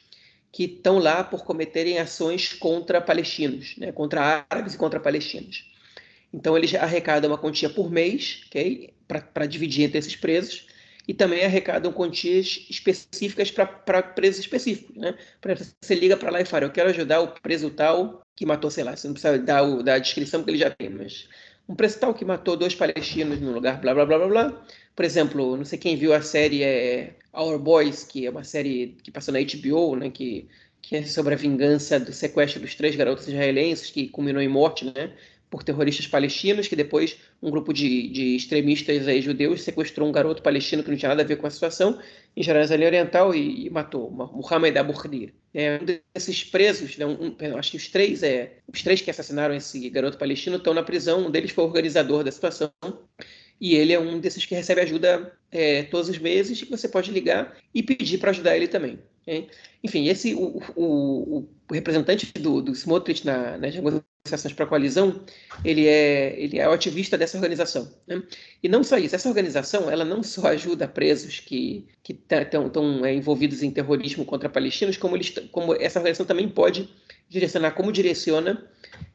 que 0.52 0.64
estão 0.64 0.98
lá 0.98 1.22
por 1.22 1.44
cometerem 1.44 1.98
ações 1.98 2.54
contra 2.54 3.00
palestinos, 3.00 3.76
né, 3.76 3.92
contra 3.92 4.46
árabes 4.50 4.74
e 4.74 4.78
contra 4.78 5.00
palestinos. 5.00 5.70
Então 6.32 6.56
eles 6.56 6.74
arrecadam 6.74 7.30
uma 7.30 7.36
quantia 7.36 7.68
por 7.68 7.90
mês, 7.90 8.44
okay, 8.46 8.94
para 9.06 9.46
dividir 9.46 9.84
entre 9.84 9.98
esses 9.98 10.16
presos, 10.16 10.66
e 11.06 11.12
também 11.12 11.44
arrecadam 11.44 11.92
quantias 11.92 12.66
específicas 12.70 13.50
para 13.50 14.02
presos 14.02 14.40
específicos. 14.40 14.96
Né? 14.96 15.14
Por 15.40 15.50
exemplo, 15.50 15.74
você 15.82 15.94
liga 15.94 16.16
para 16.16 16.30
lá 16.30 16.40
e 16.40 16.44
fala, 16.44 16.64
eu 16.64 16.72
quero 16.72 16.90
ajudar 16.90 17.20
o 17.20 17.28
preso 17.28 17.70
tal 17.70 18.25
que 18.36 18.44
matou, 18.44 18.70
sei 18.70 18.84
lá, 18.84 18.94
você 18.94 19.08
não 19.08 19.14
precisa 19.14 19.38
dar, 19.38 19.62
o, 19.62 19.82
dar 19.82 19.94
a 19.94 19.98
descrição 19.98 20.40
porque 20.40 20.50
ele 20.50 20.58
já 20.58 20.70
tem, 20.70 20.90
mas 20.90 21.28
um 21.68 21.74
preso 21.74 21.98
tal 21.98 22.14
que 22.14 22.24
matou 22.24 22.56
dois 22.56 22.74
palestinos 22.74 23.40
no 23.40 23.52
lugar, 23.52 23.80
blá, 23.80 23.94
blá, 23.94 24.04
blá, 24.04 24.18
blá, 24.18 24.28
blá. 24.28 24.66
Por 24.94 25.04
exemplo, 25.04 25.56
não 25.56 25.64
sei 25.64 25.78
quem 25.78 25.96
viu 25.96 26.12
a 26.12 26.20
série 26.22 26.62
é, 26.62 27.14
Our 27.32 27.58
Boys, 27.58 28.04
que 28.04 28.26
é 28.26 28.30
uma 28.30 28.44
série 28.44 28.96
que 29.02 29.10
passou 29.10 29.32
na 29.34 29.40
HBO, 29.40 29.96
né, 29.96 30.10
que, 30.10 30.48
que 30.80 30.96
é 30.96 31.02
sobre 31.02 31.34
a 31.34 31.36
vingança 31.36 31.98
do 31.98 32.12
sequestro 32.12 32.60
dos 32.60 32.74
três 32.74 32.94
garotos 32.94 33.26
israelenses, 33.26 33.90
que 33.90 34.08
culminou 34.08 34.42
em 34.42 34.48
morte, 34.48 34.84
né, 34.84 35.12
por 35.56 35.64
terroristas 35.64 36.06
palestinos, 36.06 36.68
que 36.68 36.76
depois 36.76 37.16
um 37.42 37.50
grupo 37.50 37.72
de, 37.72 38.08
de 38.08 38.36
extremistas 38.36 39.08
aí, 39.08 39.22
judeus 39.22 39.62
sequestrou 39.62 40.06
um 40.06 40.12
garoto 40.12 40.42
palestino 40.42 40.82
que 40.82 40.90
não 40.90 40.98
tinha 40.98 41.08
nada 41.08 41.22
a 41.22 41.24
ver 41.24 41.36
com 41.36 41.46
a 41.46 41.50
situação 41.50 41.98
em 42.36 42.42
Jerusalém 42.42 42.86
Oriental 42.86 43.34
e, 43.34 43.66
e 43.66 43.70
matou, 43.70 44.10
Muhammad 44.10 44.76
Abu 44.76 44.92
Khdir. 44.92 45.32
É, 45.54 45.80
um 45.80 45.86
desses 46.14 46.44
presos, 46.44 46.98
né, 46.98 47.06
um, 47.06 47.34
um, 47.40 47.56
acho 47.56 47.70
que 47.70 47.78
os 47.78 47.88
três, 47.88 48.22
é, 48.22 48.58
os 48.70 48.82
três 48.82 49.00
que 49.00 49.10
assassinaram 49.10 49.54
esse 49.54 49.88
garoto 49.88 50.18
palestino 50.18 50.58
estão 50.58 50.74
na 50.74 50.82
prisão, 50.82 51.26
um 51.26 51.30
deles 51.30 51.52
foi 51.52 51.64
o 51.64 51.68
organizador 51.68 52.22
da 52.22 52.30
situação, 52.30 52.70
e 53.58 53.76
ele 53.76 53.94
é 53.94 53.98
um 53.98 54.20
desses 54.20 54.44
que 54.44 54.54
recebe 54.54 54.82
ajuda 54.82 55.32
é, 55.50 55.84
todos 55.84 56.10
os 56.10 56.18
meses, 56.18 56.62
que 56.62 56.70
você 56.70 56.86
pode 56.86 57.10
ligar 57.10 57.56
e 57.74 57.82
pedir 57.82 58.18
para 58.18 58.30
ajudar 58.30 58.54
ele 58.54 58.68
também. 58.68 58.98
Enfim, 59.82 60.06
esse 60.06 60.34
o, 60.34 60.62
o, 60.76 61.48
o, 61.68 61.74
representante 61.74 62.30
do, 62.34 62.60
do 62.60 62.72
Smotrich 62.72 63.24
na, 63.24 63.56
nas 63.56 63.74
negociações 64.26 64.52
para 64.52 64.64
a 64.64 64.68
coalizão, 64.68 65.20
ele 65.64 65.86
é, 65.86 66.38
ele 66.38 66.58
é 66.58 66.68
o 66.68 66.72
ativista 66.72 67.16
dessa 67.16 67.36
organização. 67.36 67.88
Né? 68.06 68.22
E 68.62 68.68
não 68.68 68.82
só 68.82 68.98
isso, 68.98 69.14
essa 69.14 69.28
organização 69.28 69.90
ela 69.90 70.04
não 70.04 70.22
só 70.22 70.48
ajuda 70.48 70.88
presos 70.88 71.40
que 71.40 71.86
estão 72.08 73.04
é, 73.04 73.14
envolvidos 73.14 73.62
em 73.62 73.70
terrorismo 73.70 74.24
contra 74.24 74.48
palestinos, 74.48 74.96
como, 74.96 75.16
eles, 75.16 75.32
como 75.50 75.74
essa 75.74 75.98
organização 75.98 76.26
também 76.26 76.48
pode 76.48 76.88
direcionar, 77.28 77.72
como 77.72 77.92
direciona 77.92 78.68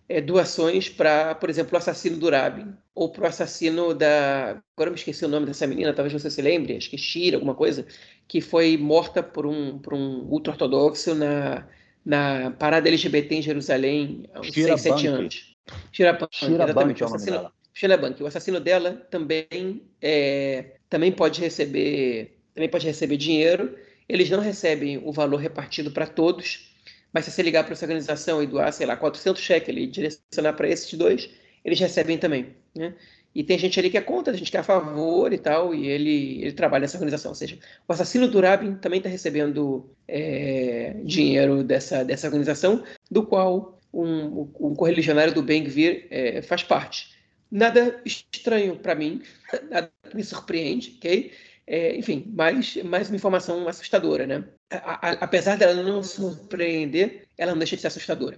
é, 0.08 0.20
doações 0.20 0.90
para, 0.90 1.36
por 1.36 1.50
exemplo, 1.50 1.74
o 1.74 1.78
assassino 1.78 2.18
do 2.18 2.30
Rabin, 2.30 2.74
ou 2.94 3.10
para 3.10 3.24
o 3.24 3.28
assassino 3.28 3.94
da. 3.94 4.62
Agora 4.76 4.90
eu 4.90 4.92
me 4.92 4.98
esqueci 4.98 5.24
o 5.24 5.30
nome 5.30 5.46
dessa 5.46 5.66
menina, 5.66 5.94
talvez 5.94 6.12
você 6.12 6.30
se 6.30 6.42
lembre, 6.42 6.76
acho 6.76 6.90
que 6.90 6.98
é 6.98 7.00
Shira, 7.00 7.38
alguma 7.38 7.56
coisa, 7.56 7.86
que 8.28 8.42
foi 8.42 8.78
morta 8.78 9.24
por 9.24 9.46
um, 9.46 9.80
por 9.80 9.94
um 9.94 10.28
ultra-ortodoxo 10.30 11.16
na, 11.16 11.66
na 12.06 12.52
parada 12.52 12.88
LGBT 12.88 13.36
em 13.36 13.42
Jerusalém 13.42 14.26
há 14.34 14.40
uns 14.40 14.54
6, 14.54 14.82
7 14.82 15.08
anos. 15.08 15.56
Shira 15.92 16.14
Bank, 16.14 16.30
exatamente. 16.42 17.04
É 17.04 17.06
o 17.06 17.10
assassino, 17.10 17.52
Shira 17.74 17.98
Bank. 17.98 18.24
O 18.24 18.28
assassino 18.28 18.60
dela 18.60 18.94
também, 19.10 19.82
é, 20.02 20.76
também 20.90 21.12
pode 21.12 21.40
receber 21.40 22.38
também 22.54 22.70
pode 22.70 22.86
receber 22.86 23.18
dinheiro. 23.18 23.76
Eles 24.08 24.30
não 24.30 24.40
recebem 24.40 24.98
o 25.04 25.12
valor 25.12 25.38
repartido 25.38 25.92
para 25.92 26.06
todos, 26.06 26.74
mas 27.14 27.26
se 27.26 27.32
você 27.32 27.42
ligar 27.42 27.64
para 27.64 27.74
essa 27.74 27.86
organização 27.86 28.44
e 28.44 28.48
doar, 28.48 28.72
sei 28.74 28.86
lá, 28.86 28.98
400 28.98 29.42
cheques 29.42 29.76
e 29.76 29.88
direcionar 29.88 30.54
para 30.54 30.68
esses 30.68 30.94
dois, 30.94 31.30
eles 31.64 31.80
recebem 31.80 32.18
também, 32.18 32.56
né? 32.76 32.94
E 33.34 33.44
tem 33.44 33.58
gente 33.58 33.80
ali 33.80 33.90
que 33.90 33.98
é 33.98 34.02
contra, 34.02 34.36
gente 34.36 34.52
que 34.52 34.58
é 34.58 34.60
a 34.60 34.64
favor 34.64 35.32
e 35.32 35.38
tal, 35.38 35.74
e 35.74 35.88
ele, 35.88 36.42
ele 36.42 36.52
trabalha 36.52 36.82
nessa 36.82 36.98
organização. 36.98 37.32
Ou 37.32 37.36
seja, 37.36 37.58
o 37.88 37.94
assassino 37.94 38.28
do 38.28 38.42
Rabin 38.42 38.76
também 38.76 38.98
está 38.98 39.10
recebendo 39.10 39.90
é, 40.08 40.96
dinheiro 41.06 41.64
dessa, 41.64 42.04
dessa 42.04 42.28
organização, 42.28 42.84
do 43.10 43.26
qual 43.26 43.80
um, 43.94 44.50
um 44.60 44.76
correligionário 44.76 45.34
do 45.34 45.42
Ben-Gvir 45.42 46.08
é, 46.10 46.42
faz 46.42 46.64
parte. 46.64 47.12
Nada 47.50 48.02
estranho 48.06 48.76
para 48.78 48.96
mim, 48.96 49.22
nada 49.70 49.92
me 50.14 50.24
surpreende, 50.24 50.96
ok? 50.98 51.32
É, 51.68 51.96
enfim, 51.96 52.30
mais, 52.34 52.76
mais 52.78 53.08
uma 53.08 53.16
informação 53.16 53.66
assustadora, 53.68 54.28
né? 54.28 54.44
A, 54.70 55.10
a, 55.10 55.12
apesar 55.14 55.58
dela 55.58 55.82
não 55.82 56.04
surpreender, 56.04 57.28
ela 57.38 57.52
não 57.52 57.60
deixa 57.60 57.76
de 57.78 57.82
ser 57.82 57.88
assustadora. 57.88 58.38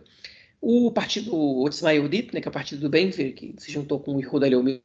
O 0.66 0.90
partido 0.94 1.36
Otzma 1.36 1.92
Yehudit, 1.92 2.34
né, 2.34 2.40
que 2.40 2.48
é 2.48 2.50
o 2.50 2.54
partido 2.54 2.80
do 2.80 2.90
Benvir, 2.90 3.36
que 3.36 3.54
se 3.58 3.70
juntou 3.70 4.00
com 4.00 4.16
o 4.16 4.22
Yehuda 4.22 4.48
Leumi 4.48 4.82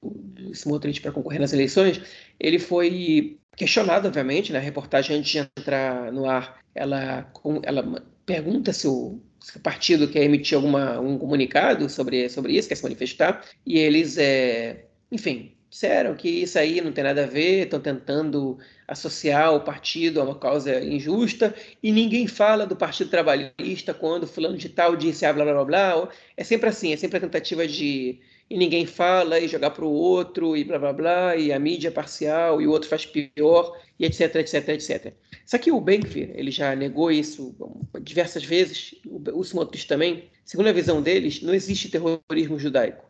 Smotrich 0.53 1.01
para 1.01 1.13
concorrer 1.13 1.41
nas 1.41 1.53
eleições, 1.53 2.01
ele 2.41 2.59
foi 2.59 3.39
questionado, 3.57 4.09
obviamente, 4.09 4.53
na 4.53 4.59
reportagem 4.59 5.17
antes 5.17 5.31
de 5.31 5.39
entrar 5.39 6.11
no 6.13 6.29
ar, 6.29 6.59
ela, 6.75 7.33
ela 7.63 8.05
pergunta 8.27 8.73
se 8.73 8.89
o, 8.89 9.23
se 9.39 9.57
o 9.57 9.61
partido 9.61 10.09
quer 10.09 10.25
emitir 10.25 10.57
alguma, 10.57 10.99
um 10.99 11.17
comunicado 11.17 11.89
sobre, 11.89 12.29
sobre 12.29 12.55
isso, 12.55 12.69
quer 12.69 12.75
se 12.75 12.83
manifestar, 12.83 13.45
e 13.65 13.79
eles, 13.79 14.19
é, 14.19 14.85
enfim, 15.13 15.53
disseram 15.71 16.15
que 16.15 16.29
isso 16.29 16.59
aí 16.59 16.81
não 16.81 16.93
tem 16.93 17.05
nada 17.05 17.25
a 17.25 17.27
ver, 17.27 17.65
estão 17.65 17.81
tentando 17.81 18.59
associar 18.87 19.55
o 19.55 19.61
partido 19.61 20.21
a 20.21 20.25
uma 20.25 20.35
causa 20.35 20.83
injusta, 20.83 21.55
e 21.83 21.93
ninguém 21.93 22.27
fala 22.27 22.67
do 22.67 22.77
Partido 22.77 23.11
Trabalhista 23.11 23.93
quando 23.93 24.27
fulano 24.27 24.57
de 24.57 24.69
tal 24.69 24.97
disse 24.97 25.27
ah, 25.27 25.33
blá 25.33 25.45
blá 25.45 25.65
blá. 25.65 26.09
É 26.37 26.45
sempre 26.45 26.69
assim, 26.69 26.93
é 26.93 26.97
sempre 26.97 27.19
a 27.19 27.21
tentativa 27.21 27.67
de 27.67 28.21
e 28.51 28.57
ninguém 28.57 28.87
fala 28.87 29.39
e 29.39 29.47
jogar 29.47 29.71
para 29.71 29.85
o 29.85 29.93
outro 29.93 30.57
e 30.57 30.65
blá 30.65 30.79
blá 30.79 30.93
blá, 30.93 31.37
e 31.37 31.53
a 31.53 31.59
mídia 31.59 31.89
é 31.89 31.91
parcial 31.91 32.63
e 32.63 32.67
o 32.67 32.71
outro 32.71 32.89
faz 32.89 33.05
pior, 33.05 33.79
e 33.99 34.07
etc, 34.07 34.37
etc, 34.37 34.69
etc. 34.69 35.13
Só 35.45 35.59
que 35.59 35.71
o 35.71 35.81
Benkfir, 35.81 36.31
ele 36.35 36.51
já 36.51 36.75
negou 36.75 37.11
isso 37.11 37.55
diversas 38.01 38.45
vezes, 38.45 38.95
o 39.07 39.43
Smotrich 39.43 39.87
também. 39.87 40.31
Segundo 40.45 40.69
a 40.69 40.73
visão 40.73 41.03
deles, 41.03 41.43
não 41.43 41.53
existe 41.53 41.91
terrorismo 41.91 42.59
judaico. 42.59 43.05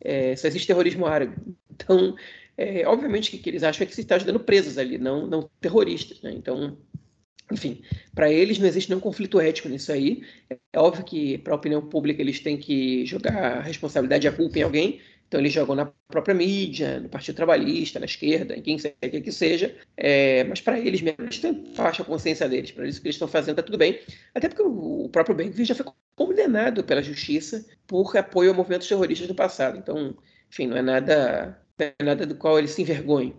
É, 0.00 0.34
só 0.36 0.48
existe 0.48 0.66
terrorismo 0.66 1.06
árabe. 1.06 1.36
Então, 1.76 2.16
é, 2.56 2.86
obviamente 2.86 3.30
que, 3.30 3.38
que 3.38 3.50
eles 3.50 3.62
acham 3.62 3.84
é 3.84 3.86
que 3.86 3.94
se 3.94 4.00
está 4.00 4.16
ajudando 4.16 4.40
presos 4.40 4.78
ali, 4.78 4.98
não, 4.98 5.26
não 5.26 5.50
terroristas. 5.60 6.20
Né? 6.22 6.32
Então, 6.32 6.76
enfim, 7.52 7.82
para 8.14 8.32
eles 8.32 8.58
não 8.58 8.66
existe 8.66 8.88
nenhum 8.88 9.00
conflito 9.00 9.40
ético 9.40 9.68
nisso 9.68 9.92
aí. 9.92 10.22
É 10.50 10.78
óbvio 10.78 11.04
que, 11.04 11.38
para 11.38 11.52
a 11.52 11.56
opinião 11.56 11.86
pública, 11.86 12.20
eles 12.20 12.40
têm 12.40 12.56
que 12.56 13.04
jogar 13.06 13.58
a 13.58 13.60
responsabilidade 13.60 14.26
e 14.26 14.28
a 14.28 14.32
culpa 14.32 14.58
em 14.58 14.62
alguém. 14.62 15.00
Então, 15.28 15.40
eles 15.40 15.52
jogam 15.52 15.74
na 15.74 15.86
própria 16.08 16.34
mídia, 16.34 17.00
no 17.00 17.08
Partido 17.08 17.34
Trabalhista, 17.34 17.98
na 17.98 18.06
esquerda, 18.06 18.56
em 18.56 18.62
quem 18.62 18.76
quer 18.76 19.20
que 19.20 19.32
seja. 19.32 19.76
É, 19.96 20.44
mas 20.44 20.60
para 20.60 20.78
eles 20.78 21.02
mesmo, 21.02 21.22
eles 21.22 21.40
têm 21.40 21.66
faixa 21.74 22.04
consciência 22.04 22.48
deles. 22.48 22.70
Para 22.70 22.84
eles, 22.84 22.96
o 22.96 23.02
que 23.02 23.08
eles 23.08 23.16
estão 23.16 23.28
fazendo 23.28 23.58
está 23.58 23.62
tudo 23.62 23.76
bem. 23.76 23.98
Até 24.34 24.48
porque 24.48 24.62
o 24.62 25.08
próprio 25.10 25.34
Ben 25.34 25.52
já 25.64 25.74
foi 25.74 25.86
condenado 26.14 26.84
pela 26.84 27.02
justiça 27.02 27.66
por 27.86 28.16
apoio 28.16 28.52
a 28.52 28.54
movimentos 28.54 28.88
terroristas 28.88 29.28
no 29.28 29.34
passado. 29.34 29.78
Então, 29.78 30.16
enfim, 30.48 30.68
não 30.68 30.76
é 30.76 30.82
nada 30.82 31.60
é 31.78 31.94
nada 32.02 32.26
do 32.26 32.36
qual 32.36 32.58
ele 32.58 32.68
se 32.68 32.82
envergonhe. 32.82 33.36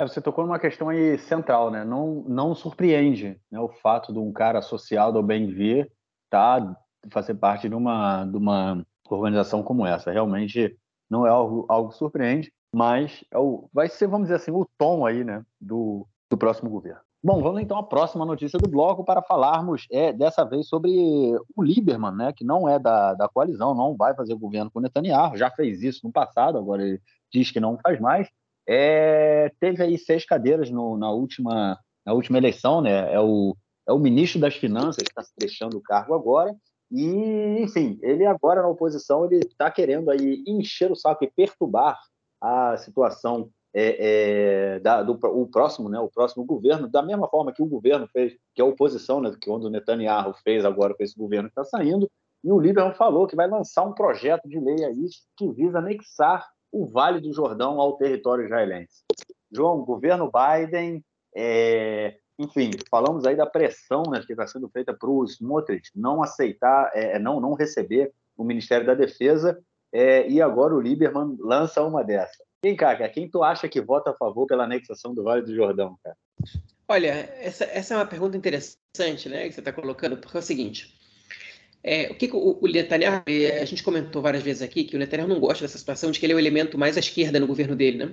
É, 0.00 0.06
você 0.06 0.20
tocou 0.20 0.44
numa 0.44 0.58
questão 0.58 0.88
aí 0.88 1.18
central, 1.18 1.70
né? 1.70 1.84
Não, 1.84 2.24
não 2.26 2.54
surpreende 2.54 3.40
né, 3.50 3.60
o 3.60 3.68
fato 3.68 4.12
de 4.12 4.18
um 4.18 4.32
cara 4.32 4.58
associado 4.58 5.18
ao 5.18 5.22
bem-vir 5.22 5.90
tá, 6.28 6.76
fazer 7.10 7.34
parte 7.34 7.68
de 7.68 7.74
uma, 7.74 8.24
de 8.24 8.36
uma 8.36 8.84
organização 9.08 9.62
como 9.62 9.86
essa. 9.86 10.10
Realmente 10.10 10.76
não 11.08 11.26
é 11.26 11.30
algo, 11.30 11.64
algo 11.68 11.92
surpreende, 11.92 12.52
mas 12.74 13.24
é 13.30 13.38
o, 13.38 13.68
vai 13.72 13.88
ser, 13.88 14.08
vamos 14.08 14.26
dizer 14.26 14.36
assim, 14.36 14.50
o 14.50 14.66
tom 14.76 15.06
aí 15.06 15.22
né, 15.22 15.44
do, 15.60 16.06
do 16.28 16.36
próximo 16.36 16.70
governo. 16.70 17.00
Bom, 17.22 17.40
vamos 17.40 17.62
então 17.62 17.78
à 17.78 17.82
próxima 17.82 18.26
notícia 18.26 18.58
do 18.58 18.68
bloco 18.68 19.02
para 19.02 19.22
falarmos 19.22 19.86
é, 19.90 20.12
dessa 20.12 20.44
vez 20.44 20.68
sobre 20.68 20.90
o 21.56 21.62
Lieberman, 21.62 22.12
né, 22.12 22.32
que 22.34 22.44
não 22.44 22.68
é 22.68 22.78
da, 22.78 23.14
da 23.14 23.28
coalizão, 23.28 23.74
não 23.74 23.96
vai 23.96 24.14
fazer 24.14 24.34
governo 24.34 24.70
com 24.70 24.80
Netanyahu, 24.80 25.34
já 25.34 25.50
fez 25.50 25.82
isso 25.82 26.00
no 26.04 26.12
passado, 26.12 26.58
agora 26.58 26.82
ele 26.82 27.00
diz 27.34 27.50
que 27.50 27.60
não 27.60 27.78
faz 27.78 28.00
mais. 28.00 28.28
É, 28.66 29.50
teve 29.60 29.82
aí 29.82 29.98
seis 29.98 30.24
cadeiras 30.24 30.70
no, 30.70 30.96
na, 30.96 31.10
última, 31.10 31.78
na 32.06 32.12
última 32.12 32.38
eleição, 32.38 32.80
né? 32.80 33.12
É 33.12 33.20
o, 33.20 33.56
é 33.86 33.92
o 33.92 33.98
ministro 33.98 34.40
das 34.40 34.54
Finanças 34.54 35.02
que 35.02 35.10
está 35.10 35.22
deixando 35.36 35.76
o 35.76 35.82
cargo 35.82 36.14
agora. 36.14 36.54
E, 36.90 37.58
enfim, 37.60 37.98
ele 38.02 38.24
agora 38.24 38.62
na 38.62 38.68
oposição 38.68 39.24
ele 39.24 39.38
está 39.38 39.70
querendo 39.70 40.10
aí 40.10 40.44
encher 40.46 40.92
o 40.92 40.96
saco 40.96 41.24
e 41.24 41.32
perturbar 41.34 41.98
a 42.40 42.76
situação 42.76 43.50
é, 43.74 44.76
é, 44.76 44.78
da, 44.78 45.02
do 45.02 45.18
o 45.20 45.48
próximo, 45.48 45.88
né, 45.88 45.98
o 45.98 46.08
próximo 46.08 46.44
governo, 46.44 46.88
da 46.88 47.02
mesma 47.02 47.28
forma 47.28 47.52
que 47.52 47.62
o 47.62 47.66
governo 47.66 48.06
fez, 48.12 48.36
que 48.54 48.62
a 48.62 48.64
oposição, 48.64 49.20
né, 49.20 49.34
que 49.40 49.50
o 49.50 49.58
Netanyahu 49.68 50.32
fez 50.44 50.64
agora 50.64 50.94
com 50.94 51.02
esse 51.02 51.18
governo 51.18 51.48
que 51.48 51.60
está 51.60 51.64
saindo, 51.64 52.08
e 52.44 52.52
o 52.52 52.60
Lieberman 52.60 52.94
falou 52.94 53.26
que 53.26 53.34
vai 53.34 53.48
lançar 53.48 53.82
um 53.82 53.94
projeto 53.94 54.48
de 54.48 54.60
lei 54.60 54.84
aí 54.84 55.06
que 55.36 55.50
visa 55.50 55.78
anexar 55.78 56.46
o 56.74 56.86
Vale 56.86 57.20
do 57.20 57.32
Jordão 57.32 57.80
ao 57.80 57.96
território 57.96 58.44
israelense. 58.44 59.04
João, 59.52 59.84
governo 59.84 60.28
Biden, 60.30 61.04
é, 61.36 62.16
enfim, 62.36 62.72
falamos 62.90 63.24
aí 63.24 63.36
da 63.36 63.46
pressão 63.46 64.02
né, 64.10 64.20
que 64.26 64.32
está 64.32 64.44
sendo 64.44 64.68
feita 64.68 64.92
para 64.92 65.08
o 65.08 65.24
Smotrich 65.24 65.90
não 65.94 66.20
aceitar, 66.20 66.90
é, 66.92 67.16
não, 67.20 67.40
não 67.40 67.54
receber 67.54 68.12
o 68.36 68.42
Ministério 68.42 68.84
da 68.84 68.94
Defesa, 68.94 69.56
é, 69.92 70.28
e 70.28 70.42
agora 70.42 70.74
o 70.74 70.80
Lieberman 70.80 71.36
lança 71.38 71.80
uma 71.84 72.02
dessa. 72.02 72.42
Quem, 72.60 72.74
cara, 72.74 73.08
quem 73.08 73.30
tu 73.30 73.44
acha 73.44 73.68
que 73.68 73.80
vota 73.80 74.10
a 74.10 74.16
favor 74.16 74.46
pela 74.46 74.64
anexação 74.64 75.14
do 75.14 75.22
Vale 75.22 75.42
do 75.42 75.54
Jordão, 75.54 75.96
cara? 76.02 76.16
Olha, 76.88 77.12
essa, 77.40 77.64
essa 77.66 77.94
é 77.94 77.96
uma 77.98 78.06
pergunta 78.06 78.36
interessante, 78.36 79.28
né, 79.28 79.46
que 79.46 79.52
você 79.52 79.60
está 79.60 79.72
colocando, 79.72 80.16
porque 80.16 80.36
é 80.36 80.40
o 80.40 80.42
seguinte, 80.42 80.98
é, 81.84 82.10
o 82.10 82.14
que, 82.14 82.28
que 82.28 82.34
o, 82.34 82.58
o, 82.62 82.66
Netanyahu, 82.66 83.22
é, 83.26 83.60
a 83.60 83.64
gente 83.66 83.82
comentou 83.82 84.22
várias 84.22 84.42
vezes 84.42 84.62
aqui 84.62 84.84
que 84.84 84.96
o 84.96 84.98
Netanyahu 84.98 85.28
não 85.28 85.38
gosta 85.38 85.64
dessa 85.64 85.76
situação 85.76 86.10
de 86.10 86.18
que 86.18 86.24
ele 86.24 86.32
é 86.32 86.36
o 86.36 86.38
elemento 86.38 86.78
mais 86.78 86.96
à 86.96 87.00
esquerda 87.00 87.38
no 87.38 87.46
governo 87.46 87.76
dele, 87.76 87.98
né? 87.98 88.10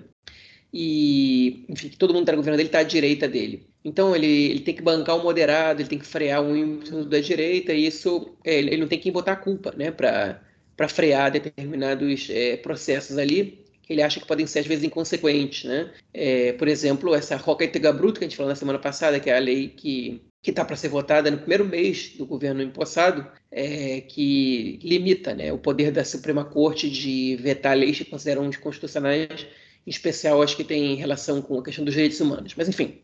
E, 0.73 1.65
enfim, 1.69 1.89
que 1.89 1.97
todo 1.97 2.13
mundo 2.13 2.23
está 2.23 2.33
no 2.33 2.37
governo 2.37 2.57
dele 2.57 2.67
está 2.67 2.79
à 2.79 2.83
direita 2.83 3.27
dele. 3.27 3.67
Então 3.83 4.15
ele, 4.15 4.27
ele 4.27 4.59
tem 4.59 4.75
que 4.75 4.81
bancar 4.81 5.17
o 5.17 5.23
moderado, 5.23 5.81
ele 5.81 5.89
tem 5.89 5.99
que 5.99 6.05
frear 6.05 6.43
o 6.43 6.55
ímpeto 6.55 7.05
da 7.05 7.19
direita, 7.19 7.73
e 7.73 7.87
isso 7.87 8.35
é, 8.43 8.55
ele 8.59 8.77
não 8.77 8.87
tem 8.87 8.99
que 8.99 9.09
botar 9.09 9.33
a 9.33 9.35
culpa, 9.37 9.73
né, 9.77 9.89
para 9.91 10.87
frear 10.89 11.31
determinados 11.31 12.29
é, 12.29 12.57
processos 12.57 13.17
ali 13.17 13.61
ele 13.89 14.01
acha 14.01 14.21
que 14.21 14.25
podem 14.25 14.47
ser 14.47 14.59
às 14.59 14.67
vezes 14.67 14.85
inconsequentes, 14.85 15.65
né? 15.65 15.91
É, 16.13 16.53
por 16.53 16.67
exemplo, 16.69 17.13
essa 17.13 17.35
Roca 17.35 17.67
Bruto 17.91 18.19
que 18.19 18.25
a 18.25 18.27
gente 18.29 18.37
falou 18.37 18.49
na 18.49 18.55
semana 18.55 18.79
passada, 18.79 19.19
que 19.19 19.29
é 19.29 19.35
a 19.35 19.39
lei 19.39 19.67
que 19.67 20.21
que 20.41 20.49
está 20.49 20.65
para 20.65 20.75
ser 20.75 20.89
votada 20.89 21.29
no 21.29 21.37
primeiro 21.37 21.65
mês 21.65 22.13
do 22.17 22.25
governo 22.25 22.63
empossado, 22.63 23.27
é, 23.51 24.01
que 24.01 24.79
limita 24.81 25.35
né, 25.35 25.53
o 25.53 25.57
poder 25.57 25.91
da 25.91 26.03
Suprema 26.03 26.43
Corte 26.43 26.89
de 26.89 27.35
vetar 27.39 27.77
leis 27.77 27.97
que 27.97 28.05
consideram 28.05 28.49
constitucionais, 28.59 29.45
em 29.85 29.89
especial 29.89 30.41
as 30.41 30.55
que 30.55 30.63
têm 30.63 30.95
relação 30.95 31.41
com 31.41 31.59
a 31.59 31.63
questão 31.63 31.85
dos 31.85 31.93
direitos 31.93 32.19
humanos. 32.19 32.55
Mas, 32.55 32.67
enfim, 32.67 33.01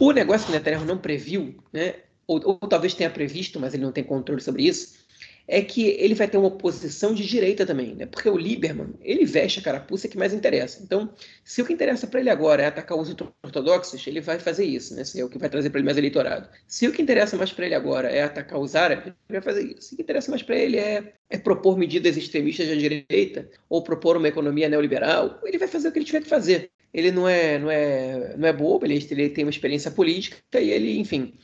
o 0.00 0.12
negócio 0.12 0.46
que 0.46 0.52
Netanyahu 0.52 0.86
não 0.86 0.96
previu, 0.96 1.56
né, 1.72 1.96
ou, 2.26 2.40
ou 2.44 2.68
talvez 2.68 2.94
tenha 2.94 3.10
previsto, 3.10 3.60
mas 3.60 3.74
ele 3.74 3.82
não 3.82 3.92
tem 3.92 4.04
controle 4.04 4.40
sobre 4.40 4.62
isso, 4.62 5.06
é 5.48 5.62
que 5.62 5.88
ele 5.98 6.14
vai 6.14 6.28
ter 6.28 6.36
uma 6.36 6.48
oposição 6.48 7.14
de 7.14 7.26
direita 7.26 7.64
também, 7.64 7.94
né? 7.94 8.04
Porque 8.04 8.28
o 8.28 8.36
Lieberman, 8.36 8.94
ele 9.00 9.24
veste 9.24 9.60
a 9.60 9.62
carapuça 9.62 10.06
que 10.06 10.18
mais 10.18 10.34
interessa. 10.34 10.82
Então, 10.82 11.10
se 11.42 11.62
o 11.62 11.64
que 11.64 11.72
interessa 11.72 12.06
para 12.06 12.20
ele 12.20 12.28
agora 12.28 12.62
é 12.62 12.66
atacar 12.66 12.98
os 12.98 13.08
ortodoxos, 13.42 14.06
ele 14.06 14.20
vai 14.20 14.38
fazer 14.38 14.66
isso, 14.66 14.94
né? 14.94 15.04
Se 15.04 15.18
é 15.18 15.24
o 15.24 15.28
que 15.28 15.38
vai 15.38 15.48
trazer 15.48 15.70
para 15.70 15.78
ele 15.78 15.86
mais 15.86 15.96
eleitorado. 15.96 16.50
Se 16.66 16.86
o 16.86 16.92
que 16.92 17.00
interessa 17.00 17.34
mais 17.34 17.50
para 17.50 17.64
ele 17.64 17.74
agora 17.74 18.10
é 18.10 18.22
atacar 18.22 18.60
os 18.60 18.76
árabes, 18.76 19.06
ele 19.06 19.40
vai 19.40 19.40
fazer 19.40 19.62
isso. 19.62 19.88
Se 19.88 19.94
o 19.94 19.96
que 19.96 20.02
interessa 20.02 20.30
mais 20.30 20.42
para 20.42 20.56
ele 20.56 20.76
é, 20.76 21.14
é 21.30 21.38
propor 21.38 21.78
medidas 21.78 22.18
extremistas 22.18 22.68
da 22.68 22.74
direita 22.74 23.48
ou 23.70 23.82
propor 23.82 24.18
uma 24.18 24.28
economia 24.28 24.68
neoliberal, 24.68 25.40
ele 25.44 25.56
vai 25.56 25.66
fazer 25.66 25.88
o 25.88 25.92
que 25.92 25.98
ele 25.98 26.06
tiver 26.06 26.20
que 26.20 26.28
fazer. 26.28 26.70
Ele 26.92 27.10
não 27.10 27.26
é, 27.26 27.58
não 27.58 27.70
é, 27.70 28.36
não 28.36 28.48
é 28.48 28.52
bobo, 28.52 28.84
ele, 28.84 28.94
ele 29.10 29.30
tem 29.30 29.44
uma 29.44 29.50
experiência 29.50 29.90
política 29.90 30.60
e 30.60 30.70
ele, 30.70 30.98
enfim, 30.98 31.34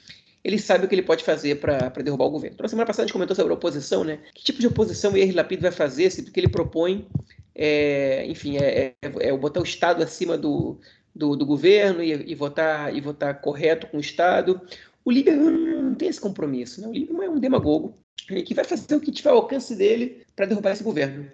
ele 0.45 0.59
sabe 0.59 0.85
o 0.85 0.89
que 0.89 0.95
ele 0.95 1.03
pode 1.03 1.25
fazer 1.25 1.57
para 1.57 1.89
derrubar 2.03 2.27
o 2.27 2.31
governo. 2.31 2.55
Então, 2.55 2.65
na 2.65 2.69
semana 2.69 2.87
passada 2.87 3.05
a 3.05 3.07
gente 3.07 3.15
comentou 3.15 3.35
sobre 3.35 3.53
a 3.53 3.57
oposição, 3.57 4.05
né? 4.05 4.19
Que 4.35 4.45
tipo 4.45 4.61
de 4.61 4.67
oposição 4.67 5.13
o 5.13 5.17
Yair 5.17 5.35
Lapid 5.35 5.61
vai 5.61 5.73
fazer 5.73 6.11
se 6.11 6.21
o 6.21 6.25
que 6.25 6.39
ele 6.39 6.49
propõe 6.49 7.09
é, 7.55 8.27
enfim, 8.27 8.57
é, 8.57 8.95
é, 9.01 9.29
é, 9.29 9.37
botar 9.37 9.61
o 9.61 9.65
Estado 9.65 10.03
acima 10.03 10.37
do, 10.37 10.79
do, 11.15 11.37
do 11.37 11.47
governo 11.47 12.03
e, 12.03 12.11
e, 12.13 12.35
votar, 12.35 12.95
e 12.95 13.01
votar 13.01 13.41
correto 13.41 13.87
com 13.87 13.99
o 13.99 14.01
Estado. 14.01 14.61
O 15.05 15.11
Lieberman 15.11 15.83
não 15.83 15.95
tem 15.95 16.09
esse 16.09 16.21
compromisso, 16.21 16.81
né? 16.81 16.89
O 16.89 16.93
Lieberman 16.93 17.27
é 17.27 17.31
um 17.31 17.39
demagogo 17.39 17.95
que 18.47 18.55
vai 18.55 18.65
fazer 18.65 18.97
o 18.97 19.01
que 19.01 19.13
tiver 19.13 19.31
ao 19.31 19.37
alcance 19.37 19.77
dele 19.77 20.25
para 20.35 20.47
derrubar 20.47 20.73
esse 20.73 20.83
governo. 20.83 21.31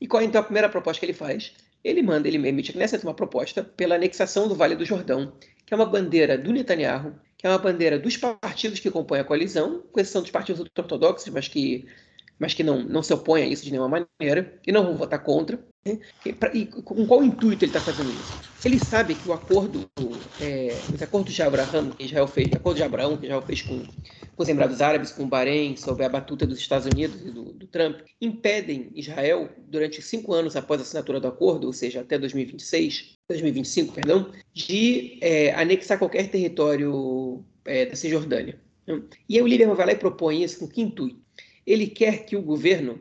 E 0.00 0.06
qual 0.06 0.22
é 0.22 0.26
então 0.26 0.40
a 0.40 0.44
primeira 0.44 0.68
proposta 0.68 0.98
que 1.00 1.06
ele 1.06 1.12
faz? 1.12 1.52
Ele 1.84 2.02
manda, 2.02 2.26
ele 2.26 2.36
emite 2.48 2.76
nessa 2.76 2.98
uma 3.02 3.14
proposta 3.14 3.62
pela 3.62 3.94
anexação 3.94 4.48
do 4.48 4.54
Vale 4.54 4.74
do 4.74 4.84
Jordão, 4.84 5.32
que 5.64 5.72
é 5.72 5.76
uma 5.76 5.86
bandeira 5.86 6.36
do 6.36 6.52
Netanyahu, 6.52 7.14
que 7.40 7.46
é 7.46 7.50
uma 7.50 7.58
bandeira 7.58 7.98
dos 7.98 8.18
partidos 8.18 8.80
que 8.80 8.90
compõem 8.90 9.20
a 9.20 9.24
coalizão, 9.24 9.80
com 9.90 9.98
exceção 9.98 10.20
dos 10.20 10.30
partidos 10.30 10.60
ortodoxos, 10.60 11.32
mas 11.32 11.48
que, 11.48 11.86
mas 12.40 12.54
que 12.54 12.64
não, 12.64 12.82
não 12.82 13.02
se 13.02 13.12
opõem 13.12 13.42
a 13.44 13.46
isso 13.46 13.62
de 13.62 13.70
nenhuma 13.70 14.06
maneira, 14.18 14.58
e 14.66 14.72
não 14.72 14.82
vão 14.82 14.96
votar 14.96 15.22
contra. 15.22 15.62
Né? 15.84 15.98
E, 16.24 16.32
pra, 16.32 16.50
e, 16.54 16.64
com 16.64 17.06
qual 17.06 17.22
intuito 17.22 17.64
ele 17.64 17.70
está 17.70 17.80
fazendo 17.80 18.10
isso? 18.10 18.40
Ele 18.64 18.78
sabe 18.78 19.14
que 19.14 19.28
o 19.28 19.32
acordo, 19.34 19.86
é, 20.40 20.74
os 20.92 21.02
acordos 21.02 21.34
de 21.34 21.42
Abraão 21.42 21.90
que 21.90 22.04
Israel 22.04 22.26
fez, 22.26 22.48
acordo 22.54 22.78
de 22.78 22.82
Abraão 22.82 23.16
que 23.18 23.26
Israel 23.26 23.42
fez 23.42 23.60
com, 23.60 23.78
com 23.84 24.42
os 24.42 24.48
Emirados 24.48 24.80
Árabes, 24.80 25.12
com 25.12 25.24
o 25.24 25.26
Bahrein, 25.26 25.76
sob 25.76 26.02
a 26.02 26.08
batuta 26.08 26.46
dos 26.46 26.58
Estados 26.58 26.86
Unidos 26.86 27.20
e 27.20 27.30
do, 27.30 27.52
do 27.52 27.66
Trump, 27.66 28.00
impedem 28.20 28.90
Israel, 28.94 29.50
durante 29.68 30.00
cinco 30.00 30.32
anos 30.32 30.56
após 30.56 30.80
a 30.80 30.84
assinatura 30.84 31.20
do 31.20 31.28
acordo, 31.28 31.66
ou 31.66 31.72
seja, 31.74 32.00
até 32.00 32.18
2026, 32.18 33.18
2025, 33.28 33.92
perdão, 33.92 34.32
de 34.54 35.18
é, 35.20 35.52
anexar 35.54 35.98
qualquer 35.98 36.30
território 36.30 37.44
é, 37.66 37.84
da 37.84 37.96
Cisjordânia. 37.96 38.58
Né? 38.86 39.02
E 39.28 39.36
aí 39.36 39.42
o 39.42 39.46
Lieberman 39.46 39.76
vai 39.76 39.86
lá 39.86 39.92
e 39.92 39.96
propõe 39.96 40.42
isso 40.42 40.58
com 40.58 40.68
que 40.68 40.80
intuito? 40.80 41.20
Ele 41.66 41.86
quer 41.86 42.24
que 42.24 42.36
o 42.36 42.42
governo 42.42 43.00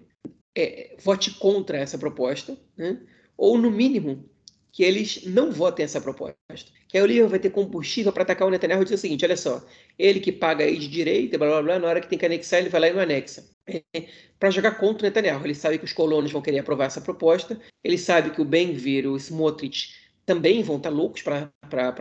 é, 0.55 0.95
vote 0.99 1.31
contra 1.31 1.77
essa 1.77 1.97
proposta, 1.97 2.57
né? 2.77 2.99
ou 3.37 3.57
no 3.57 3.71
mínimo 3.71 4.29
que 4.71 4.83
eles 4.83 5.25
não 5.25 5.51
votem 5.51 5.83
essa 5.83 5.99
proposta. 5.99 6.71
Que 6.87 6.97
aí 6.97 7.03
o 7.03 7.05
Lieberman 7.05 7.29
vai 7.29 7.39
ter 7.39 7.49
combustível 7.49 8.11
para 8.11 8.23
atacar 8.23 8.47
o 8.47 8.51
Netanyahu 8.51 8.81
e 8.81 8.83
dizer 8.83 8.95
o 8.95 8.99
seguinte: 8.99 9.25
olha 9.25 9.37
só, 9.37 9.65
ele 9.97 10.19
que 10.19 10.31
paga 10.31 10.63
aí 10.63 10.77
de 10.77 10.87
direita, 10.87 11.37
blá 11.37 11.47
blá 11.47 11.61
blá, 11.61 11.79
na 11.79 11.87
hora 11.87 12.01
que 12.01 12.07
tem 12.07 12.17
que 12.17 12.25
anexar, 12.25 12.59
ele 12.59 12.69
vai 12.69 12.81
lá 12.81 12.87
e 12.87 12.93
não 12.93 13.01
anexa. 13.01 13.45
É, 13.67 14.07
para 14.39 14.49
jogar 14.49 14.71
contra 14.79 15.05
o 15.05 15.09
Netanyahu. 15.09 15.45
Ele 15.45 15.53
sabe 15.53 15.77
que 15.77 15.85
os 15.85 15.93
colonos 15.93 16.31
vão 16.31 16.41
querer 16.41 16.59
aprovar 16.59 16.85
essa 16.85 17.01
proposta, 17.01 17.59
ele 17.83 17.97
sabe 17.97 18.31
que 18.31 18.41
o 18.41 18.45
Ben-Gvir, 18.45 19.07
o 19.07 19.15
Smotrich, 19.15 19.98
também 20.29 20.61
vão 20.61 20.77
estar 20.77 20.91
loucos 20.91 21.23
para 21.23 21.51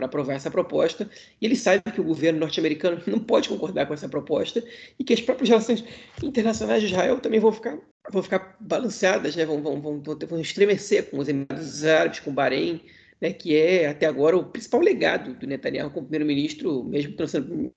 aprovar 0.03 0.35
essa 0.35 0.51
proposta, 0.51 1.09
e 1.41 1.47
ele 1.47 1.55
sabe 1.55 1.81
que 1.91 1.99
o 1.99 2.03
governo 2.03 2.39
norte-americano 2.39 3.01
não 3.07 3.17
pode 3.17 3.49
concordar 3.49 3.87
com 3.87 3.93
essa 3.95 4.07
proposta, 4.07 4.63
e 4.99 5.03
que 5.03 5.13
as 5.13 5.19
próprias 5.19 5.49
relações 5.49 5.83
internacionais 6.21 6.83
de 6.83 6.89
Israel 6.89 7.19
também 7.19 7.39
vão 7.39 7.51
ficar, 7.51 7.79
vão 8.11 8.21
ficar 8.21 8.55
balanceadas, 8.59 9.35
né? 9.35 9.47
vão, 9.47 9.63
vão, 9.63 9.81
vão, 9.81 9.99
vão 10.03 10.39
estremecer 10.39 11.09
com 11.09 11.17
os 11.17 11.27
Emirados 11.27 11.83
Árabes, 11.83 12.19
com 12.19 12.29
o 12.29 12.33
Bahrein, 12.33 12.81
né? 13.19 13.33
que 13.33 13.55
é 13.55 13.87
até 13.87 14.05
agora 14.05 14.37
o 14.37 14.45
principal 14.45 14.79
legado 14.79 15.33
do 15.33 15.47
Netanyahu 15.47 15.89
como 15.89 16.05
primeiro-ministro, 16.05 16.83
mesmo 16.83 17.13
tendo 17.13 17.27
sido, 17.27 17.73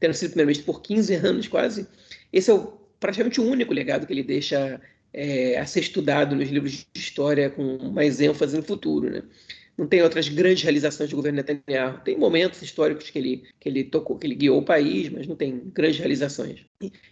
tendo 0.00 0.14
sido 0.14 0.30
primeiro-ministro 0.30 0.72
por 0.72 0.80
15 0.80 1.14
anos 1.16 1.48
quase. 1.48 1.86
Esse 2.32 2.50
é 2.50 2.54
o, 2.54 2.72
praticamente 2.98 3.42
o 3.42 3.44
único 3.44 3.74
legado 3.74 4.06
que 4.06 4.12
ele 4.14 4.22
deixa 4.22 4.80
é, 5.12 5.58
a 5.58 5.66
ser 5.66 5.80
estudado 5.80 6.34
nos 6.34 6.48
livros 6.48 6.86
de 6.90 6.98
história 6.98 7.50
com 7.50 7.90
mais 7.90 8.22
ênfase 8.22 8.56
no 8.56 8.62
futuro. 8.62 9.10
Né? 9.10 9.22
Não 9.76 9.86
tem 9.86 10.02
outras 10.02 10.28
grandes 10.28 10.62
realizações 10.62 11.10
do 11.10 11.16
governo 11.16 11.36
Netanyahu. 11.36 12.00
Tem 12.04 12.16
momentos 12.16 12.60
históricos 12.60 13.08
que 13.08 13.18
ele, 13.18 13.44
que 13.58 13.68
ele 13.68 13.84
tocou, 13.84 14.18
que 14.18 14.26
ele 14.26 14.34
guiou 14.34 14.58
o 14.58 14.64
país, 14.64 15.08
mas 15.08 15.26
não 15.26 15.34
tem 15.34 15.62
grandes 15.72 15.98
realizações. 15.98 16.64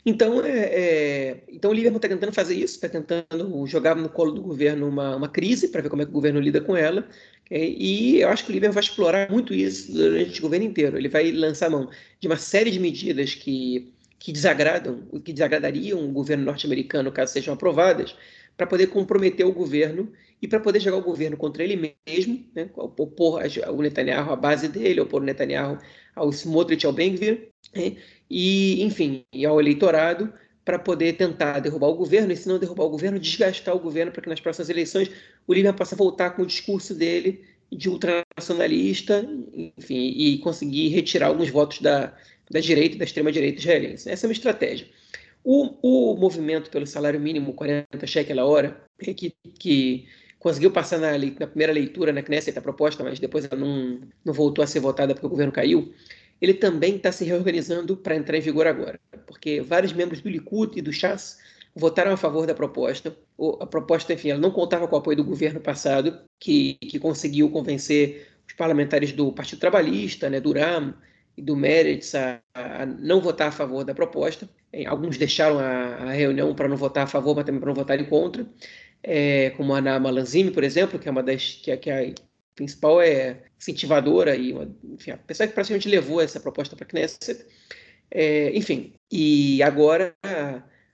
Então, 0.04 0.44
é, 0.44 0.58
é, 0.58 1.44
então 1.48 1.70
o 1.70 1.74
Lieberman 1.74 1.96
está 1.96 2.08
tentando 2.08 2.32
fazer 2.32 2.54
isso, 2.54 2.74
está 2.74 2.88
tentando 2.88 3.66
jogar 3.66 3.96
no 3.96 4.08
colo 4.08 4.32
do 4.32 4.42
governo 4.42 4.88
uma, 4.88 5.16
uma 5.16 5.28
crise 5.28 5.68
para 5.68 5.80
ver 5.80 5.88
como 5.88 6.02
é 6.02 6.04
que 6.04 6.10
o 6.10 6.14
governo 6.14 6.38
lida 6.38 6.60
com 6.60 6.76
ela. 6.76 7.08
E 7.50 8.20
eu 8.20 8.28
acho 8.28 8.44
que 8.44 8.50
o 8.50 8.52
Lieberman 8.52 8.74
vai 8.74 8.82
explorar 8.82 9.30
muito 9.30 9.54
isso 9.54 9.92
durante 9.92 10.38
o 10.38 10.42
governo 10.42 10.66
inteiro. 10.66 10.98
Ele 10.98 11.08
vai 11.08 11.32
lançar 11.32 11.70
mão 11.70 11.88
de 12.20 12.28
uma 12.28 12.36
série 12.36 12.70
de 12.70 12.78
medidas 12.78 13.34
que, 13.34 13.90
que 14.18 14.32
desagradam, 14.32 15.02
que 15.24 15.32
desagradariam 15.32 16.04
o 16.04 16.12
governo 16.12 16.44
norte-americano 16.44 17.10
caso 17.10 17.32
sejam 17.32 17.54
aprovadas, 17.54 18.14
para 18.56 18.66
poder 18.66 18.88
comprometer 18.88 19.46
o 19.46 19.52
governo 19.52 20.12
e 20.42 20.48
para 20.48 20.60
poder 20.60 20.80
jogar 20.80 20.96
o 20.96 21.02
governo 21.02 21.36
contra 21.36 21.62
ele 21.62 21.94
mesmo, 22.06 22.46
né, 22.54 22.70
opor 22.74 23.42
o 23.68 23.82
Netanyahu 23.82 24.32
à 24.32 24.36
base 24.36 24.68
dele, 24.68 25.00
opor 25.00 25.20
o 25.20 25.24
Netanyahu 25.24 25.78
ao 26.14 26.30
Smotrich, 26.30 26.86
ao 26.86 26.92
Ben-Gvir, 26.92 27.50
né, 27.74 27.96
e, 28.28 28.82
enfim, 28.82 29.24
e 29.32 29.44
ao 29.44 29.60
eleitorado, 29.60 30.32
para 30.64 30.78
poder 30.78 31.14
tentar 31.14 31.58
derrubar 31.60 31.88
o 31.88 31.94
governo, 31.94 32.32
e 32.32 32.36
se 32.36 32.48
não 32.48 32.58
derrubar 32.58 32.84
o 32.84 32.90
governo, 32.90 33.18
desgastar 33.18 33.74
o 33.74 33.80
governo 33.80 34.12
para 34.12 34.22
que 34.22 34.28
nas 34.28 34.40
próximas 34.40 34.70
eleições 34.70 35.10
o 35.46 35.52
Líbia 35.52 35.72
possa 35.72 35.96
voltar 35.96 36.30
com 36.30 36.42
o 36.42 36.46
discurso 36.46 36.94
dele 36.94 37.44
de 37.72 37.88
ultranacionalista, 37.88 39.26
enfim, 39.78 40.14
e 40.16 40.38
conseguir 40.38 40.88
retirar 40.88 41.28
alguns 41.28 41.50
votos 41.50 41.80
da, 41.80 42.14
da 42.50 42.60
direita 42.60 42.96
e 42.96 42.98
da 42.98 43.04
extrema-direita 43.04 43.58
israelense. 43.58 44.10
Essa 44.10 44.26
é 44.26 44.28
uma 44.28 44.32
estratégia. 44.32 44.88
O, 45.42 46.12
o 46.12 46.16
movimento 46.16 46.70
pelo 46.70 46.86
salário 46.86 47.18
mínimo, 47.18 47.54
40 47.54 48.06
cheques 48.06 48.36
a 48.36 48.44
hora, 48.44 48.82
que, 48.98 49.32
que 49.58 50.06
conseguiu 50.40 50.72
passar 50.72 50.98
na, 50.98 51.12
na 51.12 51.46
primeira 51.46 51.72
leitura 51.72 52.12
na 52.12 52.22
Knesset 52.22 52.58
a 52.58 52.62
proposta, 52.62 53.04
mas 53.04 53.20
depois 53.20 53.44
ela 53.44 53.60
não, 53.60 54.00
não 54.24 54.32
voltou 54.32 54.64
a 54.64 54.66
ser 54.66 54.80
votada 54.80 55.14
porque 55.14 55.26
o 55.26 55.30
governo 55.30 55.52
caiu, 55.52 55.92
ele 56.40 56.54
também 56.54 56.96
está 56.96 57.12
se 57.12 57.24
reorganizando 57.24 57.96
para 57.96 58.16
entrar 58.16 58.36
em 58.36 58.40
vigor 58.40 58.66
agora, 58.66 58.98
porque 59.26 59.60
vários 59.60 59.92
membros 59.92 60.22
do 60.22 60.28
Likud 60.28 60.76
e 60.76 60.82
do 60.82 60.92
Chas 60.92 61.38
votaram 61.76 62.12
a 62.12 62.16
favor 62.16 62.46
da 62.46 62.54
proposta. 62.54 63.14
A 63.60 63.66
proposta, 63.66 64.14
enfim, 64.14 64.30
ela 64.30 64.40
não 64.40 64.50
contava 64.50 64.88
com 64.88 64.96
o 64.96 64.98
apoio 64.98 65.18
do 65.18 65.24
governo 65.24 65.60
passado, 65.60 66.18
que, 66.38 66.74
que 66.74 66.98
conseguiu 66.98 67.50
convencer 67.50 68.26
os 68.48 68.54
parlamentares 68.54 69.12
do 69.12 69.30
Partido 69.32 69.60
Trabalhista, 69.60 70.28
né, 70.30 70.40
do 70.40 70.52
RAM 70.52 70.94
e 71.36 71.42
do 71.42 71.54
Meretz 71.54 72.14
a, 72.14 72.40
a 72.54 72.86
não 72.86 73.20
votar 73.20 73.48
a 73.48 73.52
favor 73.52 73.84
da 73.84 73.94
proposta. 73.94 74.48
Alguns 74.86 75.18
deixaram 75.18 75.58
a, 75.58 75.96
a 75.96 76.12
reunião 76.12 76.54
para 76.54 76.68
não 76.68 76.76
votar 76.76 77.04
a 77.04 77.06
favor, 77.06 77.36
mas 77.36 77.44
também 77.44 77.60
para 77.60 77.68
não 77.68 77.74
votarem 77.74 78.06
contra. 78.06 78.46
É, 79.02 79.50
como 79.50 79.74
a 79.74 79.78
Ana 79.78 79.98
Malanzini, 79.98 80.50
por 80.50 80.62
exemplo, 80.62 80.98
que 80.98 81.08
é 81.08 81.10
uma 81.10 81.22
das 81.22 81.54
que, 81.62 81.74
que 81.76 81.90
a 81.90 82.12
principal 82.54 83.00
é 83.00 83.42
incentivadora 83.58 84.36
e 84.36 84.52
uma, 84.52 84.70
enfim, 84.84 85.12
a 85.12 85.16
pessoa 85.16 85.46
que 85.46 85.54
praticamente 85.54 85.88
levou 85.88 86.20
essa 86.20 86.38
proposta 86.38 86.76
para 86.76 86.84
a 86.84 86.88
Knesset. 86.88 87.46
É, 88.10 88.50
enfim, 88.56 88.92
e 89.10 89.62
agora 89.62 90.14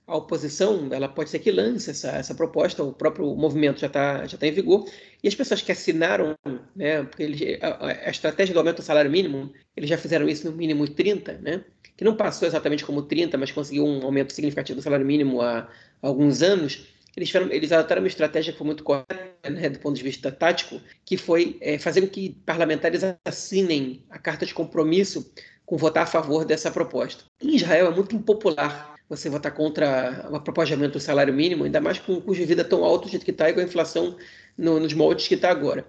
a 0.07 0.15
oposição 0.15 0.87
ela 0.91 1.09
pode 1.09 1.29
ser 1.29 1.39
que 1.39 1.51
lance 1.51 1.91
essa, 1.91 2.11
essa 2.11 2.33
proposta, 2.33 2.81
o 2.81 2.93
próprio 2.93 3.35
movimento 3.35 3.79
já 3.81 3.87
está 3.87 4.25
já 4.25 4.37
tá 4.37 4.47
em 4.47 4.51
vigor, 4.51 4.89
e 5.21 5.27
as 5.27 5.35
pessoas 5.35 5.61
que 5.61 5.71
assinaram, 5.71 6.35
né, 6.75 7.03
porque 7.03 7.23
ele, 7.23 7.59
a, 7.61 7.87
a, 8.07 8.09
estratégia 8.09 8.53
do 8.53 8.59
aumento 8.59 8.77
do 8.77 8.83
salário 8.83 9.11
mínimo, 9.11 9.51
eles 9.75 9.89
já 9.89 9.97
fizeram 9.97 10.29
isso 10.29 10.49
no 10.49 10.55
mínimo 10.55 10.87
30, 10.87 11.33
né, 11.39 11.65
que 11.97 12.05
não 12.05 12.15
passou 12.15 12.47
exatamente 12.47 12.85
como 12.85 13.01
30, 13.01 13.37
mas 13.37 13.51
conseguiu 13.51 13.85
um 13.85 14.03
aumento 14.05 14.31
significativo 14.31 14.79
do 14.79 14.83
salário 14.83 15.05
mínimo 15.05 15.41
há, 15.41 15.59
há 16.01 16.07
alguns 16.07 16.41
anos, 16.41 16.87
eles, 17.17 17.29
fizeram, 17.29 17.51
eles 17.51 17.71
adotaram 17.71 18.03
uma 18.03 18.07
estratégia 18.07 18.53
que 18.53 18.59
foi 18.59 18.67
muito 18.67 18.83
correta, 18.83 19.49
né, 19.49 19.69
do 19.69 19.79
ponto 19.79 19.95
de 19.95 20.03
vista 20.03 20.31
tático, 20.31 20.79
que 21.03 21.17
foi 21.17 21.57
é, 21.59 21.79
fazer 21.79 22.01
com 22.01 22.07
que 22.07 22.37
parlamentares 22.45 23.01
assinem 23.25 24.03
a 24.07 24.19
carta 24.19 24.45
de 24.45 24.53
compromisso 24.53 25.29
com 25.65 25.75
votar 25.75 26.03
a 26.03 26.07
favor 26.07 26.45
dessa 26.45 26.69
proposta. 26.69 27.23
Em 27.41 27.55
Israel 27.55 27.87
é 27.87 27.89
muito 27.95 28.15
impopular 28.15 28.95
você 29.09 29.29
votar 29.29 29.53
contra 29.53 30.29
de 30.65 30.73
aumento 30.73 30.93
do 30.93 30.99
salário 30.99 31.33
mínimo, 31.33 31.63
ainda 31.63 31.81
mais 31.81 31.97
com 31.97 32.13
um 32.13 32.21
custo 32.21 32.41
de 32.41 32.45
vida 32.45 32.63
tão 32.63 32.83
alto 32.83 33.09
do 33.09 33.19
que 33.19 33.31
está 33.31 33.49
e 33.49 33.53
com 33.53 33.61
a 33.61 33.63
inflação 33.63 34.15
no, 34.55 34.79
nos 34.79 34.93
moldes 34.93 35.27
que 35.27 35.33
está 35.33 35.49
agora. 35.49 35.87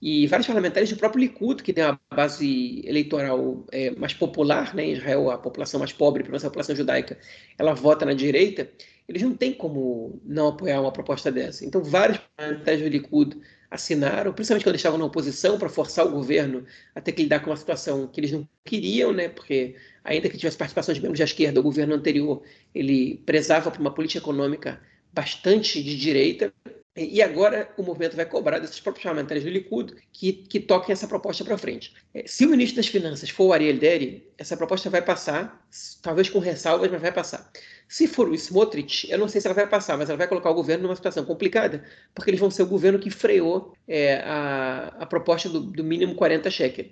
E 0.00 0.28
vários 0.28 0.46
parlamentares 0.46 0.90
do 0.90 0.96
próprio 0.96 1.20
Likud, 1.20 1.60
que 1.60 1.72
tem 1.72 1.82
uma 1.82 1.98
base 2.14 2.82
eleitoral 2.86 3.66
é, 3.72 3.90
mais 3.92 4.14
popular, 4.14 4.74
né, 4.74 4.84
em 4.84 4.92
Israel, 4.92 5.28
a 5.30 5.38
população 5.38 5.80
mais 5.80 5.92
pobre, 5.92 6.22
a 6.22 6.40
população 6.40 6.76
judaica, 6.76 7.18
ela 7.58 7.74
vota 7.74 8.06
na 8.06 8.12
direita, 8.12 8.70
eles 9.08 9.22
não 9.22 9.34
têm 9.34 9.54
como 9.54 10.20
não 10.24 10.48
apoiar 10.48 10.80
uma 10.80 10.92
proposta 10.92 11.32
dessa. 11.32 11.64
Então, 11.64 11.82
vários 11.82 12.18
parlamentares 12.36 12.82
do 12.82 12.88
Likud 12.88 13.40
assinaram, 13.70 14.32
principalmente 14.32 14.64
quando 14.64 14.76
estavam 14.76 14.98
na 14.98 15.06
oposição, 15.06 15.58
para 15.58 15.68
forçar 15.68 16.06
o 16.06 16.10
governo 16.10 16.64
a 16.94 17.00
ter 17.00 17.12
que 17.12 17.22
lidar 17.22 17.40
com 17.40 17.50
uma 17.50 17.56
situação 17.56 18.06
que 18.06 18.20
eles 18.20 18.32
não 18.32 18.46
queriam, 18.64 19.12
né? 19.12 19.28
Porque 19.28 19.76
ainda 20.04 20.28
que 20.28 20.36
tivesse 20.36 20.58
participação 20.58 20.94
de 20.94 21.00
membros 21.00 21.18
da 21.18 21.24
esquerda, 21.24 21.58
o 21.58 21.62
governo 21.62 21.94
anterior 21.94 22.42
ele 22.74 23.22
prezava 23.24 23.70
por 23.70 23.80
uma 23.80 23.92
política 23.92 24.20
econômica 24.20 24.80
bastante 25.12 25.82
de 25.82 25.96
direita. 25.96 26.52
E 26.98 27.22
agora 27.22 27.72
o 27.76 27.82
movimento 27.82 28.16
vai 28.16 28.26
cobrar 28.26 28.58
desses 28.58 28.80
próprios 28.80 29.04
parlamentares 29.04 29.44
do 29.44 29.50
Likud 29.50 29.94
que, 30.12 30.32
que 30.32 30.58
toquem 30.58 30.92
essa 30.92 31.06
proposta 31.06 31.44
para 31.44 31.56
frente. 31.56 31.94
É, 32.12 32.24
se 32.26 32.44
o 32.44 32.50
ministro 32.50 32.76
das 32.76 32.88
Finanças 32.88 33.30
for 33.30 33.44
o 33.44 33.52
Ariel 33.52 33.78
Deri, 33.78 34.28
essa 34.36 34.56
proposta 34.56 34.90
vai 34.90 35.00
passar, 35.00 35.64
talvez 36.02 36.28
com 36.28 36.40
ressalvas, 36.40 36.90
mas 36.90 37.00
vai 37.00 37.12
passar. 37.12 37.50
Se 37.88 38.06
for 38.06 38.28
o 38.28 38.34
Smotrich, 38.34 39.10
eu 39.10 39.16
não 39.16 39.28
sei 39.28 39.40
se 39.40 39.46
ela 39.46 39.54
vai 39.54 39.66
passar, 39.66 39.96
mas 39.96 40.10
ela 40.10 40.18
vai 40.18 40.26
colocar 40.26 40.50
o 40.50 40.54
governo 40.54 40.84
numa 40.84 40.96
situação 40.96 41.24
complicada, 41.24 41.84
porque 42.14 42.30
eles 42.30 42.40
vão 42.40 42.50
ser 42.50 42.64
o 42.64 42.66
governo 42.66 42.98
que 42.98 43.10
freou 43.10 43.74
é, 43.86 44.16
a, 44.24 44.94
a 44.98 45.06
proposta 45.06 45.48
do, 45.48 45.60
do 45.60 45.84
mínimo 45.84 46.14
40 46.14 46.50
shekel. 46.50 46.86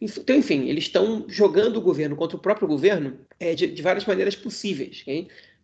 Então, 0.00 0.36
enfim, 0.36 0.68
eles 0.68 0.84
estão 0.84 1.24
jogando 1.28 1.76
o 1.76 1.80
governo 1.80 2.14
contra 2.14 2.36
o 2.36 2.40
próprio 2.40 2.68
governo 2.68 3.18
é, 3.38 3.54
de, 3.54 3.66
de, 3.66 3.82
várias 3.82 4.04
maneiras 4.04 4.36
possíveis, 4.36 5.04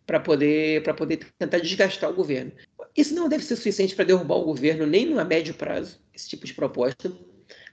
para 0.05 0.19
poder, 0.19 0.83
poder 0.95 1.19
tentar 1.37 1.59
desgastar 1.59 2.09
o 2.09 2.15
governo. 2.15 2.51
Isso 2.97 3.13
não 3.13 3.29
deve 3.29 3.45
ser 3.45 3.55
suficiente 3.55 3.95
para 3.95 4.05
derrubar 4.05 4.37
o 4.37 4.45
governo, 4.45 4.87
nem 4.87 5.05
no 5.05 5.23
médio 5.23 5.53
prazo, 5.53 5.99
esse 6.13 6.27
tipo 6.27 6.47
de 6.47 6.53
proposta, 6.55 7.13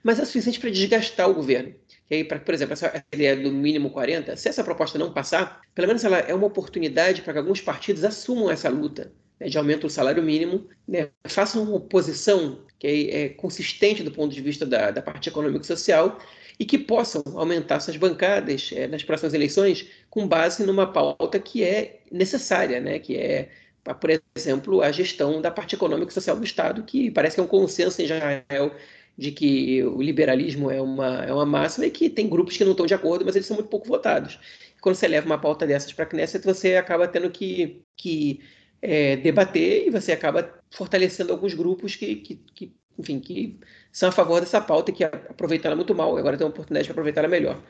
mas 0.02 0.20
é 0.20 0.24
suficiente 0.26 0.60
para 0.60 0.68
desgastar 0.68 1.30
o 1.30 1.34
governo. 1.34 1.74
E 2.10 2.16
aí, 2.16 2.24
pra, 2.24 2.38
por 2.38 2.52
exemplo, 2.52 2.74
essa 2.74 3.02
ideia 3.10 3.34
do 3.34 3.50
mínimo 3.50 3.90
40, 3.90 4.36
se 4.36 4.50
essa 4.50 4.62
proposta 4.62 4.98
não 4.98 5.14
passar, 5.14 5.62
pelo 5.74 5.88
menos 5.88 6.04
ela 6.04 6.18
é 6.18 6.34
uma 6.34 6.46
oportunidade 6.46 7.22
para 7.22 7.32
que 7.32 7.38
alguns 7.38 7.62
partidos 7.62 8.04
assumam 8.04 8.50
essa 8.50 8.68
luta 8.68 9.10
né, 9.40 9.48
de 9.48 9.56
aumento 9.56 9.86
do 9.86 9.90
salário 9.90 10.22
mínimo, 10.22 10.68
né, 10.86 11.08
façam 11.26 11.62
uma 11.62 11.76
oposição 11.76 12.62
que 12.78 12.86
é, 12.86 13.22
é 13.22 13.28
consistente 13.30 14.02
do 14.02 14.12
ponto 14.12 14.34
de 14.34 14.42
vista 14.42 14.66
da, 14.66 14.90
da 14.90 15.00
parte 15.00 15.30
econômica 15.30 15.64
e 15.64 15.66
social 15.66 16.18
e 16.60 16.66
que 16.66 16.78
possam 16.78 17.22
aumentar 17.34 17.80
suas 17.80 17.96
bancadas 17.96 18.70
é, 18.74 18.86
nas 18.86 19.02
próximas 19.02 19.32
eleições 19.32 19.88
com 20.10 20.28
base 20.28 20.64
numa 20.66 20.92
pauta 20.92 21.40
que 21.40 21.64
é 21.64 22.00
necessária, 22.12 22.78
né, 22.78 22.98
que 22.98 23.16
é 23.16 23.48
por 23.92 24.10
exemplo, 24.34 24.80
a 24.80 24.90
gestão 24.90 25.42
da 25.42 25.50
parte 25.50 25.74
econômica 25.74 26.10
e 26.10 26.14
social 26.14 26.36
do 26.36 26.44
Estado, 26.44 26.82
que 26.84 27.10
parece 27.10 27.36
que 27.36 27.40
é 27.40 27.44
um 27.44 27.48
consenso 27.48 28.00
em 28.00 28.04
Israel 28.04 28.74
de 29.16 29.30
que 29.30 29.82
o 29.84 30.00
liberalismo 30.02 30.70
é 30.70 30.80
uma, 30.80 31.24
é 31.24 31.32
uma 31.32 31.46
máxima 31.46 31.86
e 31.86 31.90
que 31.90 32.08
tem 32.08 32.28
grupos 32.28 32.56
que 32.56 32.64
não 32.64 32.72
estão 32.72 32.86
de 32.86 32.94
acordo, 32.94 33.24
mas 33.24 33.36
eles 33.36 33.46
são 33.46 33.56
muito 33.56 33.68
pouco 33.68 33.86
votados. 33.86 34.38
Quando 34.80 34.96
você 34.96 35.06
leva 35.06 35.26
uma 35.26 35.38
pauta 35.38 35.66
dessas 35.66 35.92
para 35.92 36.04
a 36.04 36.08
Knesset, 36.08 36.44
você 36.44 36.76
acaba 36.76 37.06
tendo 37.06 37.30
que, 37.30 37.82
que 37.96 38.40
é, 38.82 39.16
debater 39.16 39.86
e 39.86 39.90
você 39.90 40.12
acaba 40.12 40.52
fortalecendo 40.70 41.32
alguns 41.32 41.54
grupos 41.54 41.96
que, 41.96 42.16
que, 42.16 42.36
que, 42.54 42.76
enfim, 42.98 43.20
que 43.20 43.58
são 43.92 44.08
a 44.08 44.12
favor 44.12 44.40
dessa 44.40 44.60
pauta 44.60 44.90
e 44.90 44.94
que 44.94 45.04
aproveitaram 45.04 45.76
muito 45.76 45.94
mal, 45.94 46.16
agora 46.16 46.36
tem 46.36 46.46
uma 46.46 46.50
oportunidade 46.50 46.86
de 46.86 46.90
aproveitar 46.90 47.26
melhor. 47.28 47.62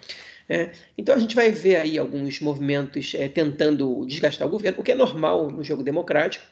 É, 0.48 0.72
então 0.96 1.14
a 1.14 1.18
gente 1.18 1.34
vai 1.34 1.50
ver 1.50 1.76
aí 1.76 1.98
alguns 1.98 2.38
movimentos 2.40 3.14
é, 3.14 3.28
tentando 3.28 4.04
desgastar 4.06 4.46
o 4.46 4.50
governo, 4.50 4.80
o 4.80 4.82
que 4.82 4.92
é 4.92 4.94
normal 4.94 5.50
no 5.50 5.64
jogo 5.64 5.82
democrático. 5.82 6.44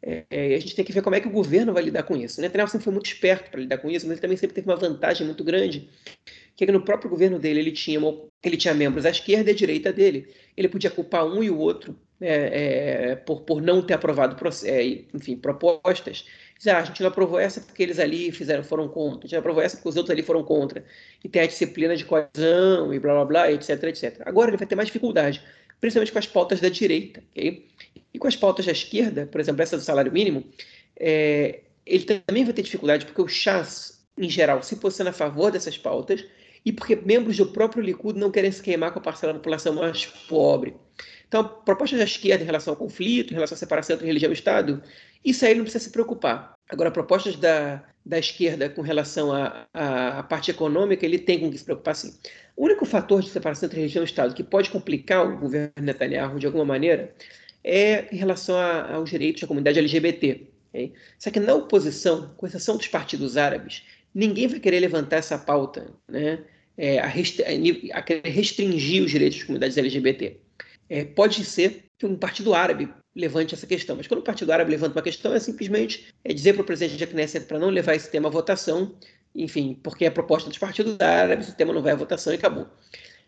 É, 0.00 0.24
a 0.30 0.60
gente 0.60 0.76
tem 0.76 0.84
que 0.84 0.92
ver 0.92 1.02
como 1.02 1.16
é 1.16 1.20
que 1.20 1.26
o 1.26 1.32
governo 1.32 1.72
vai 1.72 1.82
lidar 1.82 2.04
com 2.04 2.16
isso. 2.16 2.40
Né? 2.40 2.46
Netanyahu 2.46 2.68
sempre 2.68 2.84
foi 2.84 2.92
muito 2.92 3.06
esperto 3.06 3.50
para 3.50 3.60
lidar 3.60 3.78
com 3.78 3.90
isso, 3.90 4.06
mas 4.06 4.12
ele 4.12 4.20
também 4.20 4.36
sempre 4.36 4.54
teve 4.54 4.68
uma 4.68 4.76
vantagem 4.76 5.26
muito 5.26 5.42
grande, 5.42 5.88
que 6.54 6.64
é 6.64 6.66
que 6.66 6.72
no 6.72 6.84
próprio 6.84 7.10
governo 7.10 7.38
dele 7.38 7.60
ele 7.60 7.72
tinha, 7.72 7.98
ele 8.44 8.56
tinha 8.56 8.74
membros 8.74 9.04
à 9.04 9.10
esquerda 9.10 9.50
e 9.50 9.52
à 9.52 9.56
direita 9.56 9.92
dele. 9.92 10.28
Ele 10.56 10.68
podia 10.68 10.90
culpar 10.90 11.26
um 11.26 11.42
e 11.42 11.50
o 11.50 11.58
outro 11.58 11.98
né, 12.20 13.16
por, 13.16 13.40
por 13.40 13.60
não 13.60 13.82
ter 13.82 13.94
aprovado 13.94 14.36
enfim, 15.12 15.36
propostas 15.36 16.24
ah, 16.68 16.78
a 16.78 16.84
gente 16.84 17.00
não 17.00 17.08
aprovou 17.08 17.38
essa 17.38 17.60
porque 17.60 17.82
eles 17.82 17.98
ali 17.98 18.30
fizeram, 18.30 18.62
foram 18.62 18.88
contra, 18.88 19.20
a 19.20 19.22
gente 19.22 19.32
não 19.32 19.40
aprovou 19.40 19.62
essa 19.62 19.76
porque 19.76 19.88
os 19.88 19.96
outros 19.96 20.10
ali 20.12 20.22
foram 20.22 20.44
contra, 20.44 20.84
e 21.22 21.28
tem 21.28 21.42
a 21.42 21.46
disciplina 21.46 21.96
de 21.96 22.04
coesão 22.04 22.92
e 22.92 22.98
blá 22.98 23.14
blá 23.14 23.24
blá, 23.24 23.52
etc, 23.52 23.82
etc. 23.84 24.22
Agora 24.24 24.50
ele 24.50 24.56
vai 24.56 24.66
ter 24.66 24.74
mais 24.76 24.86
dificuldade, 24.86 25.42
principalmente 25.80 26.12
com 26.12 26.18
as 26.18 26.26
pautas 26.26 26.60
da 26.60 26.68
direita, 26.68 27.22
ok? 27.30 27.66
E 28.14 28.18
com 28.18 28.28
as 28.28 28.36
pautas 28.36 28.66
da 28.66 28.72
esquerda, 28.72 29.26
por 29.26 29.40
exemplo, 29.40 29.62
essa 29.62 29.76
do 29.76 29.82
salário 29.82 30.12
mínimo, 30.12 30.44
é, 30.96 31.60
ele 31.84 32.04
também 32.04 32.44
vai 32.44 32.52
ter 32.52 32.62
dificuldade 32.62 33.06
porque 33.06 33.22
o 33.22 33.28
Chas, 33.28 34.00
em 34.16 34.28
geral, 34.28 34.62
se 34.62 34.76
posiciona 34.76 35.10
a 35.10 35.14
favor 35.14 35.50
dessas 35.50 35.76
pautas 35.76 36.24
e 36.64 36.72
porque 36.72 36.96
membros 36.96 37.36
do 37.36 37.46
próprio 37.46 37.82
Likud 37.82 38.18
não 38.18 38.30
querem 38.30 38.52
se 38.52 38.62
queimar 38.62 38.92
com 38.92 38.98
a 38.98 39.02
parcela 39.02 39.32
da 39.32 39.38
população 39.38 39.74
mais 39.74 40.06
pobre. 40.06 40.74
Então, 41.26 41.42
propostas 41.64 41.98
da 41.98 42.04
esquerda 42.04 42.42
em 42.42 42.46
relação 42.46 42.72
ao 42.72 42.76
conflito, 42.76 43.32
em 43.32 43.34
relação 43.34 43.54
à 43.54 43.58
separação 43.58 43.94
entre 43.94 44.06
religião 44.06 44.30
e 44.30 44.34
Estado, 44.34 44.82
isso 45.24 45.44
aí 45.44 45.54
não 45.54 45.62
precisa 45.62 45.84
se 45.84 45.90
preocupar. 45.90 46.52
Agora, 46.68 46.90
propostas 46.90 47.36
da, 47.36 47.82
da 48.04 48.18
esquerda 48.18 48.68
com 48.68 48.82
relação 48.82 49.32
à, 49.32 50.26
parte 50.28 50.50
econômica, 50.50 51.06
ele 51.06 51.18
tem 51.18 51.40
com 51.40 51.50
que 51.50 51.58
se 51.58 51.64
preocupar 51.64 51.94
sim. 51.94 52.14
O 52.56 52.64
único 52.64 52.84
fator 52.84 53.22
de 53.22 53.30
separação 53.30 53.66
entre 53.66 53.78
religião 53.80 54.02
e 54.02 54.06
Estado 54.06 54.34
que 54.34 54.44
pode 54.44 54.70
complicar 54.70 55.26
o 55.26 55.38
governo 55.38 55.72
Netanyahu 55.80 56.38
de 56.38 56.46
alguma 56.46 56.64
maneira 56.64 57.14
é 57.64 58.14
em 58.14 58.16
relação 58.16 58.56
a, 58.56 58.94
aos 58.94 59.08
direitos 59.08 59.40
da 59.40 59.48
comunidade 59.48 59.78
LGBT. 59.78 60.48
Okay? 60.68 60.92
Só 61.18 61.30
que 61.30 61.40
na 61.40 61.54
oposição, 61.54 62.34
com 62.36 62.46
exceção 62.46 62.76
dos 62.76 62.88
partidos 62.88 63.36
árabes, 63.36 63.84
ninguém 64.14 64.48
vai 64.48 64.60
querer 64.60 64.80
levantar 64.80 65.16
essa 65.16 65.38
pauta, 65.38 65.92
né? 66.08 66.44
É, 66.76 66.98
a, 66.98 67.04
a, 67.04 68.28
restringir 68.28 69.02
os 69.02 69.10
direitos 69.10 69.38
das 69.38 69.46
comunidades 69.46 69.76
LGBT. 69.76 70.36
É, 70.88 71.04
pode 71.04 71.44
ser 71.44 71.84
que 71.98 72.06
um 72.06 72.16
partido 72.16 72.54
árabe 72.54 72.88
levante 73.14 73.54
essa 73.54 73.66
questão, 73.66 73.96
mas 73.96 74.06
quando 74.06 74.20
o 74.20 74.24
partido 74.24 74.52
árabe 74.52 74.70
levanta 74.70 74.96
uma 74.96 75.02
questão, 75.02 75.34
é 75.34 75.38
simplesmente 75.38 76.06
é 76.24 76.32
dizer 76.32 76.54
para 76.54 76.62
o 76.62 76.64
presidente 76.64 76.98
da 76.98 77.06
Knesset 77.06 77.46
para 77.46 77.58
não 77.58 77.68
levar 77.68 77.94
esse 77.94 78.10
tema 78.10 78.28
à 78.28 78.32
votação, 78.32 78.94
enfim, 79.34 79.78
porque 79.82 80.04
é 80.04 80.08
a 80.08 80.10
proposta 80.10 80.48
dos 80.48 80.58
partidos 80.58 80.98
árabes, 81.00 81.48
o 81.48 81.56
tema 81.56 81.72
não 81.72 81.82
vai 81.82 81.92
à 81.92 81.96
votação 81.96 82.32
e 82.32 82.36
acabou. 82.36 82.66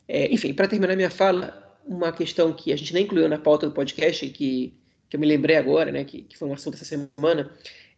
É, 0.08 0.32
enfim, 0.32 0.52
para 0.52 0.68
terminar 0.68 0.96
minha 0.96 1.10
fala, 1.10 1.76
uma 1.86 2.12
questão 2.12 2.52
que 2.52 2.72
a 2.72 2.76
gente 2.76 2.92
nem 2.94 3.04
incluiu 3.04 3.28
na 3.28 3.38
pauta 3.38 3.66
do 3.66 3.72
podcast, 3.72 4.26
que, 4.30 4.74
que 5.08 5.16
eu 5.16 5.20
me 5.20 5.26
lembrei 5.26 5.56
agora, 5.56 5.92
né, 5.92 6.04
que, 6.04 6.22
que 6.22 6.36
foi 6.36 6.48
um 6.48 6.54
assunto 6.54 6.74
essa 6.74 6.84
semana, 6.84 7.50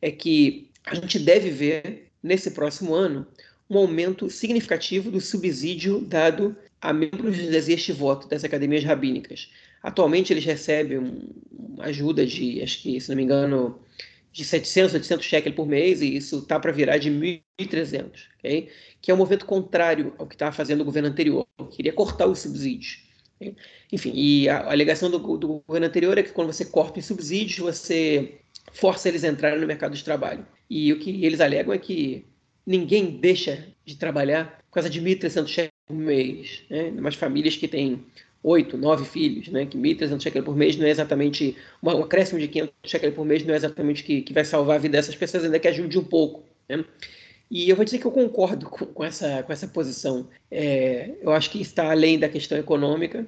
é 0.03 0.11
que 0.11 0.71
a 0.85 0.95
gente 0.95 1.19
deve 1.19 1.51
ver, 1.51 2.11
nesse 2.23 2.51
próximo 2.51 2.95
ano, 2.95 3.27
um 3.69 3.79
aumento 3.79 4.31
significativo 4.31 5.11
do 5.11 5.21
subsídio 5.21 6.01
dado 6.01 6.57
a 6.81 6.93
membros 6.93 7.37
de 7.37 7.49
desejo 7.49 7.87
de 7.87 7.93
voto 7.93 8.29
das 8.29 8.45
academias 8.45 8.85
rabínicas. 8.85 9.51
Atualmente 9.83 10.33
eles 10.33 10.45
recebem 10.45 10.99
uma 11.51 11.85
ajuda 11.85 12.25
de, 12.25 12.63
acho 12.63 12.83
que, 12.83 13.01
se 13.01 13.09
não 13.09 13.17
me 13.17 13.23
engano, 13.23 13.79
de 14.33 14.45
700, 14.45 14.95
800 14.95 15.25
shekels 15.25 15.55
por 15.55 15.67
mês, 15.67 16.03
e 16.03 16.17
isso 16.17 16.39
está 16.39 16.61
para 16.61 16.71
virar 16.71 16.99
de 16.99 17.11
1.300, 17.11 18.11
okay? 18.39 18.69
que 19.01 19.11
é 19.11 19.15
um 19.15 19.17
movimento 19.17 19.47
contrário 19.47 20.15
ao 20.19 20.27
que 20.27 20.35
estava 20.35 20.53
fazendo 20.53 20.83
o 20.83 20.85
governo 20.85 21.09
anterior, 21.09 21.47
queria 21.71 21.93
cortar 21.93 22.27
os 22.27 22.41
subsídios. 22.41 23.07
Enfim, 23.93 24.13
e 24.15 24.49
a, 24.49 24.59
a 24.59 24.73
alegação 24.73 25.11
do, 25.11 25.19
do, 25.37 25.63
governo 25.67 25.87
anterior 25.87 26.17
é 26.17 26.23
que 26.23 26.33
quando 26.33 26.53
você 26.53 26.65
corta 26.65 26.99
os 26.99 27.07
subsídios, 27.07 27.59
você 27.59 28.39
força 28.73 29.09
eles 29.09 29.25
a 29.25 29.29
entrarem 29.29 29.61
no 29.61 29.67
mercado 29.67 29.95
de 29.95 30.03
trabalho. 30.03 30.47
E 30.69 30.93
o 30.93 30.99
que 30.99 31.25
eles 31.25 31.41
alegam 31.41 31.73
é 31.73 31.79
que 31.79 32.27
ninguém 32.67 33.19
deixa 33.19 33.65
de 33.85 33.97
trabalhar 33.97 34.59
por 34.69 34.75
causa 34.75 34.91
de 34.91 35.01
1.300 35.01 35.47
shekels 35.47 35.73
por 35.87 35.97
mês. 35.97 36.63
Né? 36.69 36.91
Umas 36.91 37.15
famílias 37.15 37.57
que 37.57 37.69
têm 37.69 38.05
oito, 38.43 38.77
nove 38.77 39.05
filhos, 39.05 39.49
né? 39.49 39.67
que 39.67 39.79
1.300 39.79 40.21
shekels 40.21 40.45
por 40.45 40.57
mês 40.57 40.77
não 40.77 40.87
é 40.87 40.91
exatamente, 40.91 41.57
um 41.83 41.91
acréscimo 41.91 42.41
de 42.41 42.49
500 42.49 42.75
shekels 42.85 43.15
por 43.15 43.25
mês 43.25 43.45
não 43.45 43.55
é 43.55 43.57
exatamente 43.57 44.03
que, 44.03 44.23
que 44.23 44.33
vai 44.33 44.45
salvar 44.45 44.77
a 44.77 44.81
vida 44.81 44.97
dessas 44.97 45.15
pessoas, 45.15 45.45
ainda 45.45 45.59
que 45.59 45.69
ajude 45.69 45.99
um 45.99 46.05
pouco. 46.05 46.43
Né? 46.69 46.85
E 47.49 47.71
eu 47.71 47.77
vou 47.77 47.85
dizer 47.85 47.99
que 47.99 48.07
eu 48.07 48.11
concordo 48.11 48.69
com, 48.69 48.87
com 48.87 49.05
essa, 49.05 49.43
com 49.43 49.53
essa 49.53 49.69
posição. 49.69 50.29
É, 50.51 51.13
eu 51.23 51.31
acho 51.31 51.51
que 51.51 51.61
está 51.61 51.91
além 51.91 52.19
da 52.19 52.29
questão 52.29 52.59
econômica. 52.59 53.25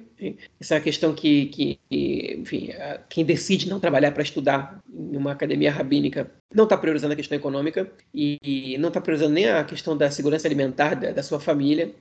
Essa 0.59 0.75
é 0.75 0.77
a 0.77 0.81
questão 0.81 1.13
que, 1.15 1.45
que, 1.45 1.79
enfim, 1.89 2.69
quem 3.07 3.23
decide 3.23 3.69
não 3.69 3.79
trabalhar 3.79 4.11
para 4.11 4.23
estudar 4.23 4.83
em 4.89 5.15
uma 5.15 5.31
academia 5.31 5.71
rabínica 5.71 6.29
não 6.53 6.65
está 6.65 6.75
priorizando 6.75 7.13
a 7.13 7.15
questão 7.15 7.37
econômica 7.37 7.89
e, 8.13 8.75
não 8.79 8.89
está 8.89 8.99
priorizando 8.99 9.33
nem 9.33 9.47
a 9.47 9.63
questão 9.63 9.95
da 9.95 10.11
segurança 10.11 10.47
alimentar 10.47 10.95
da, 10.95 11.11
da 11.11 11.23
sua 11.23 11.39
família. 11.39 11.95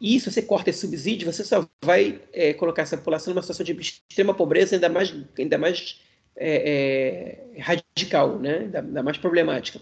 E 0.00 0.20
se 0.20 0.30
você 0.30 0.42
corta 0.42 0.70
esse 0.70 0.80
subsídio, 0.80 1.30
você 1.30 1.44
só 1.44 1.68
vai 1.84 2.20
é, 2.32 2.54
colocar 2.54 2.82
essa 2.82 2.96
população 2.96 3.34
numa 3.34 3.42
situação 3.42 3.64
de 3.64 3.72
extrema 3.72 4.32
pobreza 4.32 4.76
ainda 4.76 4.88
mais, 4.88 5.14
ainda 5.36 5.58
mais 5.58 6.00
é, 6.36 7.40
é 7.56 7.60
radical, 7.60 8.38
né? 8.38 8.58
ainda, 8.60 8.78
ainda 8.80 9.02
mais 9.02 9.18
problemática. 9.18 9.80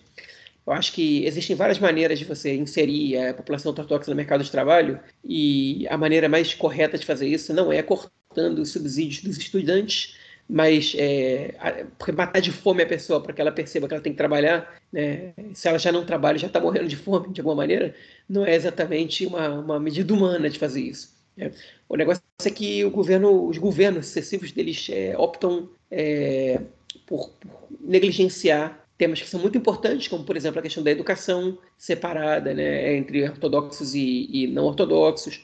Eu 0.68 0.74
acho 0.74 0.92
que 0.92 1.24
existem 1.24 1.56
várias 1.56 1.78
maneiras 1.78 2.18
de 2.18 2.26
você 2.26 2.54
inserir 2.54 3.16
a 3.16 3.32
população 3.32 3.70
ortodoxa 3.70 4.10
no 4.10 4.14
mercado 4.14 4.44
de 4.44 4.50
trabalho 4.50 5.00
e 5.24 5.88
a 5.88 5.96
maneira 5.96 6.28
mais 6.28 6.52
correta 6.52 6.98
de 6.98 7.06
fazer 7.06 7.26
isso 7.26 7.54
não 7.54 7.72
é 7.72 7.82
cortando 7.82 8.58
os 8.58 8.70
subsídios 8.70 9.22
dos 9.22 9.38
estudantes, 9.38 10.18
mas 10.46 10.94
é, 10.98 11.86
porque 11.96 12.12
matar 12.12 12.40
de 12.40 12.52
fome 12.52 12.82
a 12.82 12.86
pessoa 12.86 13.18
para 13.22 13.32
que 13.32 13.40
ela 13.40 13.50
perceba 13.50 13.88
que 13.88 13.94
ela 13.94 14.02
tem 14.02 14.12
que 14.12 14.18
trabalhar, 14.18 14.78
né? 14.92 15.32
se 15.54 15.66
ela 15.66 15.78
já 15.78 15.90
não 15.90 16.04
trabalha, 16.04 16.36
já 16.36 16.48
está 16.48 16.60
morrendo 16.60 16.86
de 16.86 16.96
fome 16.96 17.32
de 17.32 17.40
alguma 17.40 17.56
maneira, 17.56 17.94
não 18.28 18.44
é 18.44 18.54
exatamente 18.54 19.24
uma, 19.24 19.48
uma 19.48 19.80
medida 19.80 20.12
humana 20.12 20.50
de 20.50 20.58
fazer 20.58 20.82
isso. 20.82 21.16
Né? 21.34 21.50
O 21.88 21.96
negócio 21.96 22.22
é 22.44 22.50
que 22.50 22.84
o 22.84 22.90
governo, 22.90 23.48
os 23.48 23.56
governos 23.56 24.04
sucessivos 24.04 24.52
deles 24.52 24.86
é, 24.92 25.16
optam 25.16 25.70
é, 25.90 26.60
por, 27.06 27.30
por 27.30 27.68
negligenciar 27.80 28.86
temas 28.99 29.22
que 29.22 29.28
são 29.28 29.40
muito 29.40 29.57
importantes, 29.57 30.09
como, 30.09 30.24
por 30.24 30.36
exemplo, 30.36 30.59
a 30.59 30.62
questão 30.62 30.82
da 30.82 30.90
educação 30.90 31.57
separada 31.78 32.53
né, 32.53 32.96
entre 32.96 33.22
ortodoxos 33.22 33.94
e, 33.94 34.28
e 34.30 34.46
não 34.49 34.64
ortodoxos, 34.64 35.40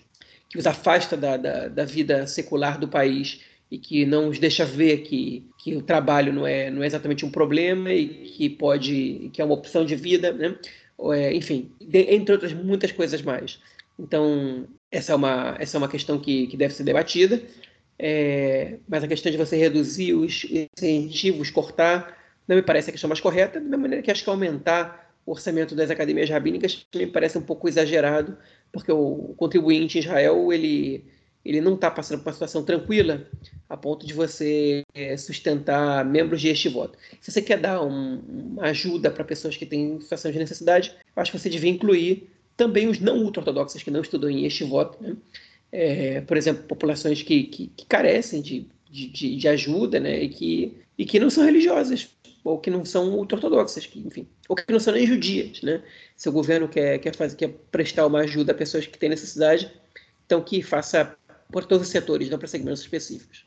que 0.51 0.59
os 0.59 0.67
afasta 0.67 1.17
da, 1.17 1.37
da, 1.37 1.69
da, 1.69 1.85
vida 1.85 2.27
secular 2.27 2.79
do 2.79 2.89
país 2.89 3.43
e 3.71 3.79
que 3.79 4.05
não 4.05 4.29
os 4.29 4.39
deixa 4.41 4.65
ver 4.65 4.99
que, 4.99 5.49
que 5.59 5.77
o 5.77 5.83
trabalho 5.83 6.33
não 6.33 6.47
é, 6.47 6.69
não 6.69 6.83
é 6.83 6.87
exatamente 6.87 7.25
um 7.25 7.31
problema 7.31 7.93
e 7.93 8.09
que 8.09 8.51
pode 8.51 9.31
que 9.33 9.41
é 9.41 9.45
uma 9.45 9.55
opção 9.55 9.85
de 9.85 9.97
vida, 9.97 10.33
né? 10.33 10.57
É, 11.13 11.35
enfim, 11.35 11.71
entre 11.81 12.33
outras 12.33 12.53
muitas 12.53 12.93
coisas 12.93 13.23
mais. 13.23 13.61
Então, 13.99 14.67
essa 14.91 15.13
é 15.13 15.17
uma, 15.17 15.57
essa 15.59 15.77
é 15.77 15.79
uma 15.79 15.89
questão 15.89 16.19
que, 16.19 16.47
que 16.47 16.57
deve 16.57 16.75
ser 16.75 16.85
debatida, 16.85 17.43
é, 17.99 18.79
mas 18.89 19.03
a 19.03 19.09
questão 19.09 19.31
de 19.31 19.39
você 19.39 19.57
reduzir 19.57 20.15
os 20.15 20.45
incentivos, 20.45 21.51
cortar, 21.51 22.24
não 22.47 22.57
me 22.57 22.63
parece 22.63 22.91
a 22.91 22.93
questão 22.93 23.09
mais 23.09 23.21
correta, 23.21 23.59
da 23.59 23.65
mesma 23.65 23.79
maneira 23.79 24.03
que 24.03 24.11
acho 24.11 24.23
que 24.23 24.31
aumentar 24.31 25.13
o 25.27 25.33
orçamento 25.33 25.75
das 25.75 25.91
academias 25.91 26.29
rabínicas 26.29 26.87
me 26.95 27.07
parece 27.07 27.39
um 27.39 27.43
pouco 27.43 27.69
exagerado, 27.69 28.37
porque 28.71 28.93
o 28.93 29.35
contribuinte 29.37 29.97
em 29.97 30.01
Israel 30.03 30.53
ele, 30.53 31.05
ele 31.45 31.61
não 31.61 31.75
está 31.75 31.91
passando 31.91 32.21
por 32.21 32.29
uma 32.29 32.33
situação 32.33 32.63
tranquila 32.63 33.27
a 33.69 33.77
ponto 33.77 34.07
de 34.07 34.13
você 34.13 34.83
é, 34.95 35.17
sustentar 35.17 36.05
membros 36.05 36.41
de 36.41 36.49
este 36.49 36.69
voto. 36.69 36.99
Se 37.21 37.33
você 37.33 37.41
quer 37.41 37.59
dar 37.59 37.83
um, 37.83 38.19
uma 38.19 38.65
ajuda 38.65 39.11
para 39.11 39.25
pessoas 39.25 39.57
que 39.57 39.65
têm 39.65 39.99
situação 40.01 40.31
de 40.31 40.39
necessidade, 40.39 40.95
acho 41.17 41.33
que 41.33 41.39
você 41.39 41.49
devia 41.49 41.71
incluir 41.71 42.29
também 42.57 42.89
os 42.89 43.01
não 43.01 43.19
ultra-ortodoxos 43.19 43.83
que 43.83 43.91
não 43.91 44.01
estudam 44.01 44.31
em 44.31 44.45
este 44.45 44.65
voto. 44.65 45.03
Né? 45.03 45.17
É, 45.73 46.21
por 46.21 46.37
exemplo, 46.37 46.63
populações 46.65 47.23
que, 47.23 47.45
que, 47.45 47.67
que 47.69 47.87
carecem 47.87 48.41
de, 48.41 48.67
de, 48.91 49.37
de, 49.37 49.49
ajuda 49.49 49.99
né? 49.99 50.23
e, 50.23 50.29
que, 50.29 50.77
e 50.99 51.05
que 51.05 51.19
não 51.19 51.31
são 51.31 51.45
religiosas 51.45 52.09
ou 52.45 52.59
que 52.59 52.71
não 52.71 52.85
são 52.85 53.09
ultra-ortodoxas, 53.15 53.89
enfim, 53.97 54.29
ou 54.49 54.55
que 54.55 54.71
não 54.71 54.79
são 54.79 54.93
nem 54.93 55.07
judias, 55.07 55.63
né? 55.63 55.83
Se 56.15 56.29
o 56.29 56.33
governo 56.33 56.69
quer, 56.69 56.99
quer, 56.99 57.17
fazer, 57.17 57.37
quer 57.37 57.49
prestar 57.71 58.07
uma 58.07 58.21
ajuda 58.21 58.53
a 58.53 58.55
pessoas 58.55 58.87
que 58.87 58.99
têm 58.99 59.09
necessidade, 59.09 59.73
então 60.27 60.43
que 60.43 60.63
faça 60.63 61.17
por 61.51 61.65
todos 61.65 61.87
os 61.87 61.93
setores, 61.93 62.29
não 62.29 62.39
para 62.39 62.47
segmentos 62.47 62.83
específicos. 62.83 63.47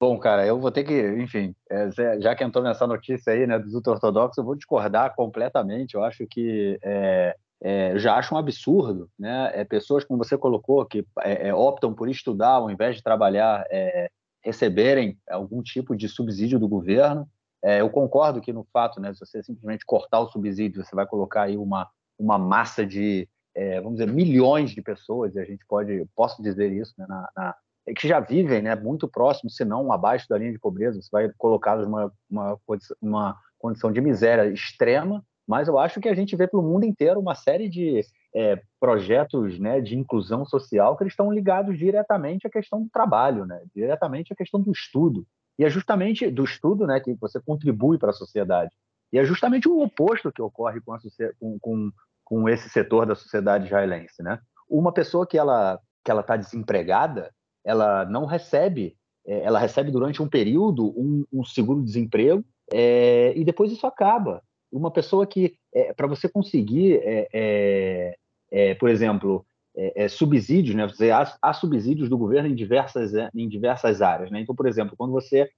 Bom, 0.00 0.18
cara, 0.18 0.46
eu 0.46 0.58
vou 0.58 0.70
ter 0.70 0.84
que, 0.84 0.94
enfim, 1.18 1.54
é, 1.70 1.90
já 2.20 2.34
que 2.34 2.44
entrou 2.44 2.62
nessa 2.62 2.86
notícia 2.86 3.32
aí, 3.32 3.46
né, 3.46 3.58
dos 3.58 3.74
ultra-ortodoxos, 3.74 4.36
eu 4.38 4.44
vou 4.44 4.54
discordar 4.54 5.14
completamente. 5.14 5.94
Eu 5.94 6.04
acho 6.04 6.26
que 6.26 6.78
é, 6.82 7.34
é, 7.62 7.98
já 7.98 8.16
acho 8.16 8.34
um 8.34 8.38
absurdo, 8.38 9.08
né? 9.18 9.50
É, 9.54 9.64
pessoas, 9.64 10.04
como 10.04 10.22
você 10.22 10.36
colocou, 10.36 10.84
que 10.84 11.04
é, 11.22 11.48
é 11.48 11.54
optam 11.54 11.94
por 11.94 12.08
estudar 12.08 12.52
ao 12.52 12.70
invés 12.70 12.96
de 12.96 13.02
trabalhar, 13.02 13.66
é, 13.70 14.10
receberem 14.46 15.18
algum 15.28 15.60
tipo 15.60 15.96
de 15.96 16.08
subsídio 16.08 16.58
do 16.58 16.68
governo. 16.68 17.28
É, 17.62 17.80
eu 17.80 17.90
concordo 17.90 18.40
que 18.40 18.52
no 18.52 18.64
fato, 18.72 19.00
né, 19.00 19.12
se 19.12 19.18
você 19.18 19.42
simplesmente 19.42 19.84
cortar 19.84 20.20
o 20.20 20.28
subsídio, 20.28 20.84
você 20.84 20.94
vai 20.94 21.04
colocar 21.04 21.42
aí 21.42 21.56
uma, 21.56 21.90
uma 22.16 22.38
massa 22.38 22.86
de, 22.86 23.28
é, 23.52 23.80
vamos 23.80 23.98
dizer, 23.98 24.12
milhões 24.12 24.70
de 24.70 24.80
pessoas, 24.80 25.34
e 25.34 25.40
a 25.40 25.44
gente 25.44 25.66
pode, 25.66 26.06
posso 26.14 26.40
dizer 26.40 26.72
isso, 26.72 26.94
né, 26.96 27.06
na, 27.08 27.28
na, 27.36 27.54
é 27.88 27.92
que 27.92 28.06
já 28.06 28.20
vivem 28.20 28.62
né, 28.62 28.76
muito 28.76 29.08
próximo, 29.08 29.50
se 29.50 29.64
não 29.64 29.92
abaixo 29.92 30.28
da 30.28 30.38
linha 30.38 30.52
de 30.52 30.60
pobreza, 30.60 31.02
você 31.02 31.08
vai 31.10 31.30
colocá-los 31.36 31.86
numa 31.86 32.12
uma, 32.30 32.58
uma 33.02 33.36
condição 33.58 33.90
de 33.90 34.00
miséria 34.00 34.48
extrema, 34.48 35.24
mas 35.46 35.68
eu 35.68 35.78
acho 35.78 36.00
que 36.00 36.08
a 36.08 36.14
gente 36.14 36.34
vê 36.34 36.46
pelo 36.46 36.62
mundo 36.62 36.84
inteiro 36.84 37.20
uma 37.20 37.34
série 37.34 37.68
de 37.68 38.00
é, 38.34 38.60
projetos 38.80 39.58
né, 39.58 39.80
de 39.80 39.96
inclusão 39.96 40.44
social 40.44 40.96
que 40.96 41.04
eles 41.04 41.12
estão 41.12 41.32
ligados 41.32 41.78
diretamente 41.78 42.46
à 42.46 42.50
questão 42.50 42.82
do 42.82 42.90
trabalho, 42.90 43.46
né, 43.46 43.62
diretamente 43.74 44.32
à 44.32 44.36
questão 44.36 44.60
do 44.60 44.72
estudo. 44.72 45.24
E 45.58 45.64
é 45.64 45.70
justamente 45.70 46.30
do 46.30 46.44
estudo 46.44 46.86
né, 46.86 47.00
que 47.00 47.14
você 47.14 47.40
contribui 47.40 47.98
para 47.98 48.10
a 48.10 48.14
sociedade. 48.14 48.74
E 49.12 49.18
é 49.18 49.24
justamente 49.24 49.68
o 49.68 49.80
oposto 49.80 50.32
que 50.32 50.42
ocorre 50.42 50.80
com, 50.80 50.92
a, 50.92 50.98
com, 51.38 51.58
com, 51.58 51.90
com 52.24 52.48
esse 52.48 52.68
setor 52.68 53.06
da 53.06 53.14
sociedade 53.14 53.66
israelense. 53.66 54.22
Né? 54.22 54.38
Uma 54.68 54.92
pessoa 54.92 55.26
que 55.26 55.38
ela 55.38 55.80
que 56.06 56.10
ela 56.12 56.20
está 56.20 56.36
desempregada, 56.36 57.34
ela 57.64 58.04
não 58.04 58.26
recebe, 58.26 58.96
é, 59.26 59.42
ela 59.42 59.58
recebe 59.58 59.90
durante 59.90 60.22
um 60.22 60.28
período 60.28 60.86
um, 60.96 61.24
um 61.32 61.44
seguro-desemprego 61.44 62.44
é, 62.72 63.36
e 63.36 63.44
depois 63.44 63.72
isso 63.72 63.88
acaba. 63.88 64.40
Uma 64.70 64.90
pessoa 64.90 65.26
que, 65.26 65.56
é, 65.74 65.92
para 65.92 66.06
você 66.06 66.28
conseguir, 66.28 67.00
é, 67.02 67.28
é, 67.32 68.16
é, 68.50 68.74
por 68.74 68.88
exemplo, 68.88 69.46
é, 69.76 70.04
é, 70.04 70.08
subsídios, 70.08 70.74
né? 70.74 70.86
Dizer, 70.86 71.12
há, 71.12 71.36
há, 71.40 71.52
subsídios 71.52 72.08
do 72.08 72.18
governo 72.18 72.48
em 72.48 72.54
diversas, 72.54 73.12
em 73.34 73.48
diversas 73.48 74.02
áreas, 74.02 74.30
né? 74.30 74.40
Então, 74.40 74.54
por 74.54 74.66
exemplo, 74.66 74.96
quando 74.96 75.12
você 75.12 75.48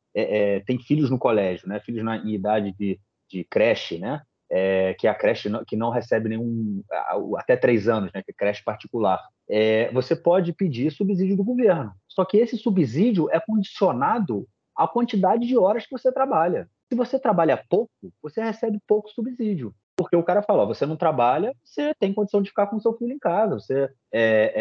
tem 0.66 0.78
filhos 0.80 1.10
no 1.10 1.18
colégio, 1.18 1.68
né? 1.68 1.80
Filhos 1.80 2.04
na, 2.04 2.16
em 2.16 2.34
idade 2.34 2.74
de, 2.78 2.98
de 3.30 3.44
creche, 3.44 3.98
né? 3.98 4.22
Que 4.98 5.06
é 5.06 5.10
a 5.10 5.14
creche 5.14 5.48
que 5.66 5.76
não 5.76 5.90
recebe 5.90 6.28
nenhum 6.28 6.82
até 7.36 7.56
três 7.56 7.86
anos, 7.86 8.10
né? 8.12 8.22
Que 8.22 8.32
é 8.32 8.34
creche 8.34 8.64
particular. 8.64 9.20
você 9.92 10.16
pode 10.16 10.52
pedir 10.52 10.90
subsídio 10.90 11.36
do 11.36 11.44
governo. 11.44 11.92
Só 12.08 12.24
que 12.24 12.38
esse 12.38 12.56
subsídio 12.56 13.28
é 13.30 13.38
condicionado 13.38 14.48
à 14.76 14.88
quantidade 14.88 15.46
de 15.46 15.56
horas 15.56 15.84
que 15.86 15.92
você 15.92 16.10
trabalha. 16.10 16.68
Se 16.88 16.96
você 16.96 17.18
trabalha 17.18 17.62
pouco, 17.68 17.90
você 18.22 18.42
recebe 18.42 18.78
pouco 18.86 19.10
subsídio 19.10 19.74
porque 19.98 20.14
o 20.14 20.22
cara 20.22 20.42
fala, 20.42 20.64
você 20.64 20.86
não 20.86 20.96
trabalha, 20.96 21.52
você 21.64 21.92
tem 21.98 22.14
condição 22.14 22.40
de 22.40 22.50
ficar 22.50 22.68
com 22.68 22.78
seu 22.78 22.96
filho 22.96 23.12
em 23.12 23.18
casa, 23.18 23.58
você 23.58 23.90
é, 24.12 24.52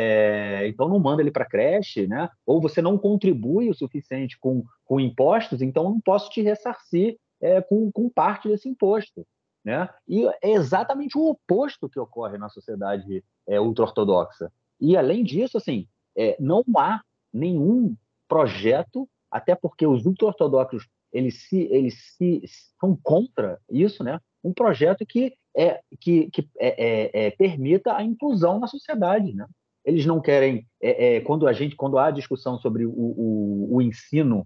é, 0.63 0.67
então 0.67 0.89
não 0.89 0.99
manda 0.99 1.21
ele 1.21 1.29
para 1.29 1.45
creche, 1.45 2.07
né? 2.07 2.27
Ou 2.43 2.59
você 2.59 2.81
não 2.81 2.97
contribui 2.97 3.69
o 3.69 3.75
suficiente 3.75 4.35
com, 4.39 4.63
com 4.83 4.99
impostos, 4.99 5.61
então 5.61 5.83
não 5.83 6.01
posso 6.01 6.31
te 6.31 6.41
ressarcir 6.41 7.19
é, 7.39 7.61
com, 7.61 7.91
com 7.91 8.09
parte 8.09 8.49
desse 8.49 8.67
imposto. 8.67 9.23
Né? 9.63 9.87
E 10.07 10.25
é 10.41 10.53
exatamente 10.53 11.15
o 11.15 11.29
oposto 11.29 11.87
que 11.87 11.99
ocorre 11.99 12.39
na 12.39 12.49
sociedade 12.49 13.23
é, 13.45 13.59
ultra-ortodoxa. 13.59 14.51
E, 14.79 14.97
além 14.97 15.23
disso, 15.23 15.57
assim, 15.57 15.87
é, 16.17 16.35
não 16.39 16.63
há 16.75 17.01
nenhum 17.31 17.95
projeto, 18.27 19.07
até 19.29 19.53
porque 19.53 19.85
os 19.85 20.05
ultra-ortodoxos 20.05 20.87
eles, 21.17 21.47
se, 21.47 21.67
eles 21.71 21.95
se, 22.15 22.43
são 22.79 22.95
contra 23.01 23.59
isso, 23.69 24.03
né? 24.03 24.19
um 24.43 24.53
projeto 24.53 25.03
que, 25.03 25.33
é, 25.55 25.79
que, 25.99 26.29
que 26.29 26.47
é, 26.59 26.67
é, 26.77 27.25
é, 27.25 27.31
permita 27.31 27.95
a 27.95 28.03
inclusão 28.03 28.59
na 28.59 28.67
sociedade. 28.67 29.33
Né? 29.33 29.47
Eles 29.83 30.05
não 30.05 30.21
querem, 30.21 30.67
é, 30.81 31.15
é, 31.15 31.21
quando 31.21 31.47
a 31.47 31.53
gente, 31.53 31.75
quando 31.75 31.97
há 31.97 32.11
discussão 32.11 32.59
sobre 32.59 32.85
o, 32.85 32.91
o, 32.91 33.75
o 33.75 33.81
ensino 33.81 34.45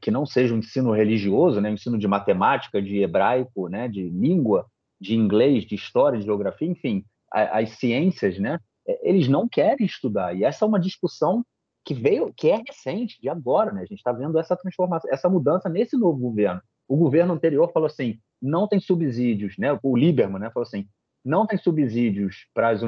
que 0.00 0.12
não 0.12 0.24
seja 0.24 0.54
um 0.54 0.58
ensino 0.58 0.92
religioso, 0.92 1.60
né, 1.60 1.68
um 1.68 1.74
ensino 1.74 1.98
de 1.98 2.06
matemática, 2.06 2.80
de 2.80 3.02
hebraico, 3.02 3.68
né, 3.68 3.88
de 3.88 4.08
língua, 4.08 4.64
de 5.00 5.16
inglês, 5.16 5.64
de 5.64 5.74
história, 5.74 6.20
de 6.20 6.24
geografia, 6.24 6.68
enfim, 6.68 7.04
as 7.32 7.70
ciências, 7.70 8.38
né, 8.38 8.60
eles 9.02 9.26
não 9.26 9.48
querem 9.48 9.84
estudar. 9.86 10.36
E 10.36 10.44
essa 10.44 10.64
é 10.64 10.68
uma 10.68 10.78
discussão 10.78 11.44
que 11.84 11.94
veio, 11.94 12.32
que 12.32 12.48
é 12.48 12.62
recente, 12.66 13.20
de 13.20 13.28
agora, 13.28 13.72
né? 13.72 13.82
A 13.82 13.86
gente 13.86 13.98
está 13.98 14.12
vendo 14.12 14.38
essa 14.38 14.56
transformação, 14.56 15.10
essa 15.12 15.28
mudança 15.28 15.68
nesse 15.68 15.96
novo 15.96 16.18
governo. 16.18 16.60
O 16.88 16.96
governo 16.96 17.34
anterior 17.34 17.70
falou 17.72 17.86
assim: 17.86 18.18
não 18.40 18.66
tem 18.66 18.80
subsídios, 18.80 19.56
né? 19.58 19.78
O 19.82 19.96
Lieberman, 19.96 20.40
né, 20.40 20.50
falou 20.50 20.66
assim: 20.66 20.86
não 21.24 21.46
tem 21.46 21.58
subsídios 21.58 22.46
para 22.54 22.70
as 22.70 22.80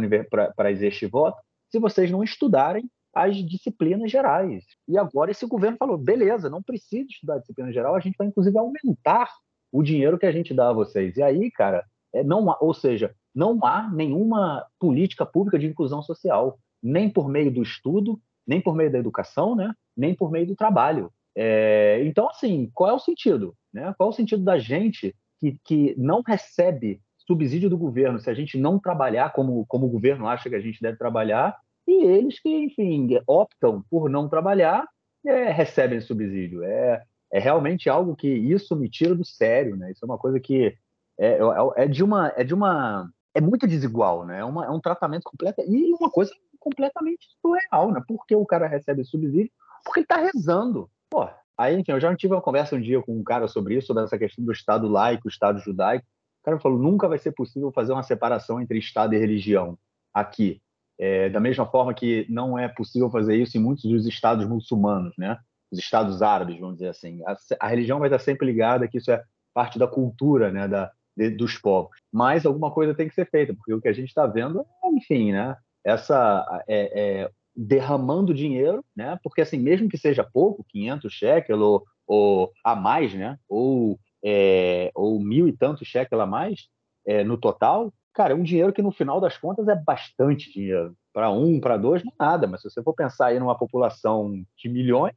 para 0.55 0.71
este 0.73 1.07
voto 1.07 1.39
se 1.71 1.79
vocês 1.79 2.11
não 2.11 2.23
estudarem 2.23 2.89
as 3.15 3.37
disciplinas 3.37 4.11
gerais. 4.11 4.65
E 4.87 4.99
agora 4.99 5.31
esse 5.31 5.47
governo 5.47 5.77
falou: 5.77 5.99
beleza, 5.99 6.51
não 6.51 6.63
precisa 6.63 7.07
estudar 7.11 7.39
disciplina 7.39 7.73
geral, 7.73 7.95
a 7.95 8.01
gente 8.01 8.17
vai 8.17 8.27
inclusive 8.27 8.59
aumentar 8.59 9.31
o 9.73 9.83
dinheiro 9.83 10.19
que 10.19 10.27
a 10.27 10.33
gente 10.33 10.55
dá 10.55 10.71
a 10.71 10.73
vocês. 10.73 11.17
E 11.17 11.23
aí, 11.23 11.51
cara, 11.51 11.85
é, 12.15 12.23
não 12.23 12.51
há, 12.51 12.59
ou 12.61 12.73
seja, 12.73 13.15
não 13.35 13.59
há 13.65 13.91
nenhuma 13.91 14.67
política 14.79 15.27
pública 15.27 15.59
de 15.59 15.67
inclusão 15.67 16.03
social, 16.03 16.59
nem 16.83 17.11
por 17.11 17.29
meio 17.29 17.51
do 17.51 17.63
estudo, 17.63 18.21
nem 18.47 18.61
por 18.61 18.75
meio 18.75 18.91
da 18.91 18.99
educação, 18.99 19.55
né? 19.55 19.73
nem 19.97 20.15
por 20.15 20.31
meio 20.31 20.47
do 20.47 20.57
trabalho. 20.57 21.11
É, 21.35 22.03
então, 22.05 22.29
assim, 22.29 22.71
qual 22.73 22.91
é 22.91 22.95
o 22.95 22.99
sentido? 22.99 23.55
Né? 23.73 23.95
Qual 23.97 24.09
é 24.09 24.13
o 24.13 24.15
sentido 24.15 24.43
da 24.43 24.59
gente 24.59 25.15
que, 25.39 25.59
que 25.65 25.95
não 25.99 26.23
recebe 26.23 27.01
subsídio 27.19 27.69
do 27.69 27.77
governo 27.77 28.19
se 28.21 28.31
a 28.31 28.35
gente 28.35 28.57
não 28.57 28.79
trabalhar 28.79 29.33
como, 29.33 29.67
como 29.67 29.87
o 29.87 29.91
governo 29.91 30.29
acha 30.29 30.49
que 30.49 30.55
a 30.55 30.61
gente 30.61 30.81
deve 30.81 30.97
trabalhar, 30.97 31.57
e 31.87 32.05
eles 32.05 32.41
que, 32.41 32.49
enfim, 32.49 33.09
optam 33.27 33.85
por 33.91 34.09
não 34.09 34.29
trabalhar, 34.29 34.87
é, 35.25 35.51
recebem 35.51 36.01
subsídio. 36.01 36.63
É, 36.65 37.03
é 37.33 37.39
realmente 37.39 37.89
algo 37.89 38.17
que 38.17 38.29
isso 38.29 38.75
me 38.77 38.89
tira 38.89 39.15
do 39.15 39.25
sério, 39.25 39.77
né? 39.77 39.91
Isso 39.91 40.05
é 40.05 40.07
uma 40.07 40.19
coisa 40.19 40.41
que 40.41 40.77
é, 41.19 41.39
é, 41.39 41.85
é 41.85 41.87
de 41.87 42.03
uma 42.03 42.33
é 42.37 42.45
de 42.45 42.55
uma 42.55 43.09
é 43.35 43.41
muito 43.41 43.67
desigual, 43.67 44.25
né? 44.25 44.41
É, 44.41 44.45
uma, 44.45 44.67
é 44.67 44.71
um 44.71 44.81
tratamento 44.81 45.25
completo 45.25 45.61
e 45.63 45.93
uma 45.93 46.11
coisa 46.11 46.33
completamente 46.67 47.29
surreal, 47.41 47.93
né? 47.93 48.03
Porque 48.09 48.35
o 48.35 48.45
cara 48.45 48.67
recebe 48.67 49.05
subsídio 49.05 49.53
porque 49.85 50.01
ele 50.01 50.05
está 50.05 50.17
rezando. 50.17 50.91
Pô, 51.09 51.29
aí, 51.57 51.79
enfim, 51.79 51.93
eu 51.93 52.01
já 52.01 52.15
tive 52.17 52.35
uma 52.35 52.43
conversa 52.43 52.75
um 52.75 52.81
dia 52.81 53.01
com 53.01 53.17
um 53.17 53.23
cara 53.23 53.47
sobre 53.47 53.77
isso, 53.77 53.87
sobre 53.87 54.03
essa 54.03 54.19
questão 54.19 54.45
do 54.45 54.51
Estado 54.51 54.89
laico, 54.89 55.29
Estado 55.29 55.61
judaico. 55.61 56.05
O 56.43 56.45
cara 56.45 56.59
falou: 56.59 56.79
nunca 56.79 57.09
vai 57.09 57.19
ser 57.19 57.33
possível 57.33 57.71
fazer 57.71 57.93
uma 57.93 58.03
separação 58.03 58.61
entre 58.61 58.79
Estado 58.79 59.15
e 59.15 59.19
religião 59.19 59.79
aqui. 60.13 60.61
É, 60.99 61.29
da 61.29 61.39
mesma 61.39 61.67
forma 61.67 61.95
que 61.95 62.27
não 62.29 62.59
é 62.59 62.69
possível 62.69 63.11
fazer 63.11 63.37
isso 63.37 63.57
em 63.57 63.61
muitos 63.61 63.85
dos 63.85 64.07
estados 64.07 64.47
muçulmanos, 64.47 65.15
né? 65.17 65.39
Os 65.71 65.79
estados 65.79 66.23
árabes, 66.23 66.59
vamos 66.59 66.77
dizer 66.77 66.89
assim. 66.89 67.23
A, 67.27 67.37
a 67.61 67.69
religião 67.69 68.01
vai 68.01 68.09
estar 68.09 68.19
sempre 68.19 68.47
ligada, 68.47 68.89
que 68.89 68.99
isso 68.99 69.11
é 69.13 69.23
parte 69.55 69.79
da 69.79 69.87
cultura, 69.87 70.51
né? 70.51 70.67
Da, 70.67 70.91
dos 71.37 71.57
povos. 71.59 71.97
Mas 72.13 72.45
alguma 72.45 72.73
coisa 72.73 72.95
tem 72.95 73.09
que 73.09 73.15
ser 73.15 73.29
feita, 73.31 73.55
porque 73.55 73.73
o 73.73 73.81
que 73.81 73.89
a 73.89 73.93
gente 73.93 74.09
está 74.09 74.27
vendo 74.27 74.67
é, 74.85 74.89
enfim, 74.89 75.33
né? 75.33 75.57
Essa 75.87 76.45
é, 76.67 77.23
é, 77.23 77.31
derramando 77.55 78.35
dinheiro, 78.35 78.85
né? 78.95 79.19
Porque 79.23 79.41
assim, 79.41 79.57
mesmo 79.57 79.89
que 79.89 79.97
seja 79.97 80.25
pouco, 80.25 80.67
500 80.69 81.13
shekel 81.13 81.61
ou, 81.61 81.85
ou 82.07 82.53
a 82.65 82.75
mais, 82.75 83.15
né? 83.15 83.39
Ou 83.49 83.99
é, 84.25 84.91
ou 84.95 85.21
mil 85.21 85.47
e 85.47 85.53
tantos 85.53 85.87
shekel 85.87 86.21
a 86.21 86.27
mais 86.27 86.67
é, 87.07 87.23
no 87.23 87.39
total, 87.39 87.93
cara, 88.13 88.33
é 88.33 88.37
um 88.37 88.43
dinheiro 88.43 88.73
que 88.73 88.83
no 88.83 88.91
final 88.91 89.21
das 89.21 89.39
contas 89.39 89.69
é 89.69 89.77
bastante 89.77 90.53
dinheiro. 90.53 90.97
Para 91.13 91.31
um, 91.31 91.61
para 91.61 91.77
dois, 91.77 92.03
não 92.03 92.13
é 92.13 92.25
nada, 92.25 92.47
mas 92.47 92.63
se 92.63 92.69
você 92.69 92.83
for 92.83 92.93
pensar 92.93 93.27
aí 93.27 93.39
numa 93.39 93.57
população 93.57 94.33
de 94.59 94.69
milhões, 94.69 95.15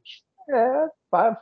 é, 0.48 0.88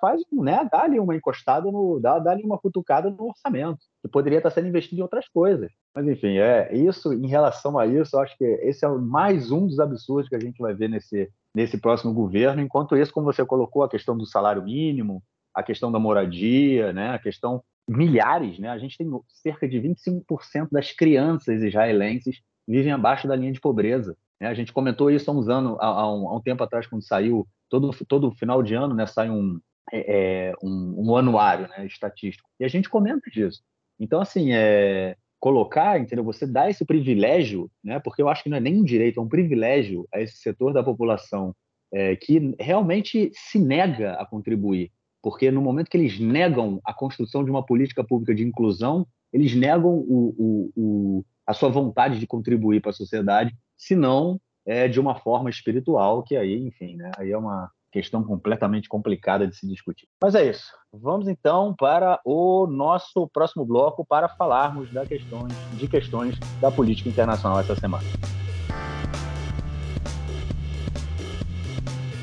faz, 0.00 0.22
né, 0.32 0.66
dá 0.70 0.82
ali 0.82 0.98
uma 0.98 1.14
encostada, 1.14 1.70
no, 1.70 2.00
dá, 2.00 2.18
dá 2.18 2.30
ali 2.32 2.42
uma 2.42 2.58
cutucada 2.58 3.10
no 3.10 3.28
orçamento, 3.28 3.80
que 4.02 4.08
poderia 4.08 4.38
estar 4.38 4.50
sendo 4.50 4.68
investido 4.68 5.00
em 5.00 5.02
outras 5.02 5.28
coisas. 5.28 5.70
Mas, 5.94 6.06
enfim, 6.06 6.38
é 6.38 6.74
isso, 6.74 7.12
em 7.12 7.26
relação 7.26 7.78
a 7.78 7.86
isso, 7.86 8.16
eu 8.16 8.20
acho 8.20 8.36
que 8.36 8.44
esse 8.44 8.84
é 8.84 8.88
mais 8.88 9.50
um 9.50 9.66
dos 9.66 9.80
absurdos 9.80 10.28
que 10.28 10.36
a 10.36 10.40
gente 10.40 10.58
vai 10.58 10.74
ver 10.74 10.88
nesse, 10.88 11.30
nesse 11.54 11.78
próximo 11.78 12.12
governo. 12.12 12.62
Enquanto 12.62 12.96
isso, 12.96 13.12
como 13.12 13.26
você 13.26 13.44
colocou, 13.44 13.82
a 13.82 13.88
questão 13.88 14.16
do 14.16 14.26
salário 14.26 14.62
mínimo, 14.62 15.22
a 15.54 15.62
questão 15.62 15.90
da 15.90 15.98
moradia, 15.98 16.92
né, 16.92 17.10
a 17.10 17.18
questão 17.18 17.62
milhares, 17.88 18.58
né? 18.58 18.68
A 18.68 18.78
gente 18.78 18.98
tem 18.98 19.10
cerca 19.28 19.66
de 19.66 19.80
25% 19.80 20.68
das 20.70 20.92
crianças 20.92 21.62
israelenses 21.62 22.42
vivem 22.66 22.92
abaixo 22.92 23.26
da 23.26 23.34
linha 23.34 23.50
de 23.50 23.60
pobreza. 23.60 24.14
Né? 24.38 24.46
A 24.46 24.54
gente 24.54 24.72
comentou 24.72 25.10
isso 25.10 25.30
há 25.30 25.34
uns 25.34 25.48
anos, 25.48 25.76
há, 25.80 26.12
um, 26.12 26.28
há 26.28 26.36
um 26.36 26.40
tempo 26.40 26.62
atrás, 26.62 26.86
quando 26.86 27.02
saiu 27.02 27.48
todo 27.68 27.90
todo 28.06 28.30
final 28.32 28.62
de 28.62 28.74
ano, 28.74 28.94
né? 28.94 29.06
Sai 29.06 29.30
um 29.30 29.58
é, 29.90 30.50
é, 30.50 30.54
um, 30.62 31.08
um, 31.10 31.16
anuário, 31.16 31.66
né? 31.68 31.86
Estatístico 31.86 32.48
e 32.60 32.64
a 32.64 32.68
gente 32.68 32.90
comenta 32.90 33.30
disso. 33.30 33.62
Então, 33.98 34.20
assim, 34.20 34.52
é 34.52 35.16
colocar, 35.40 36.00
entendeu? 36.00 36.24
Você 36.24 36.46
dá 36.46 36.68
esse 36.68 36.84
privilégio, 36.84 37.70
né? 37.82 38.00
Porque 38.00 38.20
eu 38.20 38.28
acho 38.28 38.42
que 38.42 38.48
não 38.48 38.56
é 38.56 38.60
nem 38.60 38.80
um 38.80 38.84
direito, 38.84 39.20
é 39.20 39.22
um 39.22 39.28
privilégio 39.28 40.06
a 40.12 40.20
esse 40.20 40.36
setor 40.38 40.72
da 40.72 40.82
população 40.82 41.54
é, 41.92 42.16
que 42.16 42.54
realmente 42.58 43.30
se 43.32 43.58
nega 43.58 44.14
a 44.14 44.26
contribuir 44.26 44.90
porque 45.22 45.50
no 45.50 45.60
momento 45.60 45.90
que 45.90 45.96
eles 45.96 46.18
negam 46.18 46.80
a 46.84 46.94
construção 46.94 47.44
de 47.44 47.50
uma 47.50 47.64
política 47.64 48.04
pública 48.04 48.34
de 48.34 48.44
inclusão, 48.44 49.06
eles 49.32 49.54
negam 49.54 49.90
o, 49.90 50.34
o, 50.38 50.72
o, 50.76 51.24
a 51.46 51.52
sua 51.52 51.68
vontade 51.68 52.18
de 52.18 52.26
contribuir 52.26 52.80
para 52.80 52.90
a 52.90 52.94
sociedade, 52.94 53.54
se 53.76 53.94
não 53.94 54.40
é, 54.66 54.86
de 54.88 55.00
uma 55.00 55.14
forma 55.16 55.50
espiritual, 55.50 56.22
que 56.22 56.36
aí, 56.36 56.56
enfim, 56.56 56.96
né, 56.96 57.10
aí 57.16 57.30
é 57.32 57.38
uma 57.38 57.70
questão 57.90 58.22
completamente 58.22 58.88
complicada 58.88 59.46
de 59.46 59.56
se 59.56 59.66
discutir. 59.66 60.06
Mas 60.22 60.34
é 60.34 60.48
isso. 60.48 60.72
Vamos 60.92 61.28
então 61.28 61.74
para 61.74 62.20
o 62.24 62.66
nosso 62.66 63.28
próximo 63.28 63.64
bloco 63.64 64.04
para 64.04 64.28
falarmos 64.28 64.92
da 64.92 65.06
questões, 65.06 65.52
de 65.74 65.88
questões 65.88 66.38
da 66.60 66.70
política 66.70 67.08
internacional 67.08 67.60
essa 67.60 67.74
semana. 67.76 68.04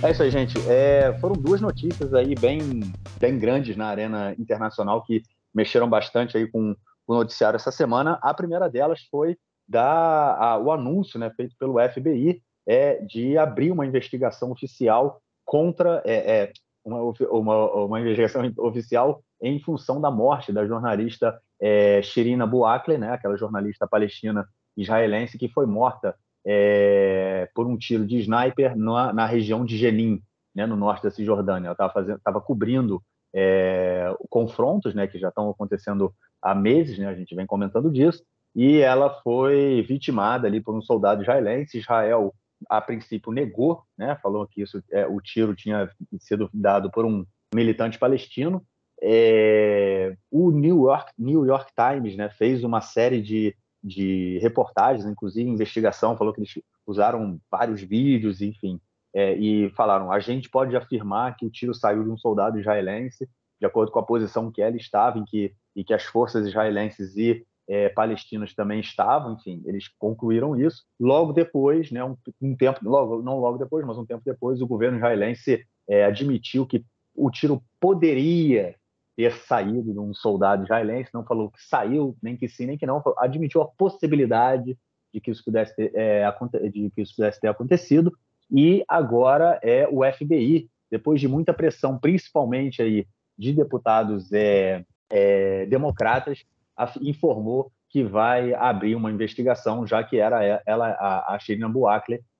É 0.03 0.11
isso 0.11 0.21
aí, 0.21 0.29
gente. 0.29 0.57
É, 0.69 1.17
foram 1.19 1.35
duas 1.35 1.61
notícias 1.61 2.13
aí 2.13 2.35
bem, 2.35 2.81
bem 3.19 3.39
grandes 3.39 3.75
na 3.75 3.87
arena 3.87 4.35
internacional 4.37 5.03
que 5.03 5.23
mexeram 5.53 5.89
bastante 5.89 6.37
aí 6.37 6.47
com 6.47 6.75
o 7.07 7.13
noticiário 7.15 7.57
essa 7.57 7.71
semana. 7.71 8.19
A 8.21 8.33
primeira 8.33 8.69
delas 8.69 9.01
foi 9.09 9.37
da, 9.67 10.35
a, 10.35 10.57
o 10.59 10.71
anúncio 10.71 11.19
né, 11.19 11.31
feito 11.35 11.55
pelo 11.57 11.79
FBI 11.79 12.41
é, 12.67 13.01
de 13.03 13.37
abrir 13.37 13.71
uma 13.71 13.85
investigação 13.85 14.51
oficial 14.51 15.21
contra 15.45 16.01
é, 16.05 16.41
é, 16.43 16.51
uma, 16.83 16.99
uma, 17.31 17.71
uma, 17.85 17.99
investigação 18.01 18.41
oficial 18.59 19.21
em 19.41 19.59
função 19.59 20.01
da 20.01 20.09
morte 20.11 20.51
da 20.51 20.65
jornalista 20.65 21.39
é, 21.61 22.01
Shirina 22.01 22.45
Buakle, 22.45 22.97
né, 22.97 23.11
aquela 23.11 23.37
jornalista 23.37 23.87
palestina 23.87 24.47
israelense 24.75 25.37
que 25.37 25.47
foi 25.47 25.65
morta 25.65 26.15
é, 26.45 27.49
por 27.55 27.65
um 27.65 27.77
tiro 27.77 28.05
de 28.05 28.19
sniper 28.19 28.75
na, 28.75 29.13
na 29.13 29.25
região 29.25 29.65
de 29.65 29.77
Jenin, 29.77 30.21
né, 30.53 30.65
no 30.65 30.75
norte 30.75 31.03
da 31.03 31.11
Cisjordânia. 31.11 31.75
Ela 31.77 32.15
estava 32.15 32.41
cobrindo 32.41 33.01
é, 33.33 34.13
confrontos 34.29 34.93
né, 34.93 35.07
que 35.07 35.17
já 35.17 35.29
estão 35.29 35.49
acontecendo 35.49 36.13
há 36.41 36.53
meses, 36.53 36.97
né, 36.97 37.07
a 37.07 37.15
gente 37.15 37.35
vem 37.35 37.45
comentando 37.45 37.91
disso, 37.91 38.23
e 38.55 38.77
ela 38.77 39.09
foi 39.21 39.83
vitimada 39.87 40.47
ali 40.47 40.61
por 40.61 40.75
um 40.75 40.81
soldado 40.81 41.21
israelense. 41.21 41.79
Israel, 41.79 42.33
a 42.69 42.81
princípio, 42.81 43.31
negou, 43.31 43.83
né, 43.97 44.17
falou 44.21 44.47
que 44.47 44.61
isso, 44.61 44.81
é, 44.91 45.05
o 45.05 45.19
tiro 45.21 45.55
tinha 45.55 45.89
sido 46.19 46.49
dado 46.53 46.89
por 46.91 47.05
um 47.05 47.25
militante 47.53 47.99
palestino. 47.99 48.65
É, 49.01 50.15
o 50.31 50.51
New 50.51 50.83
York, 50.85 51.11
New 51.17 51.45
York 51.45 51.71
Times 51.75 52.15
né, 52.15 52.29
fez 52.29 52.63
uma 52.63 52.81
série 52.81 53.21
de 53.21 53.55
de 53.85 54.39
reportagens, 54.39 55.05
inclusive 55.05 55.47
investigação, 55.47 56.17
falou 56.17 56.33
que 56.33 56.39
eles 56.39 56.59
usaram 56.87 57.39
vários 57.51 57.81
vídeos, 57.81 58.41
enfim, 58.41 58.81
é, 59.13 59.35
e 59.35 59.69
falaram: 59.71 60.11
a 60.11 60.19
gente 60.19 60.49
pode 60.49 60.75
afirmar 60.75 61.35
que 61.37 61.45
o 61.45 61.51
tiro 61.51 61.73
saiu 61.73 62.03
de 62.03 62.09
um 62.09 62.17
soldado 62.17 62.59
israelense, 62.59 63.29
de 63.59 63.65
acordo 63.65 63.91
com 63.91 63.99
a 63.99 64.05
posição 64.05 64.51
que 64.51 64.61
ela 64.61 64.75
estava, 64.75 65.19
em 65.19 65.23
que, 65.23 65.53
e 65.75 65.83
que 65.83 65.93
as 65.93 66.03
forças 66.03 66.47
israelenses 66.47 67.15
e 67.15 67.45
é, 67.67 67.89
palestinas 67.89 68.53
também 68.53 68.79
estavam, 68.79 69.33
enfim, 69.33 69.61
eles 69.65 69.87
concluíram 69.87 70.55
isso. 70.55 70.83
Logo 70.99 71.33
depois, 71.33 71.91
né, 71.91 72.03
um, 72.03 72.15
um, 72.41 72.55
tempo, 72.55 72.79
logo, 72.83 73.21
não 73.21 73.39
logo 73.39 73.57
depois, 73.57 73.85
mas 73.85 73.97
um 73.97 74.05
tempo 74.05 74.21
depois, 74.25 74.61
o 74.61 74.67
governo 74.67 74.97
israelense 74.97 75.65
é, 75.87 76.05
admitiu 76.05 76.65
que 76.65 76.83
o 77.15 77.31
tiro 77.31 77.61
poderia 77.79 78.75
ter 79.15 79.33
saído 79.33 79.93
de 79.93 79.99
um 79.99 80.13
soldado 80.13 80.63
israelense, 80.63 81.09
não 81.13 81.23
falou 81.23 81.49
que 81.49 81.61
saiu, 81.63 82.15
nem 82.21 82.35
que 82.35 82.49
sim, 82.49 82.65
nem 82.65 82.77
que 82.77 82.85
não, 82.85 83.01
admitiu 83.17 83.61
a 83.61 83.67
possibilidade 83.67 84.77
de 85.13 85.21
que 85.21 85.31
isso 85.31 85.43
pudesse 85.43 85.75
ter, 85.75 85.91
é, 85.95 86.29
de 86.69 86.91
que 86.91 87.01
isso 87.01 87.15
pudesse 87.15 87.39
ter 87.39 87.47
acontecido, 87.47 88.11
e 88.51 88.83
agora 88.87 89.59
é 89.63 89.87
o 89.89 90.01
FBI, 90.03 90.69
depois 90.91 91.19
de 91.19 91.27
muita 91.27 91.53
pressão, 91.53 91.97
principalmente 91.97 92.81
aí 92.81 93.07
de 93.37 93.53
deputados 93.53 94.31
é, 94.31 94.83
é, 95.09 95.65
democratas, 95.65 96.45
informou 97.01 97.71
que 97.89 98.03
vai 98.03 98.53
abrir 98.53 98.95
uma 98.95 99.11
investigação, 99.11 99.87
já 99.87 100.03
que 100.03 100.17
era 100.17 100.43
ela, 100.65 100.89
a, 100.89 101.35
a 101.35 101.39
Shirina 101.39 101.71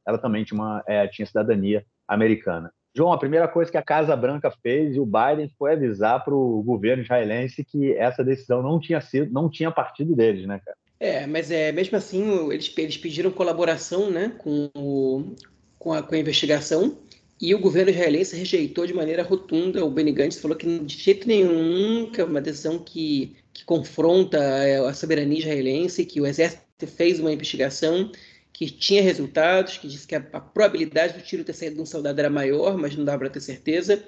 ela 0.05 0.17
também 0.17 0.43
tinha, 0.43 0.59
uma, 0.59 0.83
é, 0.88 1.07
tinha 1.07 1.25
cidadania 1.25 1.86
americana. 2.07 2.71
João, 2.95 3.11
a 3.11 3.17
primeira 3.17 3.47
coisa 3.47 3.69
que 3.69 3.77
a 3.77 3.83
Casa 3.83 4.15
Branca 4.15 4.49
fez 4.63 4.95
e 4.95 4.99
o 4.99 5.05
Biden 5.05 5.49
foi 5.57 5.73
avisar 5.73 6.23
para 6.23 6.33
o 6.33 6.63
governo 6.63 7.03
israelense 7.03 7.65
que 7.65 7.93
essa 7.93 8.23
decisão 8.23 8.63
não 8.63 8.79
tinha 8.79 9.01
sido, 9.01 9.33
não 9.33 9.49
tinha 9.49 9.69
partido 9.69 10.15
deles, 10.15 10.47
né, 10.47 10.61
cara? 10.63 10.77
É, 10.97 11.27
mas 11.27 11.51
é 11.51 11.73
mesmo 11.73 11.97
assim 11.97 12.49
eles, 12.51 12.73
eles 12.77 12.97
pediram 12.97 13.29
colaboração, 13.31 14.09
né, 14.09 14.31
com, 14.38 14.69
o, 14.73 15.36
com, 15.77 15.91
a, 15.91 16.01
com 16.01 16.15
a 16.15 16.17
investigação 16.17 16.97
E 17.39 17.53
o 17.53 17.59
governo 17.59 17.91
israelense 17.91 18.38
rejeitou 18.38 18.88
de 18.88 18.93
maneira 18.93 19.23
rotunda. 19.23 19.83
O 19.83 19.91
Benny 19.91 20.13
Gantz 20.13 20.39
falou 20.39 20.55
que 20.55 20.79
de 20.79 20.97
jeito 20.97 21.27
nenhum 21.27 22.09
que 22.09 22.21
é 22.21 22.23
uma 22.23 22.39
decisão 22.39 22.79
que, 22.79 23.36
que 23.56 23.64
confronta 23.64 24.38
é, 24.38 24.86
a 24.86 24.93
soberania 24.93 25.39
israelense, 25.39 26.06
que 26.06 26.20
o 26.20 26.28
exército 26.28 26.86
fez 26.86 27.22
uma 27.22 27.32
investigação 27.32 28.12
que 28.51 28.70
tinha 28.70 29.01
resultados, 29.01 29.78
que 29.78 29.88
disse 29.88 30.06
que 30.06 30.14
a, 30.14 30.20
a 30.34 30.41
probabilidade 30.41 31.14
do 31.14 31.22
tiro 31.22 31.41
ter 31.41 31.53
saído 31.53 31.78
de 31.78 31.82
um 31.82 31.86
soldado 31.86 32.20
era 32.20 32.30
maior, 32.30 32.78
mas 32.78 32.97
não 32.97 33.06
dá 33.06 33.18
para 33.18 33.30
ter 33.30 33.39
certeza, 33.39 34.03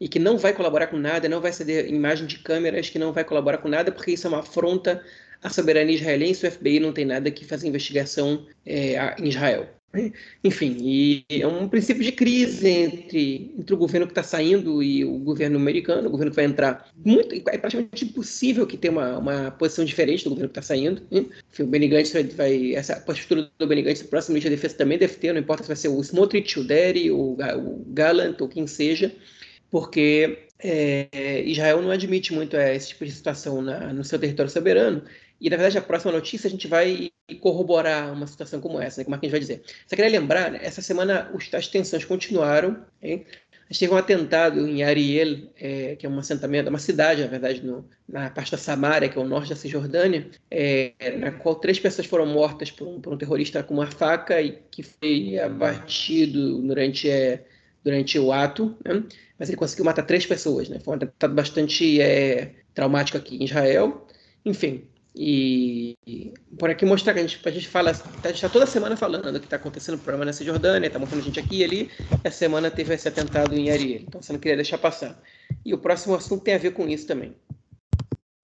e 0.00 0.08
que 0.08 0.20
não 0.20 0.38
vai 0.38 0.52
colaborar 0.52 0.86
com 0.86 0.98
nada, 0.98 1.28
não 1.28 1.40
vai 1.40 1.52
ceder 1.52 1.88
imagem 1.88 2.28
de 2.28 2.38
câmeras, 2.38 2.90
que 2.90 2.98
não 2.98 3.12
vai 3.12 3.24
colaborar 3.24 3.58
com 3.58 3.68
nada, 3.68 3.90
porque 3.90 4.12
isso 4.12 4.28
é 4.28 4.30
uma 4.30 4.38
afronta 4.38 5.04
à 5.42 5.50
soberania 5.50 5.96
israelense, 5.96 6.46
o 6.46 6.50
FBI 6.52 6.78
não 6.78 6.92
tem 6.92 7.04
nada 7.04 7.28
que 7.28 7.44
fazer 7.44 7.66
investigação 7.66 8.46
é, 8.64 9.20
em 9.20 9.28
Israel. 9.28 9.68
Enfim, 10.42 10.76
e 10.80 11.24
é 11.28 11.46
um 11.46 11.68
princípio 11.68 12.02
de 12.02 12.12
crise 12.12 12.68
entre, 12.68 13.54
entre 13.58 13.74
o 13.74 13.76
governo 13.76 14.06
que 14.06 14.12
está 14.12 14.22
saindo 14.22 14.82
e 14.82 15.04
o 15.04 15.18
governo 15.18 15.56
americano, 15.56 16.08
o 16.08 16.10
governo 16.10 16.30
que 16.30 16.36
vai 16.36 16.44
entrar. 16.44 16.88
Muito, 17.04 17.34
é 17.34 17.58
praticamente 17.58 18.04
impossível 18.04 18.66
que 18.66 18.76
tenha 18.76 18.92
uma, 18.92 19.18
uma 19.18 19.50
posição 19.50 19.84
diferente 19.84 20.24
do 20.24 20.30
governo 20.30 20.48
que 20.48 20.58
está 20.58 20.74
saindo. 20.74 21.02
Enfim, 21.10 21.62
o 21.62 21.66
Benny 21.66 21.88
Gantz 21.88 22.12
vai, 22.12 22.24
vai, 22.24 22.74
Essa 22.74 22.96
postura 23.00 23.50
do 23.58 23.66
Benny 23.66 23.82
Gantz, 23.82 24.00
o 24.00 24.08
próximo 24.08 24.34
ministro 24.34 24.50
da 24.50 24.56
Defesa 24.56 24.76
também 24.76 24.98
deve 24.98 25.14
ter, 25.14 25.32
não 25.32 25.40
importa 25.40 25.62
se 25.62 25.68
vai 25.68 25.76
ser 25.76 25.88
o 25.88 26.00
Smotrich, 26.00 26.58
o 26.58 26.64
Derry, 26.64 27.10
o, 27.10 27.36
o 27.36 27.84
Gallant 27.88 28.40
ou 28.40 28.48
quem 28.48 28.66
seja, 28.66 29.14
porque 29.70 30.46
é, 30.58 31.42
Israel 31.44 31.82
não 31.82 31.90
admite 31.90 32.32
muito 32.32 32.56
é, 32.56 32.74
esse 32.76 32.88
tipo 32.88 33.04
de 33.04 33.10
situação 33.10 33.60
na, 33.60 33.92
no 33.92 34.04
seu 34.04 34.18
território 34.18 34.50
soberano 34.50 35.02
e, 35.42 35.50
na 35.50 35.56
verdade, 35.56 35.76
a 35.76 35.82
próxima 35.82 36.12
notícia 36.12 36.46
a 36.46 36.50
gente 36.50 36.68
vai 36.68 37.10
corroborar 37.40 38.12
uma 38.12 38.28
situação 38.28 38.60
como 38.60 38.80
essa, 38.80 39.00
né, 39.00 39.04
como 39.04 39.16
a 39.16 39.18
gente 39.18 39.32
vai 39.32 39.40
dizer. 39.40 39.62
Só 39.88 39.96
queria 39.96 40.20
lembrar, 40.20 40.52
né, 40.52 40.60
essa 40.62 40.80
semana 40.80 41.32
as 41.52 41.66
tensões 41.66 42.04
continuaram. 42.04 42.84
Hein? 43.02 43.26
A 43.68 43.72
gente 43.72 43.80
teve 43.80 43.92
um 43.92 43.96
atentado 43.96 44.68
em 44.68 44.84
Ariel, 44.84 45.48
é, 45.58 45.96
que 45.96 46.06
é 46.06 46.08
um 46.08 46.16
assentamento, 46.16 46.68
uma 46.68 46.78
cidade, 46.78 47.22
na 47.22 47.26
verdade, 47.26 47.60
no, 47.66 47.84
na 48.08 48.30
parte 48.30 48.52
da 48.52 48.58
Samária, 48.58 49.08
que 49.08 49.18
é 49.18 49.20
o 49.20 49.26
norte 49.26 49.50
da 49.50 49.56
Cisjordânia, 49.56 50.30
é, 50.48 50.92
na 51.18 51.32
qual 51.32 51.56
três 51.56 51.80
pessoas 51.80 52.06
foram 52.06 52.26
mortas 52.26 52.70
por 52.70 52.86
um, 52.86 53.00
por 53.00 53.12
um, 53.12 53.18
terrorista 53.18 53.64
com 53.64 53.74
uma 53.74 53.86
faca 53.86 54.40
e 54.40 54.62
que 54.70 54.84
foi 54.84 55.40
abatido 55.40 56.62
durante, 56.62 57.10
é, 57.10 57.44
durante 57.82 58.16
o 58.16 58.30
ato. 58.30 58.76
Né? 58.84 59.02
Mas 59.36 59.48
ele 59.48 59.58
conseguiu 59.58 59.86
matar 59.86 60.04
três 60.04 60.24
pessoas. 60.24 60.68
Né? 60.68 60.78
Foi 60.78 60.92
um 60.92 60.96
atentado 60.98 61.34
bastante 61.34 62.00
é, 62.00 62.52
traumático 62.74 63.18
aqui 63.18 63.38
em 63.38 63.44
Israel. 63.44 64.06
Enfim, 64.44 64.84
e, 65.14 65.94
por 66.58 66.70
aqui 66.70 66.86
mostrar 66.86 67.12
que 67.12 67.20
a 67.20 67.26
gente, 67.26 67.40
a 67.46 67.50
gente 67.50 67.68
fala, 67.68 67.90
a 67.90 67.94
gente 68.28 68.34
está 68.34 68.48
toda 68.48 68.66
semana 68.66 68.96
falando 68.96 69.30
do 69.30 69.38
que 69.38 69.46
está 69.46 69.56
acontecendo 69.56 69.96
no 69.96 70.02
programa 70.02 70.24
na 70.24 70.32
Cisjordânia, 70.32 70.86
está 70.86 70.98
mostrando 70.98 71.22
gente 71.22 71.38
aqui 71.38 71.58
e 71.58 71.64
ali. 71.64 71.90
Essa 72.24 72.38
semana 72.38 72.70
teve 72.70 72.94
esse 72.94 73.08
atentado 73.08 73.54
em 73.54 73.70
Ariel, 73.70 74.02
então 74.02 74.22
você 74.22 74.32
não 74.32 74.40
queria 74.40 74.56
deixar 74.56 74.78
passar. 74.78 75.20
E 75.64 75.74
o 75.74 75.78
próximo 75.78 76.14
assunto 76.14 76.42
tem 76.42 76.54
a 76.54 76.58
ver 76.58 76.72
com 76.72 76.88
isso 76.88 77.06
também. 77.06 77.36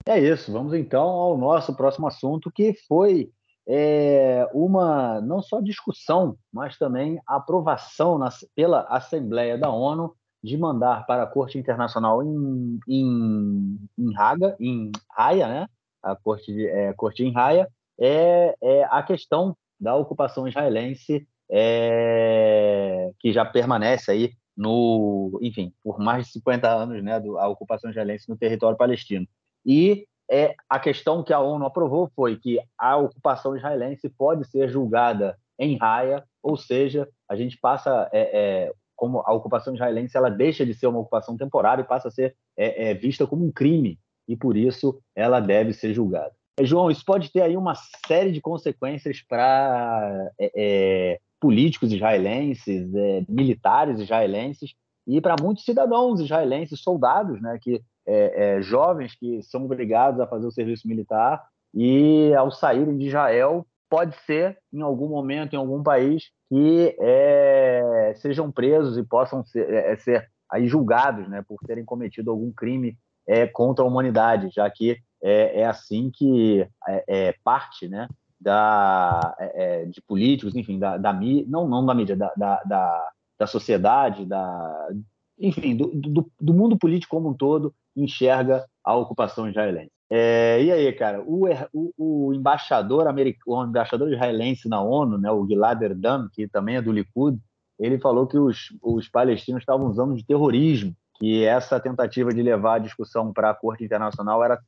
É 0.05 0.19
isso, 0.19 0.51
vamos 0.51 0.73
então 0.73 1.07
ao 1.07 1.37
nosso 1.37 1.75
próximo 1.75 2.07
assunto, 2.07 2.51
que 2.51 2.73
foi 2.87 3.31
é, 3.67 4.47
uma 4.53 5.21
não 5.21 5.41
só 5.41 5.61
discussão, 5.61 6.37
mas 6.51 6.77
também 6.77 7.19
aprovação 7.27 8.17
na, 8.17 8.29
pela 8.55 8.81
Assembleia 8.89 9.57
da 9.57 9.69
ONU 9.69 10.15
de 10.43 10.57
mandar 10.57 11.05
para 11.05 11.23
a 11.23 11.27
Corte 11.27 11.57
Internacional 11.57 12.23
em, 12.23 12.79
em, 12.87 13.77
em 13.97 14.17
Haga, 14.17 14.55
em 14.59 14.91
Haia, 15.15 15.47
né? 15.47 15.67
A 16.01 16.15
corte, 16.15 16.53
de, 16.53 16.67
é, 16.67 16.93
corte 16.93 17.23
em 17.23 17.31
Raia, 17.31 17.67
é, 17.99 18.55
é, 18.61 18.83
a 18.85 19.03
questão 19.03 19.55
da 19.79 19.95
ocupação 19.95 20.47
israelense 20.47 21.27
é, 21.51 23.11
que 23.19 23.31
já 23.33 23.45
permanece 23.45 24.11
aí 24.11 24.33
no, 24.55 25.39
enfim, 25.41 25.73
por 25.83 25.99
mais 25.99 26.25
de 26.25 26.33
50 26.33 26.69
anos, 26.69 27.03
né, 27.03 27.19
do, 27.19 27.37
a 27.37 27.47
ocupação 27.47 27.89
israelense 27.89 28.27
no 28.27 28.37
território 28.37 28.77
palestino. 28.77 29.25
E 29.65 30.05
é, 30.29 30.53
a 30.69 30.79
questão 30.79 31.23
que 31.23 31.33
a 31.33 31.39
ONU 31.39 31.65
aprovou 31.65 32.11
foi 32.15 32.37
que 32.37 32.59
a 32.77 32.97
ocupação 32.97 33.55
israelense 33.55 34.09
pode 34.09 34.47
ser 34.47 34.69
julgada 34.69 35.37
em 35.57 35.77
raia, 35.77 36.23
ou 36.43 36.55
seja, 36.55 37.07
a 37.27 37.35
gente 37.35 37.57
passa 37.57 38.09
é, 38.13 38.67
é, 38.67 38.73
como 38.95 39.23
a 39.25 39.33
ocupação 39.33 39.73
israelense 39.73 40.15
ela 40.15 40.29
deixa 40.29 40.65
de 40.65 40.73
ser 40.73 40.87
uma 40.87 40.99
ocupação 40.99 41.35
temporária 41.35 41.81
e 41.81 41.87
passa 41.87 42.09
a 42.09 42.11
ser 42.11 42.35
é, 42.57 42.91
é 42.91 42.93
vista 42.93 43.25
como 43.25 43.45
um 43.45 43.51
crime 43.51 43.97
e 44.29 44.37
por 44.37 44.55
isso 44.55 45.01
ela 45.15 45.39
deve 45.39 45.73
ser 45.73 45.91
julgada. 45.91 46.31
João, 46.61 46.91
isso 46.91 47.03
pode 47.03 47.31
ter 47.31 47.41
aí 47.41 47.57
uma 47.57 47.73
série 48.05 48.31
de 48.31 48.39
consequências 48.39 49.21
para 49.27 50.31
é, 50.39 50.51
é, 50.55 51.19
políticos 51.39 51.91
israelenses, 51.91 52.93
é, 52.93 53.23
militares 53.27 53.99
israelenses 53.99 54.75
e 55.07 55.19
para 55.19 55.35
muitos 55.41 55.65
cidadãos 55.65 56.19
israelenses, 56.19 56.81
soldados, 56.81 57.41
né, 57.41 57.57
que 57.59 57.81
é, 58.05 58.57
é, 58.57 58.61
jovens 58.61 59.15
que 59.15 59.41
são 59.41 59.65
obrigados 59.65 60.19
a 60.19 60.27
fazer 60.27 60.45
o 60.45 60.51
serviço 60.51 60.87
militar 60.87 61.43
e 61.73 62.33
ao 62.35 62.51
saírem 62.51 62.97
de 62.97 63.07
Israel 63.07 63.65
pode 63.89 64.15
ser 64.25 64.57
em 64.71 64.81
algum 64.81 65.07
momento 65.07 65.53
em 65.53 65.57
algum 65.57 65.81
país 65.81 66.25
que 66.49 66.95
é, 66.99 68.13
sejam 68.17 68.51
presos 68.51 68.97
e 68.97 69.03
possam 69.03 69.43
ser, 69.43 69.99
ser 69.99 70.29
aí 70.51 70.67
julgados, 70.67 71.27
né, 71.27 71.43
por 71.47 71.59
terem 71.65 71.85
cometido 71.85 72.29
algum 72.29 72.51
crime 72.51 72.97
é, 73.29 73.45
contra 73.45 73.85
a 73.85 73.87
humanidade, 73.87 74.49
já 74.51 74.67
que 74.71 74.97
é, 75.21 75.61
é 75.61 75.65
assim 75.65 76.09
que 76.11 76.67
é, 76.87 77.03
é 77.07 77.35
parte 77.43 77.87
né, 77.87 78.09
da, 78.41 79.35
é, 79.39 79.83
é, 79.83 79.85
de 79.85 80.01
políticos, 80.01 80.55
enfim, 80.55 80.79
da, 80.79 80.97
da 80.97 81.13
não, 81.47 81.67
não 81.67 81.85
da 81.85 81.93
mídia, 81.93 82.15
da, 82.15 82.33
da, 82.35 83.11
da 83.37 83.45
sociedade, 83.45 84.25
da, 84.25 84.89
enfim, 85.37 85.77
do, 85.77 85.91
do, 85.93 86.31
do, 86.41 86.53
mundo 86.53 86.75
político 86.75 87.15
como 87.15 87.29
um 87.29 87.33
todo, 87.33 87.71
enxerga 87.95 88.65
a 88.83 88.95
ocupação 88.95 89.47
israelense. 89.47 89.91
É, 90.09 90.63
e 90.63 90.71
aí, 90.71 90.91
cara, 90.93 91.21
o, 91.21 91.45
o, 91.71 91.91
o 91.97 92.33
embaixador 92.33 93.07
americano, 93.07 93.57
o 93.59 93.63
embaixador 93.63 94.11
israelense 94.11 94.67
na 94.67 94.81
ONU, 94.81 95.19
né, 95.19 95.31
o 95.31 95.45
Gilad 95.45 95.79
Erdan, 95.83 96.27
que 96.33 96.47
também 96.47 96.77
é 96.77 96.81
do 96.81 96.91
Likud, 96.91 97.37
ele 97.77 97.99
falou 97.99 98.25
que 98.25 98.39
os, 98.39 98.75
os 98.81 99.07
palestinos 99.07 99.61
estavam 99.61 99.85
usando 99.85 100.15
de 100.15 100.25
terrorismo 100.25 100.95
que 101.19 101.43
essa 101.43 101.79
tentativa 101.79 102.33
de 102.33 102.41
levar 102.41 102.75
a 102.75 102.79
discussão 102.79 103.33
para 103.33 103.49
a 103.49 103.53
Corte 103.53 103.83
Internacional 103.83 104.43
era, 104.43 104.59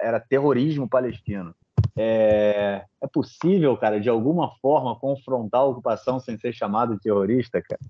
era 0.00 0.18
terrorismo 0.18 0.88
palestino. 0.88 1.54
É, 1.96 2.82
é, 3.02 3.06
possível, 3.06 3.76
cara, 3.76 4.00
de 4.00 4.08
alguma 4.08 4.50
forma 4.62 4.98
confrontar 4.98 5.60
a 5.60 5.66
ocupação 5.66 6.18
sem 6.18 6.38
ser 6.38 6.54
chamado 6.54 6.94
de 6.94 7.00
terrorista, 7.00 7.60
cara? 7.60 7.80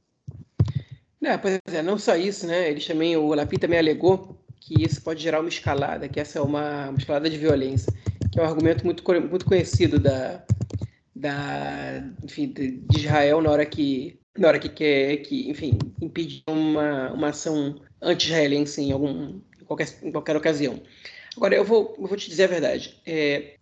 Não, 1.21 1.39
pois 1.39 1.61
é, 1.73 1.83
não 1.83 1.99
só 1.99 2.17
isso, 2.17 2.47
né? 2.47 2.71
Eles 2.71 2.87
também, 2.87 3.17
o 3.17 3.33
Lapi 3.35 3.59
também 3.59 3.79
alegou 3.79 4.41
que 4.59 4.83
isso 4.83 5.03
pode 5.03 5.23
gerar 5.23 5.41
uma 5.41 5.49
escalada, 5.49 6.09
que 6.09 6.19
essa 6.19 6.39
é 6.39 6.43
uma, 6.43 6.89
uma 6.89 6.99
escalada 6.99 7.31
de 7.31 7.39
violência, 7.39 7.93
que 8.33 8.41
é 8.41 8.43
um 8.43 8.47
argumento 8.47 8.85
muito, 8.85 9.05
muito 9.29 9.45
conhecido 9.45 10.01
da, 10.01 10.43
da, 11.15 12.03
enfim, 12.25 12.53
de 12.53 12.83
Israel 12.97 13.41
na 13.41 13.51
hora 13.51 13.67
que 13.67 14.19
na 14.39 14.49
hora 14.49 14.59
que 14.59 14.69
quer 14.69 15.19
que, 15.19 15.51
enfim, 15.51 15.79
impedir 16.01 16.43
uma, 16.49 17.13
uma 17.13 17.29
ação 17.29 17.77
anti-israelense 18.03 18.83
em, 18.83 18.93
algum, 18.93 19.41
em, 19.61 19.65
qualquer, 19.65 19.89
em 20.03 20.11
qualquer 20.11 20.37
ocasião. 20.37 20.81
Agora, 21.37 21.55
eu 21.55 21.65
vou, 21.65 21.97
eu 21.99 22.07
vou 22.07 22.17
te 22.17 22.29
dizer 22.29 22.45
a 22.45 22.49
verdade. 22.49 23.01
É, 23.07 23.55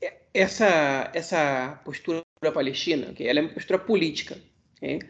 é 0.00 0.14
essa, 0.34 1.10
essa 1.14 1.80
postura 1.84 2.22
palestina, 2.52 3.12
que 3.12 3.24
ela 3.24 3.38
é 3.38 3.42
uma 3.42 3.52
postura 3.52 3.78
política. 3.78 4.36
Okay? 4.76 5.00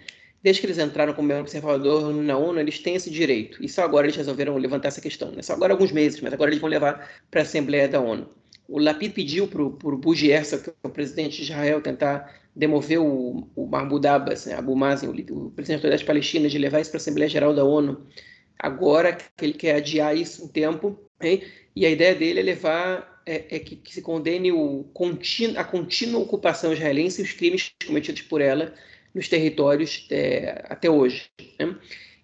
Desde 0.43 0.61
que 0.61 0.67
eles 0.67 0.79
entraram 0.79 1.15
como 1.15 1.33
observador 1.39 2.13
na 2.13 2.37
ONU, 2.37 2.59
eles 2.59 2.81
têm 2.81 2.97
esse 2.97 3.11
direito. 3.11 3.63
E 3.63 3.69
só 3.69 3.83
agora 3.85 4.07
eles 4.07 4.17
resolveram 4.17 4.57
levantar 4.57 4.89
essa 4.89 5.01
questão. 5.01 5.31
Né? 5.31 5.41
Só 5.43 5.53
agora 5.53 5.73
alguns 5.73 5.93
meses, 5.93 6.21
mas 6.21 6.33
agora 6.33 6.51
eles 6.51 6.61
vão 6.61 6.69
levar 6.69 7.09
para 7.31 7.41
a 7.41 7.43
Assembleia 7.43 7.89
da 7.89 8.01
ONU. 8.01 8.29
O 8.69 8.79
Lapid 8.79 9.13
pediu 9.13 9.47
para 9.47 9.63
o 9.63 9.97
Buji 9.97 10.29
que 10.29 10.33
é 10.71 10.75
o 10.83 10.89
presidente 10.89 11.37
de 11.37 11.43
Israel, 11.43 11.81
tentar 11.81 12.41
demover 12.55 12.99
o, 12.99 13.49
o 13.55 13.67
Mahmoud 13.67 14.07
Abbas, 14.07 14.47
né, 14.47 14.55
Abu 14.55 14.77
Mazen, 14.77 15.09
o, 15.09 15.47
o 15.47 15.51
presidente 15.51 15.89
da 15.89 16.05
Palestina, 16.05 16.49
de 16.49 16.59
levar 16.59 16.81
isso 16.81 16.91
para 16.91 16.99
a 16.99 17.03
Assembleia 17.03 17.29
Geral 17.29 17.55
da 17.55 17.65
ONU 17.65 18.07
agora 18.59 19.13
que 19.13 19.45
ele 19.45 19.55
quer 19.55 19.77
adiar 19.77 20.17
isso 20.17 20.45
um 20.45 20.49
tempo, 20.49 20.99
hein? 21.21 21.43
e 21.75 21.87
a 21.87 21.91
ideia 21.91 22.15
dele 22.15 22.41
é 22.41 22.43
levar 22.43 23.23
é, 23.27 23.57
é 23.57 23.59
que, 23.59 23.77
que, 23.77 23.95
se 23.95 24.03
condene 24.03 24.53
o 24.53 24.91
a 25.57 25.65
contínua 25.65 26.21
ocupação 26.21 26.73
israelense 26.73 27.21
e 27.21 27.25
os 27.25 27.33
crimes 27.33 27.73
cometidos 27.87 28.23
por 28.23 28.41
ela 28.41 28.75
nos 29.15 29.29
territórios 29.29 30.07
é, 30.11 30.65
até 30.69 30.91
hoje. 30.91 31.31
Né? 31.59 31.77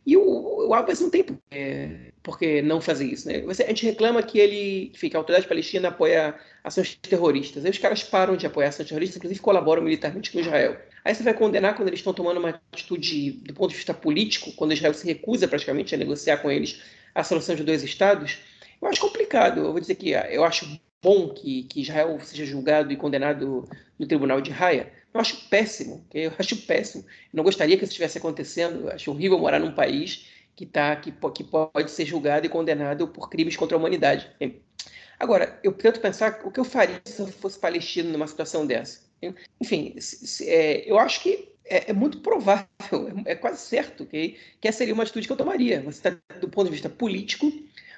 E 0.07 0.17
o, 0.17 0.69
o 0.69 0.75
Abbas 0.75 1.01
não 1.01 1.11
tem 1.11 1.25
é, 1.51 2.13
por 2.23 2.39
que 2.39 2.63
não 2.63 2.81
fazer 2.81 3.05
isso. 3.05 3.29
Né? 3.29 3.45
a 3.47 3.69
gente 3.69 3.85
reclama 3.85 4.23
que 4.23 4.39
ele, 4.39 4.91
enfim, 4.95 5.09
que 5.09 5.17
a 5.17 5.21
autoridade 5.21 5.47
palestina 5.47 5.89
apoia 5.89 6.35
ações 6.65 6.95
terroristas. 6.95 7.65
Aí 7.65 7.71
os 7.71 7.79
caras 7.79 8.03
param 8.03 8.37
de 8.37 8.47
apoiar 8.47 8.69
ações 8.69 8.89
terroristas, 8.89 9.17
inclusive 9.17 9.41
colaboram 9.41 9.83
militarmente 9.83 10.33
com 10.33 10.41
Israel. 10.41 10.79
Aí 11.09 11.15
você 11.15 11.23
vai 11.23 11.33
condenar 11.33 11.75
quando 11.75 11.89
eles 11.89 12.01
estão 12.01 12.13
tomando 12.13 12.37
uma 12.37 12.61
atitude 12.71 13.31
do 13.31 13.55
ponto 13.55 13.71
de 13.71 13.77
vista 13.77 13.95
político, 13.95 14.53
quando 14.53 14.75
Israel 14.75 14.93
se 14.93 15.07
recusa 15.07 15.49
praticamente 15.49 15.95
a 15.95 15.97
negociar 15.97 16.37
com 16.37 16.51
eles 16.51 16.83
a 17.15 17.25
solução 17.25 17.55
de 17.55 17.65
dois 17.65 17.83
estados. 17.83 18.41
Eu 18.79 18.89
acho 18.89 19.01
complicado. 19.01 19.61
Eu 19.61 19.73
vou 19.73 19.81
dizer 19.81 19.95
que 19.95 20.11
eu 20.11 20.45
acho 20.45 20.79
bom 21.03 21.31
que, 21.31 21.63
que 21.63 21.81
Israel 21.81 22.21
seja 22.21 22.45
julgado 22.45 22.93
e 22.93 22.97
condenado 22.99 23.67
no 23.99 24.07
tribunal 24.07 24.43
de 24.43 24.53
Haia, 24.53 24.93
Eu 25.15 25.19
acho 25.19 25.49
péssimo, 25.49 26.07
eu 26.13 26.31
acho 26.39 26.55
péssimo. 26.67 27.03
Eu 27.33 27.39
não 27.39 27.43
gostaria 27.43 27.79
que 27.79 27.85
isso 27.85 27.93
estivesse 27.93 28.19
acontecendo. 28.19 28.81
Eu 28.81 28.93
acho 28.93 29.11
horrível 29.11 29.39
morar 29.39 29.59
num 29.59 29.73
país 29.73 30.27
que, 30.55 30.67
tá, 30.67 30.95
que, 30.95 31.11
que 31.11 31.43
pode 31.43 31.91
ser 31.91 32.05
julgado 32.05 32.45
e 32.45 32.51
condenado 32.51 33.09
por 33.09 33.31
crimes 33.31 33.57
contra 33.57 33.79
a 33.79 33.81
humanidade. 33.81 34.31
Agora, 35.19 35.59
eu 35.65 35.73
tento 35.73 36.01
pensar 36.01 36.43
o 36.45 36.53
que 36.53 36.61
eu 36.61 36.65
faria 36.65 37.01
se 37.03 37.19
eu 37.19 37.27
fosse 37.29 37.59
palestino 37.59 38.13
numa 38.13 38.27
situação 38.27 38.67
dessa. 38.67 39.08
Enfim, 39.61 39.95
é, 40.43 40.91
eu 40.91 40.99
acho 40.99 41.23
que 41.23 41.49
é, 41.65 41.91
é 41.91 41.93
muito 41.93 42.21
provável, 42.21 42.67
é, 43.27 43.33
é, 43.33 43.35
quase 43.35 43.61
certo 43.61 44.07
que, 44.07 44.37
que 44.61 44.69
essa 44.69 44.79
seria 44.79 44.95
uma 44.95 45.03
atitude 45.03 45.27
que 45.27 45.33
eu 45.33 45.37
tomaria. 45.37 45.81
Você 45.83 46.09
está, 46.09 46.37
do 46.41 46.49
ponto 46.49 46.67
de 46.67 46.73
vista 46.73 46.89
político, 46.89 47.53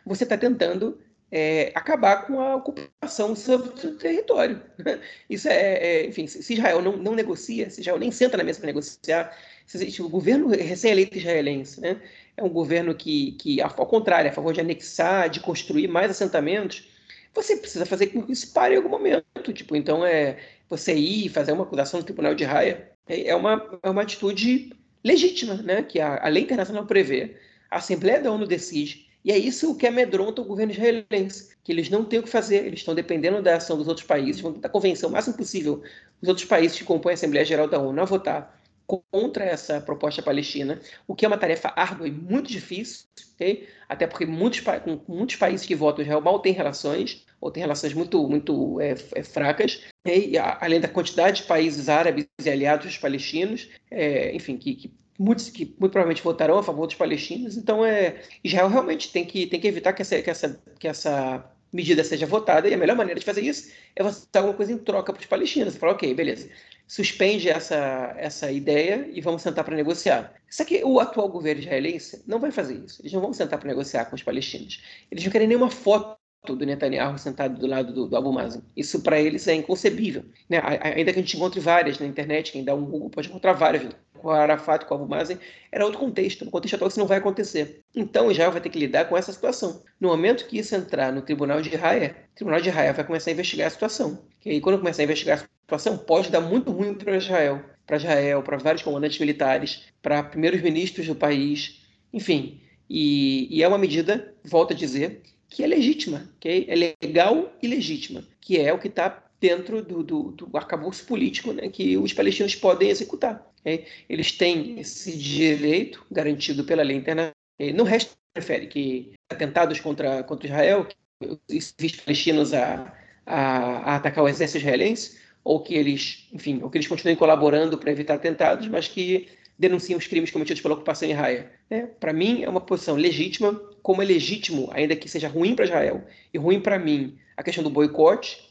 você 0.05 0.25
está 0.25 0.37
tentando 0.37 0.99
é, 1.31 1.71
acabar 1.75 2.27
com 2.27 2.41
a 2.41 2.57
ocupação 2.57 3.33
do 3.33 3.39
seu 3.39 3.59
território. 3.97 4.61
Isso 5.29 5.49
é, 5.49 5.55
é, 5.55 6.07
enfim, 6.07 6.27
se 6.27 6.53
Israel 6.53 6.83
não, 6.83 6.97
não 6.97 7.15
negocia, 7.15 7.71
se 7.71 7.81
Israel 7.81 7.99
nem 7.99 8.11
senta 8.11 8.37
na 8.37 8.45
mesa 8.45 8.59
para 8.59 8.67
negociar, 8.67 9.37
se, 9.67 10.03
o 10.03 10.09
governo 10.09 10.49
recém-eleito 10.49 11.17
israelense 11.17 11.81
né, 11.81 12.01
é 12.37 12.43
um 12.43 12.49
governo 12.49 12.95
que, 12.95 13.33
que, 13.33 13.61
ao 13.61 13.87
contrário, 13.87 14.27
é 14.27 14.31
a 14.31 14.35
favor 14.35 14.53
de 14.53 14.61
anexar, 14.61 15.29
de 15.31 15.39
construir 15.39 15.87
mais 15.87 16.11
assentamentos, 16.11 16.90
você 17.35 17.57
precisa 17.57 17.87
fazer 17.87 18.09
com 18.09 18.23
que 18.23 18.33
isso 18.33 18.53
pare 18.53 18.75
em 18.75 18.77
algum 18.77 18.89
momento. 18.89 19.53
Tipo, 19.53 19.77
então, 19.77 20.05
é 20.05 20.39
você 20.69 20.95
ir 20.95 21.29
fazer 21.29 21.53
uma 21.53 21.65
acusação 21.65 22.01
no 22.01 22.07
Tribunal 22.07 22.35
de 22.35 22.45
Raia 22.45 22.91
é, 23.11 23.29
é 23.29 23.35
uma, 23.35 23.81
é 23.83 23.91
uma 23.91 24.03
atitude 24.03 24.73
legítima, 25.03 25.57
né, 25.57 25.83
que 25.83 25.99
a, 25.99 26.25
a 26.25 26.29
lei 26.29 26.45
internacional 26.45 26.87
prevê, 26.87 27.37
a 27.71 27.79
Assembleia 27.79 28.21
da 28.21 28.31
ONU 28.31 28.47
decide, 28.47 29.09
e 29.25 29.33
é 29.33 29.37
isso 29.37 29.75
que 29.75 29.87
amedronta 29.87 30.41
o 30.41 30.45
governo 30.45 30.73
israelense, 30.73 31.57
que 31.65 31.73
eles 31.73 31.91
não 31.91 32.05
têm 32.05 32.21
o 32.21 32.23
que 32.23 32.29
fazer, 32.29 32.65
eles 32.65 32.81
estão 32.81 32.95
dependendo 32.95 33.43
da 33.43 33.57
ação 33.57 33.77
dos 33.77 33.89
outros 33.89 34.07
países, 34.07 34.41
vão 34.41 34.53
tentar 34.53 34.69
convencer 34.69 35.09
o 35.09 35.13
máximo 35.13 35.37
possível 35.37 35.83
os 36.23 36.29
outros 36.29 36.47
países 36.47 36.79
que 36.79 36.85
compõem 36.85 37.13
a 37.13 37.15
Assembleia 37.15 37.45
Geral 37.45 37.67
da 37.67 37.79
ONU 37.79 38.01
a 38.01 38.05
votar 38.05 38.60
contra 38.91 39.45
essa 39.45 39.81
proposta 39.81 40.21
palestina, 40.23 40.81
o 41.07 41.15
que 41.15 41.25
é 41.25 41.29
uma 41.29 41.39
tarefa 41.39 41.73
árdua 41.77 42.09
e 42.09 42.11
muito 42.11 42.51
difícil, 42.51 43.07
okay? 43.35 43.69
até 43.89 44.07
porque 44.07 44.27
muitos, 44.27 44.61
com 44.61 45.01
muitos 45.07 45.37
países 45.37 45.65
que 45.65 45.75
votam 45.75 46.03
Israel 46.03 46.21
mal 46.21 46.41
têm 46.41 46.53
relações, 46.53 47.25
ou 47.41 47.51
têm 47.51 47.63
relações 47.63 47.95
muito, 47.95 48.27
muito 48.29 48.81
é, 48.81 48.95
é, 49.15 49.23
fracas, 49.23 49.85
e, 50.05 50.37
além 50.39 50.81
da 50.81 50.89
quantidade 50.89 51.43
de 51.43 51.47
países 51.47 51.89
árabes 51.89 52.27
e 52.45 52.51
aliados 52.51 52.87
dos 52.87 52.99
palestinos, 52.99 53.69
é, 53.91 54.35
enfim, 54.35 54.57
que, 54.57 54.75
que 54.75 54.93
muitos 55.19 55.51
que 55.51 55.65
muito 55.79 55.93
provavelmente 55.93 56.23
votarão 56.23 56.59
a 56.59 56.63
favor 56.63 56.87
dos 56.87 56.97
palestinos. 56.97 57.57
Então, 57.57 57.85
é, 57.85 58.23
Israel 58.43 58.69
realmente 58.69 59.13
tem 59.13 59.25
que, 59.25 59.47
tem 59.47 59.61
que 59.61 59.69
evitar 59.69 59.93
que 59.93 60.03
essa, 60.03 60.21
que, 60.21 60.31
essa, 60.31 60.63
que 60.79 60.89
essa 60.89 61.45
medida 61.73 62.03
seja 62.03 62.27
votada, 62.27 62.69
e 62.69 62.75
a 62.75 62.79
melhor 62.79 62.97
maneira 62.97 63.21
de 63.21 63.27
fazer 63.27 63.43
isso 63.43 63.71
é 63.95 64.03
você 64.03 64.27
dar 64.33 64.41
alguma 64.41 64.57
coisa 64.57 64.73
em 64.73 64.79
troca 64.79 65.13
para 65.13 65.21
os 65.21 65.27
palestinos. 65.27 65.75
Você 65.75 65.79
fala, 65.79 65.93
ok, 65.93 66.13
beleza, 66.15 66.49
suspende 66.91 67.49
essa, 67.49 68.13
essa 68.19 68.51
ideia 68.51 69.09
e 69.13 69.21
vamos 69.21 69.43
sentar 69.43 69.63
para 69.63 69.77
negociar. 69.77 70.35
Só 70.51 70.65
que 70.65 70.83
o 70.83 70.99
atual 70.99 71.29
governo 71.29 71.61
israelense 71.61 72.21
não 72.27 72.41
vai 72.41 72.51
fazer 72.51 72.75
isso. 72.85 73.01
Eles 73.01 73.13
não 73.13 73.21
vão 73.21 73.33
sentar 73.33 73.61
para 73.61 73.69
negociar 73.69 74.07
com 74.07 74.17
os 74.17 74.25
palestinos. 74.25 74.83
Eles 75.09 75.23
não 75.23 75.31
querem 75.31 75.47
nenhuma 75.47 75.71
foto 75.71 76.19
do 76.49 76.67
Netanyahu 76.67 77.17
sentado 77.17 77.61
do 77.61 77.67
lado 77.69 77.93
do, 77.93 78.09
do 78.09 78.17
Abu 78.17 78.33
Mazen. 78.33 78.61
Isso 78.77 79.03
para 79.03 79.21
eles 79.21 79.47
é 79.47 79.55
inconcebível. 79.55 80.25
Né? 80.49 80.61
Ainda 80.83 81.13
que 81.13 81.21
a 81.21 81.23
gente 81.23 81.37
encontre 81.37 81.61
várias 81.61 82.01
na 82.01 82.07
internet, 82.07 82.51
quem 82.51 82.65
dá 82.65 82.75
um 82.75 82.85
Google 82.85 83.09
pode 83.09 83.29
encontrar 83.29 83.53
várias. 83.53 83.85
Com 84.19 84.27
o 84.27 84.33
Arafat, 84.33 84.85
com 84.85 84.95
o 84.95 84.99
Abu 84.99 85.09
Mazen, 85.09 85.39
era 85.71 85.85
outro 85.85 86.01
contexto. 86.01 86.45
No 86.45 86.51
contexto 86.51 86.75
atual, 86.75 86.89
isso 86.89 86.99
não 86.99 87.07
vai 87.07 87.19
acontecer. 87.19 87.85
Então, 87.95 88.33
Israel 88.33 88.51
vai 88.51 88.61
ter 88.61 88.69
que 88.69 88.81
lidar 88.81 89.05
com 89.05 89.17
essa 89.17 89.33
situação. 89.33 89.81
No 90.01 90.09
momento 90.09 90.47
que 90.49 90.59
isso 90.59 90.75
entrar 90.75 91.13
no 91.13 91.23
Tribunal 91.23 91.63
de 91.63 91.75
Haia, 91.77 92.17
o 92.33 92.35
Tribunal 92.35 92.61
de 92.61 92.69
Haia 92.69 92.93
vai 92.93 93.05
começar 93.05 93.31
a 93.31 93.33
investigar 93.33 93.69
a 93.69 93.71
situação. 93.71 94.19
E 94.45 94.51
aí, 94.51 94.61
quando 94.61 94.79
começar 94.79 95.03
a 95.03 95.05
investigar 95.05 95.39
a 95.39 95.41
situação, 95.79 95.97
pode 95.97 96.31
dar 96.31 96.41
muito 96.41 96.73
ruim 96.73 96.95
para 96.95 97.17
Israel. 97.17 97.63
Para 97.87 97.97
Israel, 97.97 98.43
para 98.43 98.57
vários 98.57 98.83
comandantes 98.83 99.19
militares, 99.19 99.83
para 100.03 100.23
primeiros 100.23 100.61
ministros 100.63 101.07
do 101.07 101.15
país, 101.15 101.83
enfim. 102.13 102.61
E, 102.89 103.49
e 103.51 103.63
é 103.63 103.69
uma 103.69 103.79
medida, 103.79 104.35
volto 104.45 104.73
a 104.73 104.77
dizer, 104.77 105.23
que 105.49 105.65
é 105.65 105.67
legítima, 105.67 106.29
que 106.39 106.67
é 106.69 106.95
legal 107.03 107.53
e 107.63 107.67
legítima, 107.67 108.25
que 108.41 108.59
é 108.59 108.73
o 108.73 108.79
que 108.79 108.89
está 108.89 109.25
dentro 109.41 109.83
do, 109.83 110.03
do, 110.03 110.23
do 110.33 110.57
arcabouço 110.57 111.05
político 111.07 111.53
né, 111.53 111.69
que 111.69 111.97
os 111.97 112.13
palestinos 112.13 112.55
podem 112.55 112.91
executar. 112.91 113.45
Okay? 113.61 113.87
Eles 114.09 114.33
têm 114.33 114.79
esse 114.79 115.17
direito 115.17 116.05
garantido 116.11 116.63
pela 116.65 116.83
lei 116.83 116.97
internacional. 116.97 117.35
Não 117.75 117.85
resta 117.85 118.21
prefere 118.33 118.67
que 118.67 119.13
atentados 119.29 119.81
contra, 119.81 120.23
contra 120.23 120.47
Israel, 120.47 120.87
os 121.21 121.65
civis 121.65 121.97
palestinos 121.97 122.55
a, 122.55 122.95
a, 123.27 123.39
a, 123.39 123.97
atacar 123.97 124.25
o 124.25 124.29
exército 124.29 124.59
israelense, 124.59 125.19
ou 125.43 125.61
que 125.61 125.75
eles, 125.75 126.29
enfim, 126.33 126.61
ou 126.63 126.71
que 126.71 126.79
eles 126.79 126.87
continuem 126.87 127.17
colaborando 127.17 127.79
para 127.79 127.91
evitar 127.91 128.15
atentados, 128.15 128.69
mas 128.69 128.89
que 128.89 129.29
denunciam 129.59 129.99
os 129.99 130.07
crimes 130.07 130.31
cometidos 130.31 130.63
pela 130.63 130.75
ocupação 130.75 131.09
em 131.09 131.13
Israel. 131.13 131.45
Né? 131.69 131.89
Para 131.99 132.13
mim, 132.13 132.43
é 132.43 132.49
uma 132.49 132.61
posição 132.61 132.97
legítima, 132.97 133.53
como 133.83 134.03
é 134.03 134.05
legítimo, 134.05 134.71
ainda 134.73 134.97
que 134.97 135.09
seja 135.09 135.29
ruim 135.29 135.55
para 135.55 135.67
Israel 135.67 136.03
e 136.33 136.39
ruim 136.39 136.61
para 136.61 136.79
mim, 136.79 137.19
a 137.37 137.43
questão 137.43 137.63
do 137.63 137.71
boicote? 137.71 138.51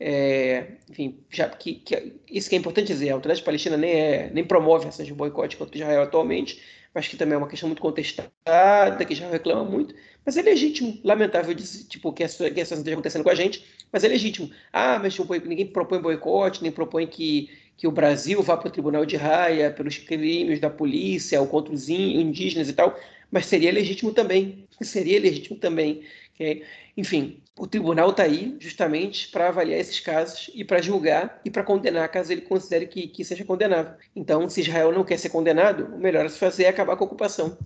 É, 0.00 0.66
enfim, 0.90 1.18
já 1.30 1.48
que, 1.48 1.74
que, 1.74 2.12
isso 2.28 2.48
que 2.48 2.56
é 2.56 2.58
importante 2.58 2.88
dizer, 2.88 3.10
a 3.10 3.14
autoridade 3.14 3.44
palestina 3.44 3.76
nem, 3.76 3.92
é, 3.92 4.30
nem 4.32 4.44
promove 4.44 4.88
ações 4.88 5.06
de 5.06 5.14
boicote 5.14 5.56
contra 5.56 5.78
Israel 5.78 6.02
atualmente, 6.02 6.60
mas 6.94 7.08
que 7.08 7.16
também 7.16 7.34
é 7.34 7.38
uma 7.38 7.48
questão 7.48 7.68
muito 7.68 7.82
contestada, 7.82 9.04
que 9.04 9.12
Israel 9.12 9.32
reclama 9.32 9.64
muito, 9.64 9.94
mas 10.24 10.36
é 10.36 10.42
legítimo, 10.42 10.98
lamentável 11.02 11.54
tipo, 11.88 12.12
que 12.12 12.22
essa, 12.22 12.50
que 12.50 12.60
essa 12.60 12.74
esteja 12.74 12.94
acontecendo 12.94 13.24
com 13.24 13.30
a 13.30 13.34
gente, 13.34 13.64
mas 13.92 14.04
é 14.04 14.08
legítimo. 14.08 14.50
Ah, 14.72 14.98
mas 14.98 15.14
tipo, 15.14 15.34
ninguém 15.34 15.66
propõe 15.66 16.00
boicote, 16.00 16.62
nem 16.62 16.72
propõe 16.72 17.06
que 17.06 17.50
que 17.76 17.86
o 17.86 17.92
Brasil 17.92 18.42
vá 18.42 18.56
para 18.56 18.68
o 18.68 18.70
Tribunal 18.70 19.04
de 19.04 19.16
Raia 19.16 19.70
pelos 19.70 19.98
crimes 19.98 20.60
da 20.60 20.70
polícia 20.70 21.40
ou 21.40 21.46
contra 21.46 21.72
os 21.74 21.88
indígenas 21.88 22.68
e 22.68 22.72
tal, 22.72 22.96
mas 23.30 23.46
seria 23.46 23.72
legítimo 23.72 24.12
também. 24.12 24.66
Seria 24.80 25.18
legítimo 25.20 25.58
também. 25.58 26.02
Okay? 26.34 26.64
Enfim, 26.96 27.42
o 27.58 27.66
tribunal 27.66 28.10
está 28.10 28.24
aí 28.24 28.56
justamente 28.60 29.30
para 29.30 29.48
avaliar 29.48 29.78
esses 29.78 30.00
casos 30.00 30.50
e 30.52 30.64
para 30.64 30.82
julgar 30.82 31.40
e 31.44 31.50
para 31.50 31.62
condenar 31.62 32.08
caso 32.10 32.32
ele 32.32 32.40
considere 32.40 32.86
que, 32.86 33.06
que 33.06 33.24
seja 33.24 33.44
condenável. 33.44 33.94
Então, 34.14 34.48
se 34.48 34.60
Israel 34.60 34.92
não 34.92 35.04
quer 35.04 35.18
ser 35.18 35.30
condenado, 35.30 35.94
o 35.94 35.98
melhor 35.98 36.26
a 36.26 36.28
se 36.28 36.38
fazer 36.38 36.64
é 36.64 36.68
acabar 36.68 36.96
com 36.96 37.04
a 37.04 37.06
ocupação. 37.06 37.56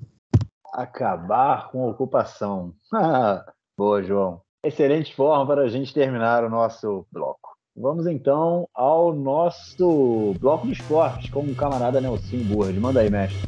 Acabar 0.73 1.71
com 1.71 1.85
a 1.85 1.91
ocupação. 1.91 2.75
Boa, 3.77 4.03
João. 4.03 4.43
Excelente 4.63 5.15
forma 5.15 5.47
para 5.47 5.63
a 5.63 5.69
gente 5.69 5.95
terminar 5.95 6.45
o 6.45 6.51
nosso 6.51 7.07
bloco. 7.11 7.57
Vamos 7.75 8.07
então 8.09 8.69
ao 8.75 9.15
nosso 9.15 10.35
bloco 10.41 10.67
de 10.67 10.73
esportes 10.73 11.31
com 11.31 11.41
o 11.41 11.55
camarada 11.55 12.01
Nelson 12.01 12.39
Burd. 12.39 12.79
Manda 12.79 13.01
aí, 13.01 13.09
mestre. 13.09 13.39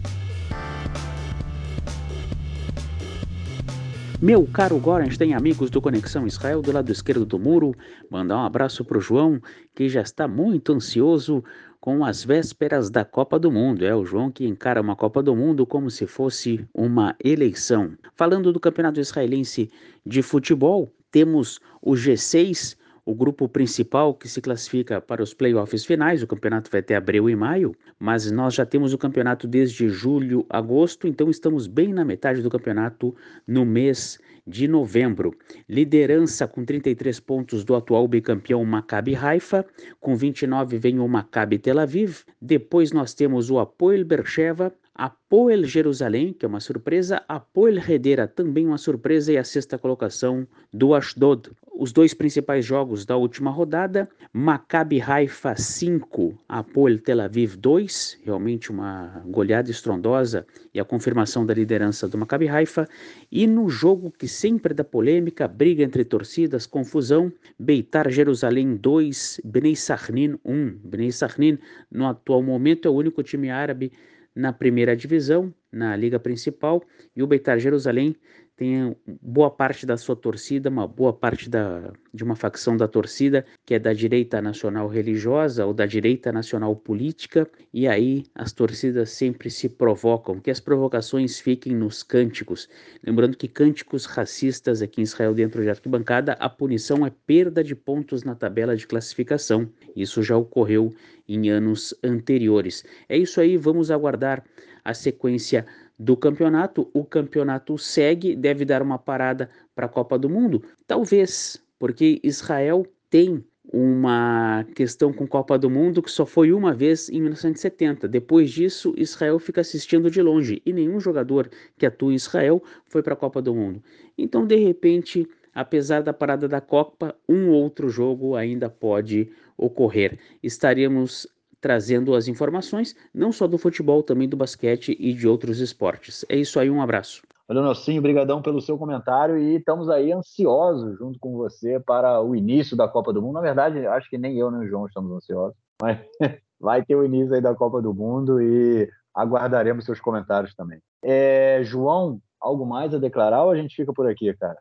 Meu 4.23 4.47
caro 4.47 4.79
Gorenstein, 4.79 5.33
amigos 5.33 5.71
do 5.71 5.81
Conexão 5.81 6.27
Israel, 6.27 6.61
do 6.61 6.71
lado 6.71 6.93
esquerdo 6.93 7.25
do 7.25 7.39
muro, 7.39 7.75
mandar 8.11 8.37
um 8.37 8.45
abraço 8.45 8.85
para 8.85 8.99
o 8.99 9.01
João, 9.01 9.41
que 9.75 9.89
já 9.89 10.03
está 10.03 10.29
muito 10.29 10.75
ansioso 10.75 11.43
com 11.81 12.05
as 12.05 12.23
vésperas 12.23 12.91
da 12.91 13.03
Copa 13.03 13.39
do 13.39 13.51
Mundo. 13.51 13.83
É 13.83 13.97
o 13.97 14.05
João 14.05 14.31
que 14.31 14.47
encara 14.47 14.83
uma 14.83 14.95
Copa 14.95 15.23
do 15.23 15.35
Mundo 15.35 15.65
como 15.65 15.91
se 15.91 16.07
fosse 16.07 16.63
uma 16.75 17.17
eleição. 17.25 17.93
Falando 18.15 18.53
do 18.53 18.61
Campeonato 18.61 19.01
Israelense 19.01 19.71
de 20.05 20.21
Futebol, 20.21 20.93
temos 21.11 21.59
o 21.81 21.93
G6 21.93 22.77
o 23.05 23.15
grupo 23.15 23.49
principal 23.49 24.15
que 24.15 24.29
se 24.29 24.41
classifica 24.41 25.01
para 25.01 25.23
os 25.23 25.35
playoffs 25.35 25.85
finais. 25.85 26.23
O 26.23 26.27
campeonato 26.27 26.71
vai 26.71 26.81
até 26.81 26.97
abril 26.97 27.29
e 27.29 27.37
maio, 27.37 27.75
mas 27.99 28.31
nós 28.31 28.55
já 28.55 28.67
temos 28.67 28.93
o 28.93 28.99
campeonato 28.99 29.47
desde 29.47 29.89
julho, 29.89 30.45
agosto, 30.49 31.07
então 31.07 31.31
estamos 31.31 31.67
bem 31.67 31.93
na 31.93 32.05
metade 32.05 32.43
do 32.43 32.51
campeonato 32.51 33.15
no 33.47 33.65
mês 33.65 34.19
de 34.47 34.67
novembro. 34.67 35.35
Liderança 35.69 36.47
com 36.47 36.65
33 36.65 37.21
pontos 37.21 37.65
do 37.65 37.75
atual 37.75 38.07
bicampeão 38.09 38.65
Maccabi 38.65 39.15
Haifa, 39.15 39.65
com 40.01 40.17
29 40.17 40.79
vem 40.79 40.99
o 40.99 41.09
Maccabi 41.09 41.59
Tel 41.59 41.79
Aviv, 41.79 42.23
depois 42.41 42.93
nós 42.93 43.15
temos 43.15 43.51
o 43.51 43.59
Apoel 43.59 44.05
Bercheva, 44.05 44.73
Apoel 45.01 45.65
Jerusalém, 45.65 46.35
que 46.35 46.45
é 46.45 46.49
uma 46.49 46.61
surpresa, 46.61 47.23
Apoel 47.27 47.79
Hedera, 47.79 48.29
também 48.29 48.67
uma 48.67 48.77
surpresa, 48.77 49.33
e 49.33 49.39
a 49.39 49.45
sexta 49.45 49.79
colocação 49.79 50.47
do 50.71 50.95
Ashdod. 50.95 51.51
Os 51.73 51.91
dois 51.91 52.13
principais 52.13 52.67
jogos 52.67 53.07
da 53.07 53.17
última 53.17 53.51
rodada, 53.51 54.07
Maccabi 54.31 55.01
Haifa 55.01 55.57
5, 55.57 56.39
Apoel 56.47 56.99
Tel 56.99 57.23
Aviv 57.23 57.57
2, 57.57 58.19
realmente 58.23 58.71
uma 58.71 59.23
goleada 59.25 59.71
estrondosa 59.71 60.47
e 60.75 60.79
a 60.79 60.85
confirmação 60.85 61.47
da 61.47 61.55
liderança 61.55 62.07
do 62.07 62.19
Maccabi 62.19 62.51
Haifa, 62.51 62.87
e 63.33 63.47
no 63.47 63.71
jogo 63.71 64.11
que 64.11 64.29
sempre 64.29 64.75
dá 64.75 64.85
polêmica, 64.85 65.49
briga 65.49 65.83
entre 65.83 66.05
torcidas, 66.05 66.67
confusão, 66.67 67.33
Beitar 67.59 68.11
Jerusalém 68.11 68.77
2, 68.77 69.41
Bnei 69.47 69.77
Sahnin 69.77 70.39
1. 70.45 70.79
Bnei 70.85 71.11
Sahnin, 71.11 71.59
no 71.91 72.07
atual 72.07 72.43
momento, 72.43 72.87
é 72.87 72.91
o 72.91 72.95
único 72.95 73.23
time 73.23 73.49
árabe 73.49 73.91
na 74.35 74.53
primeira 74.53 74.97
divisão, 74.97 75.53
na 75.73 75.97
liga 75.97 76.19
principal, 76.19 76.83
e 77.15 77.23
o 77.23 77.27
Beitar 77.27 77.59
Jerusalém 77.59 78.17
tem 78.61 78.95
boa 79.23 79.51
parte 79.51 79.87
da 79.87 79.97
sua 79.97 80.15
torcida, 80.15 80.69
uma 80.69 80.87
boa 80.87 81.15
parte 81.15 81.49
da, 81.49 81.95
de 82.13 82.23
uma 82.23 82.37
facção 82.37 82.77
da 82.77 82.87
torcida 82.87 83.43
que 83.65 83.73
é 83.73 83.79
da 83.79 83.95
direita 83.95 84.43
nacional 84.43 84.87
religiosa 84.87 85.65
ou 85.65 85.73
da 85.73 85.87
direita 85.87 86.31
nacional 86.31 86.77
política, 86.77 87.51
e 87.73 87.89
aí 87.89 88.25
as 88.35 88.53
torcidas 88.53 89.13
sempre 89.13 89.49
se 89.49 89.67
provocam, 89.67 90.39
que 90.39 90.51
as 90.51 90.61
provocações 90.61 91.41
fiquem 91.41 91.75
nos 91.75 92.03
cânticos. 92.03 92.69
Lembrando 93.03 93.35
que 93.35 93.49
cânticos 93.49 94.05
racistas 94.05 94.83
aqui 94.83 95.01
em 95.01 95.05
Israel, 95.05 95.33
dentro 95.33 95.63
de 95.63 95.71
arquibancada, 95.71 96.35
a 96.35 96.51
punição 96.51 97.07
é 97.07 97.11
perda 97.27 97.65
de 97.65 97.75
pontos 97.75 98.25
na 98.25 98.35
tabela 98.35 98.77
de 98.77 98.87
classificação. 98.87 99.73
Isso 99.97 100.23
já 100.23 100.37
ocorreu 100.37 100.93
em 101.27 101.49
anos 101.49 101.95
anteriores. 102.05 102.85
É 103.09 103.17
isso 103.17 103.41
aí, 103.41 103.57
vamos 103.57 103.91
aguardar 103.91 104.45
a 104.85 104.93
sequência 104.93 105.67
do 106.01 106.17
campeonato. 106.17 106.89
O 106.95 107.05
campeonato 107.05 107.77
segue, 107.77 108.35
deve 108.35 108.65
dar 108.65 108.81
uma 108.81 108.99
parada 108.99 109.51
para 109.75 109.85
a 109.85 109.89
Copa 109.89 110.19
do 110.19 110.31
Mundo? 110.31 110.63
Talvez, 110.87 111.63
porque 111.79 112.19
Israel 112.25 112.87
tem 113.11 113.45
uma 113.73 114.67
questão 114.75 115.13
com 115.13 115.27
Copa 115.27 115.59
do 115.59 115.69
Mundo 115.69 116.03
que 116.03 116.11
só 116.11 116.25
foi 116.25 116.53
uma 116.53 116.73
vez 116.73 117.11
em 117.11 117.21
1970. 117.21 118.09
Depois 118.09 118.51
disso, 118.51 118.95
Israel 118.97 119.39
fica 119.39 119.61
assistindo 119.61 120.11
de 120.11 120.23
longe 120.23 120.63
e 120.65 120.73
nenhum 120.73 120.99
jogador 120.99 121.51
que 121.77 121.85
atua 121.85 122.13
em 122.13 122.17
Israel 122.17 122.63
foi 122.87 123.03
para 123.03 123.13
a 123.13 123.17
Copa 123.17 123.43
do 123.43 123.55
Mundo. 123.55 123.83
Então, 124.17 124.47
de 124.47 124.57
repente, 124.57 125.29
apesar 125.55 126.03
da 126.03 126.15
parada 126.15 126.49
da 126.49 126.63
Copa, 126.63 127.15
um 127.29 127.51
outro 127.51 127.91
jogo 127.91 128.35
ainda 128.35 128.71
pode 128.71 129.31
ocorrer. 129.57 130.19
Estaremos 130.43 131.29
trazendo 131.61 132.15
as 132.15 132.29
informações, 132.29 132.95
não 133.13 133.33
só 133.33 133.47
do 133.47 133.59
futebol, 133.59 134.03
também 134.03 134.29
do 134.29 134.37
basquete 134.37 134.97
e 134.99 135.13
de 135.13 135.29
outros 135.29 135.61
esportes. 135.61 136.25
É 136.29 136.37
isso 136.37 136.59
aí, 136.59 136.71
um 136.71 136.83
abraço. 136.83 137.23
Valeu, 137.47 137.65
Nelsinho, 137.65 138.01
brigadão 138.01 138.41
pelo 138.41 138.61
seu 138.61 138.79
comentário 138.79 139.37
e 139.37 139.57
estamos 139.57 139.89
aí 139.89 140.13
ansiosos 140.13 140.97
junto 140.97 141.19
com 141.19 141.33
você 141.33 141.81
para 141.81 142.23
o 142.23 142.37
início 142.37 142.77
da 142.77 142.87
Copa 142.87 143.13
do 143.13 143.21
Mundo. 143.21 143.35
Na 143.35 143.41
verdade, 143.41 143.85
acho 143.89 144.09
que 144.09 144.17
nem 144.17 144.39
eu 144.39 144.53
nem 144.53 144.61
o 144.61 144.69
João 144.69 144.87
estamos 144.87 145.11
ansiosos, 145.11 145.57
mas 145.83 145.99
vai 146.61 146.85
ter 146.85 146.95
o 146.95 147.05
início 147.05 147.35
aí 147.35 147.41
da 147.41 147.53
Copa 147.53 147.83
do 147.83 147.93
Mundo 147.93 148.41
e 148.41 148.89
aguardaremos 149.13 149.85
seus 149.85 150.01
comentários 150.01 150.55
também. 150.55 150.79
É, 151.03 151.61
João, 151.65 152.21
algo 152.41 152.65
mais 152.65 152.95
a 152.95 152.99
declarar 152.99 153.43
ou 153.43 153.51
a 153.51 153.57
gente 153.57 153.75
fica 153.75 153.93
por 153.93 154.09
aqui, 154.09 154.33
cara? 154.35 154.59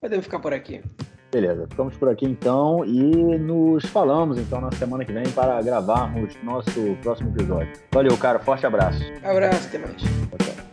Podemos 0.00 0.24
ficar 0.24 0.38
por 0.38 0.54
aqui. 0.54 0.80
Beleza, 1.30 1.66
ficamos 1.68 1.94
por 1.96 2.08
aqui 2.08 2.24
então 2.24 2.84
e 2.84 3.38
nos 3.38 3.84
falamos 3.86 4.38
então 4.38 4.60
na 4.60 4.72
semana 4.72 5.04
que 5.04 5.12
vem 5.12 5.28
para 5.30 5.60
gravarmos 5.60 6.34
nosso 6.42 6.96
próximo 7.02 7.30
episódio. 7.30 7.72
Valeu, 7.92 8.16
cara, 8.16 8.38
forte 8.38 8.66
abraço. 8.66 9.02
Abraço, 9.22 9.68
até 9.68 9.78
mais. 9.78 9.96
Tchau, 9.96 10.38
tchau. 10.38 10.67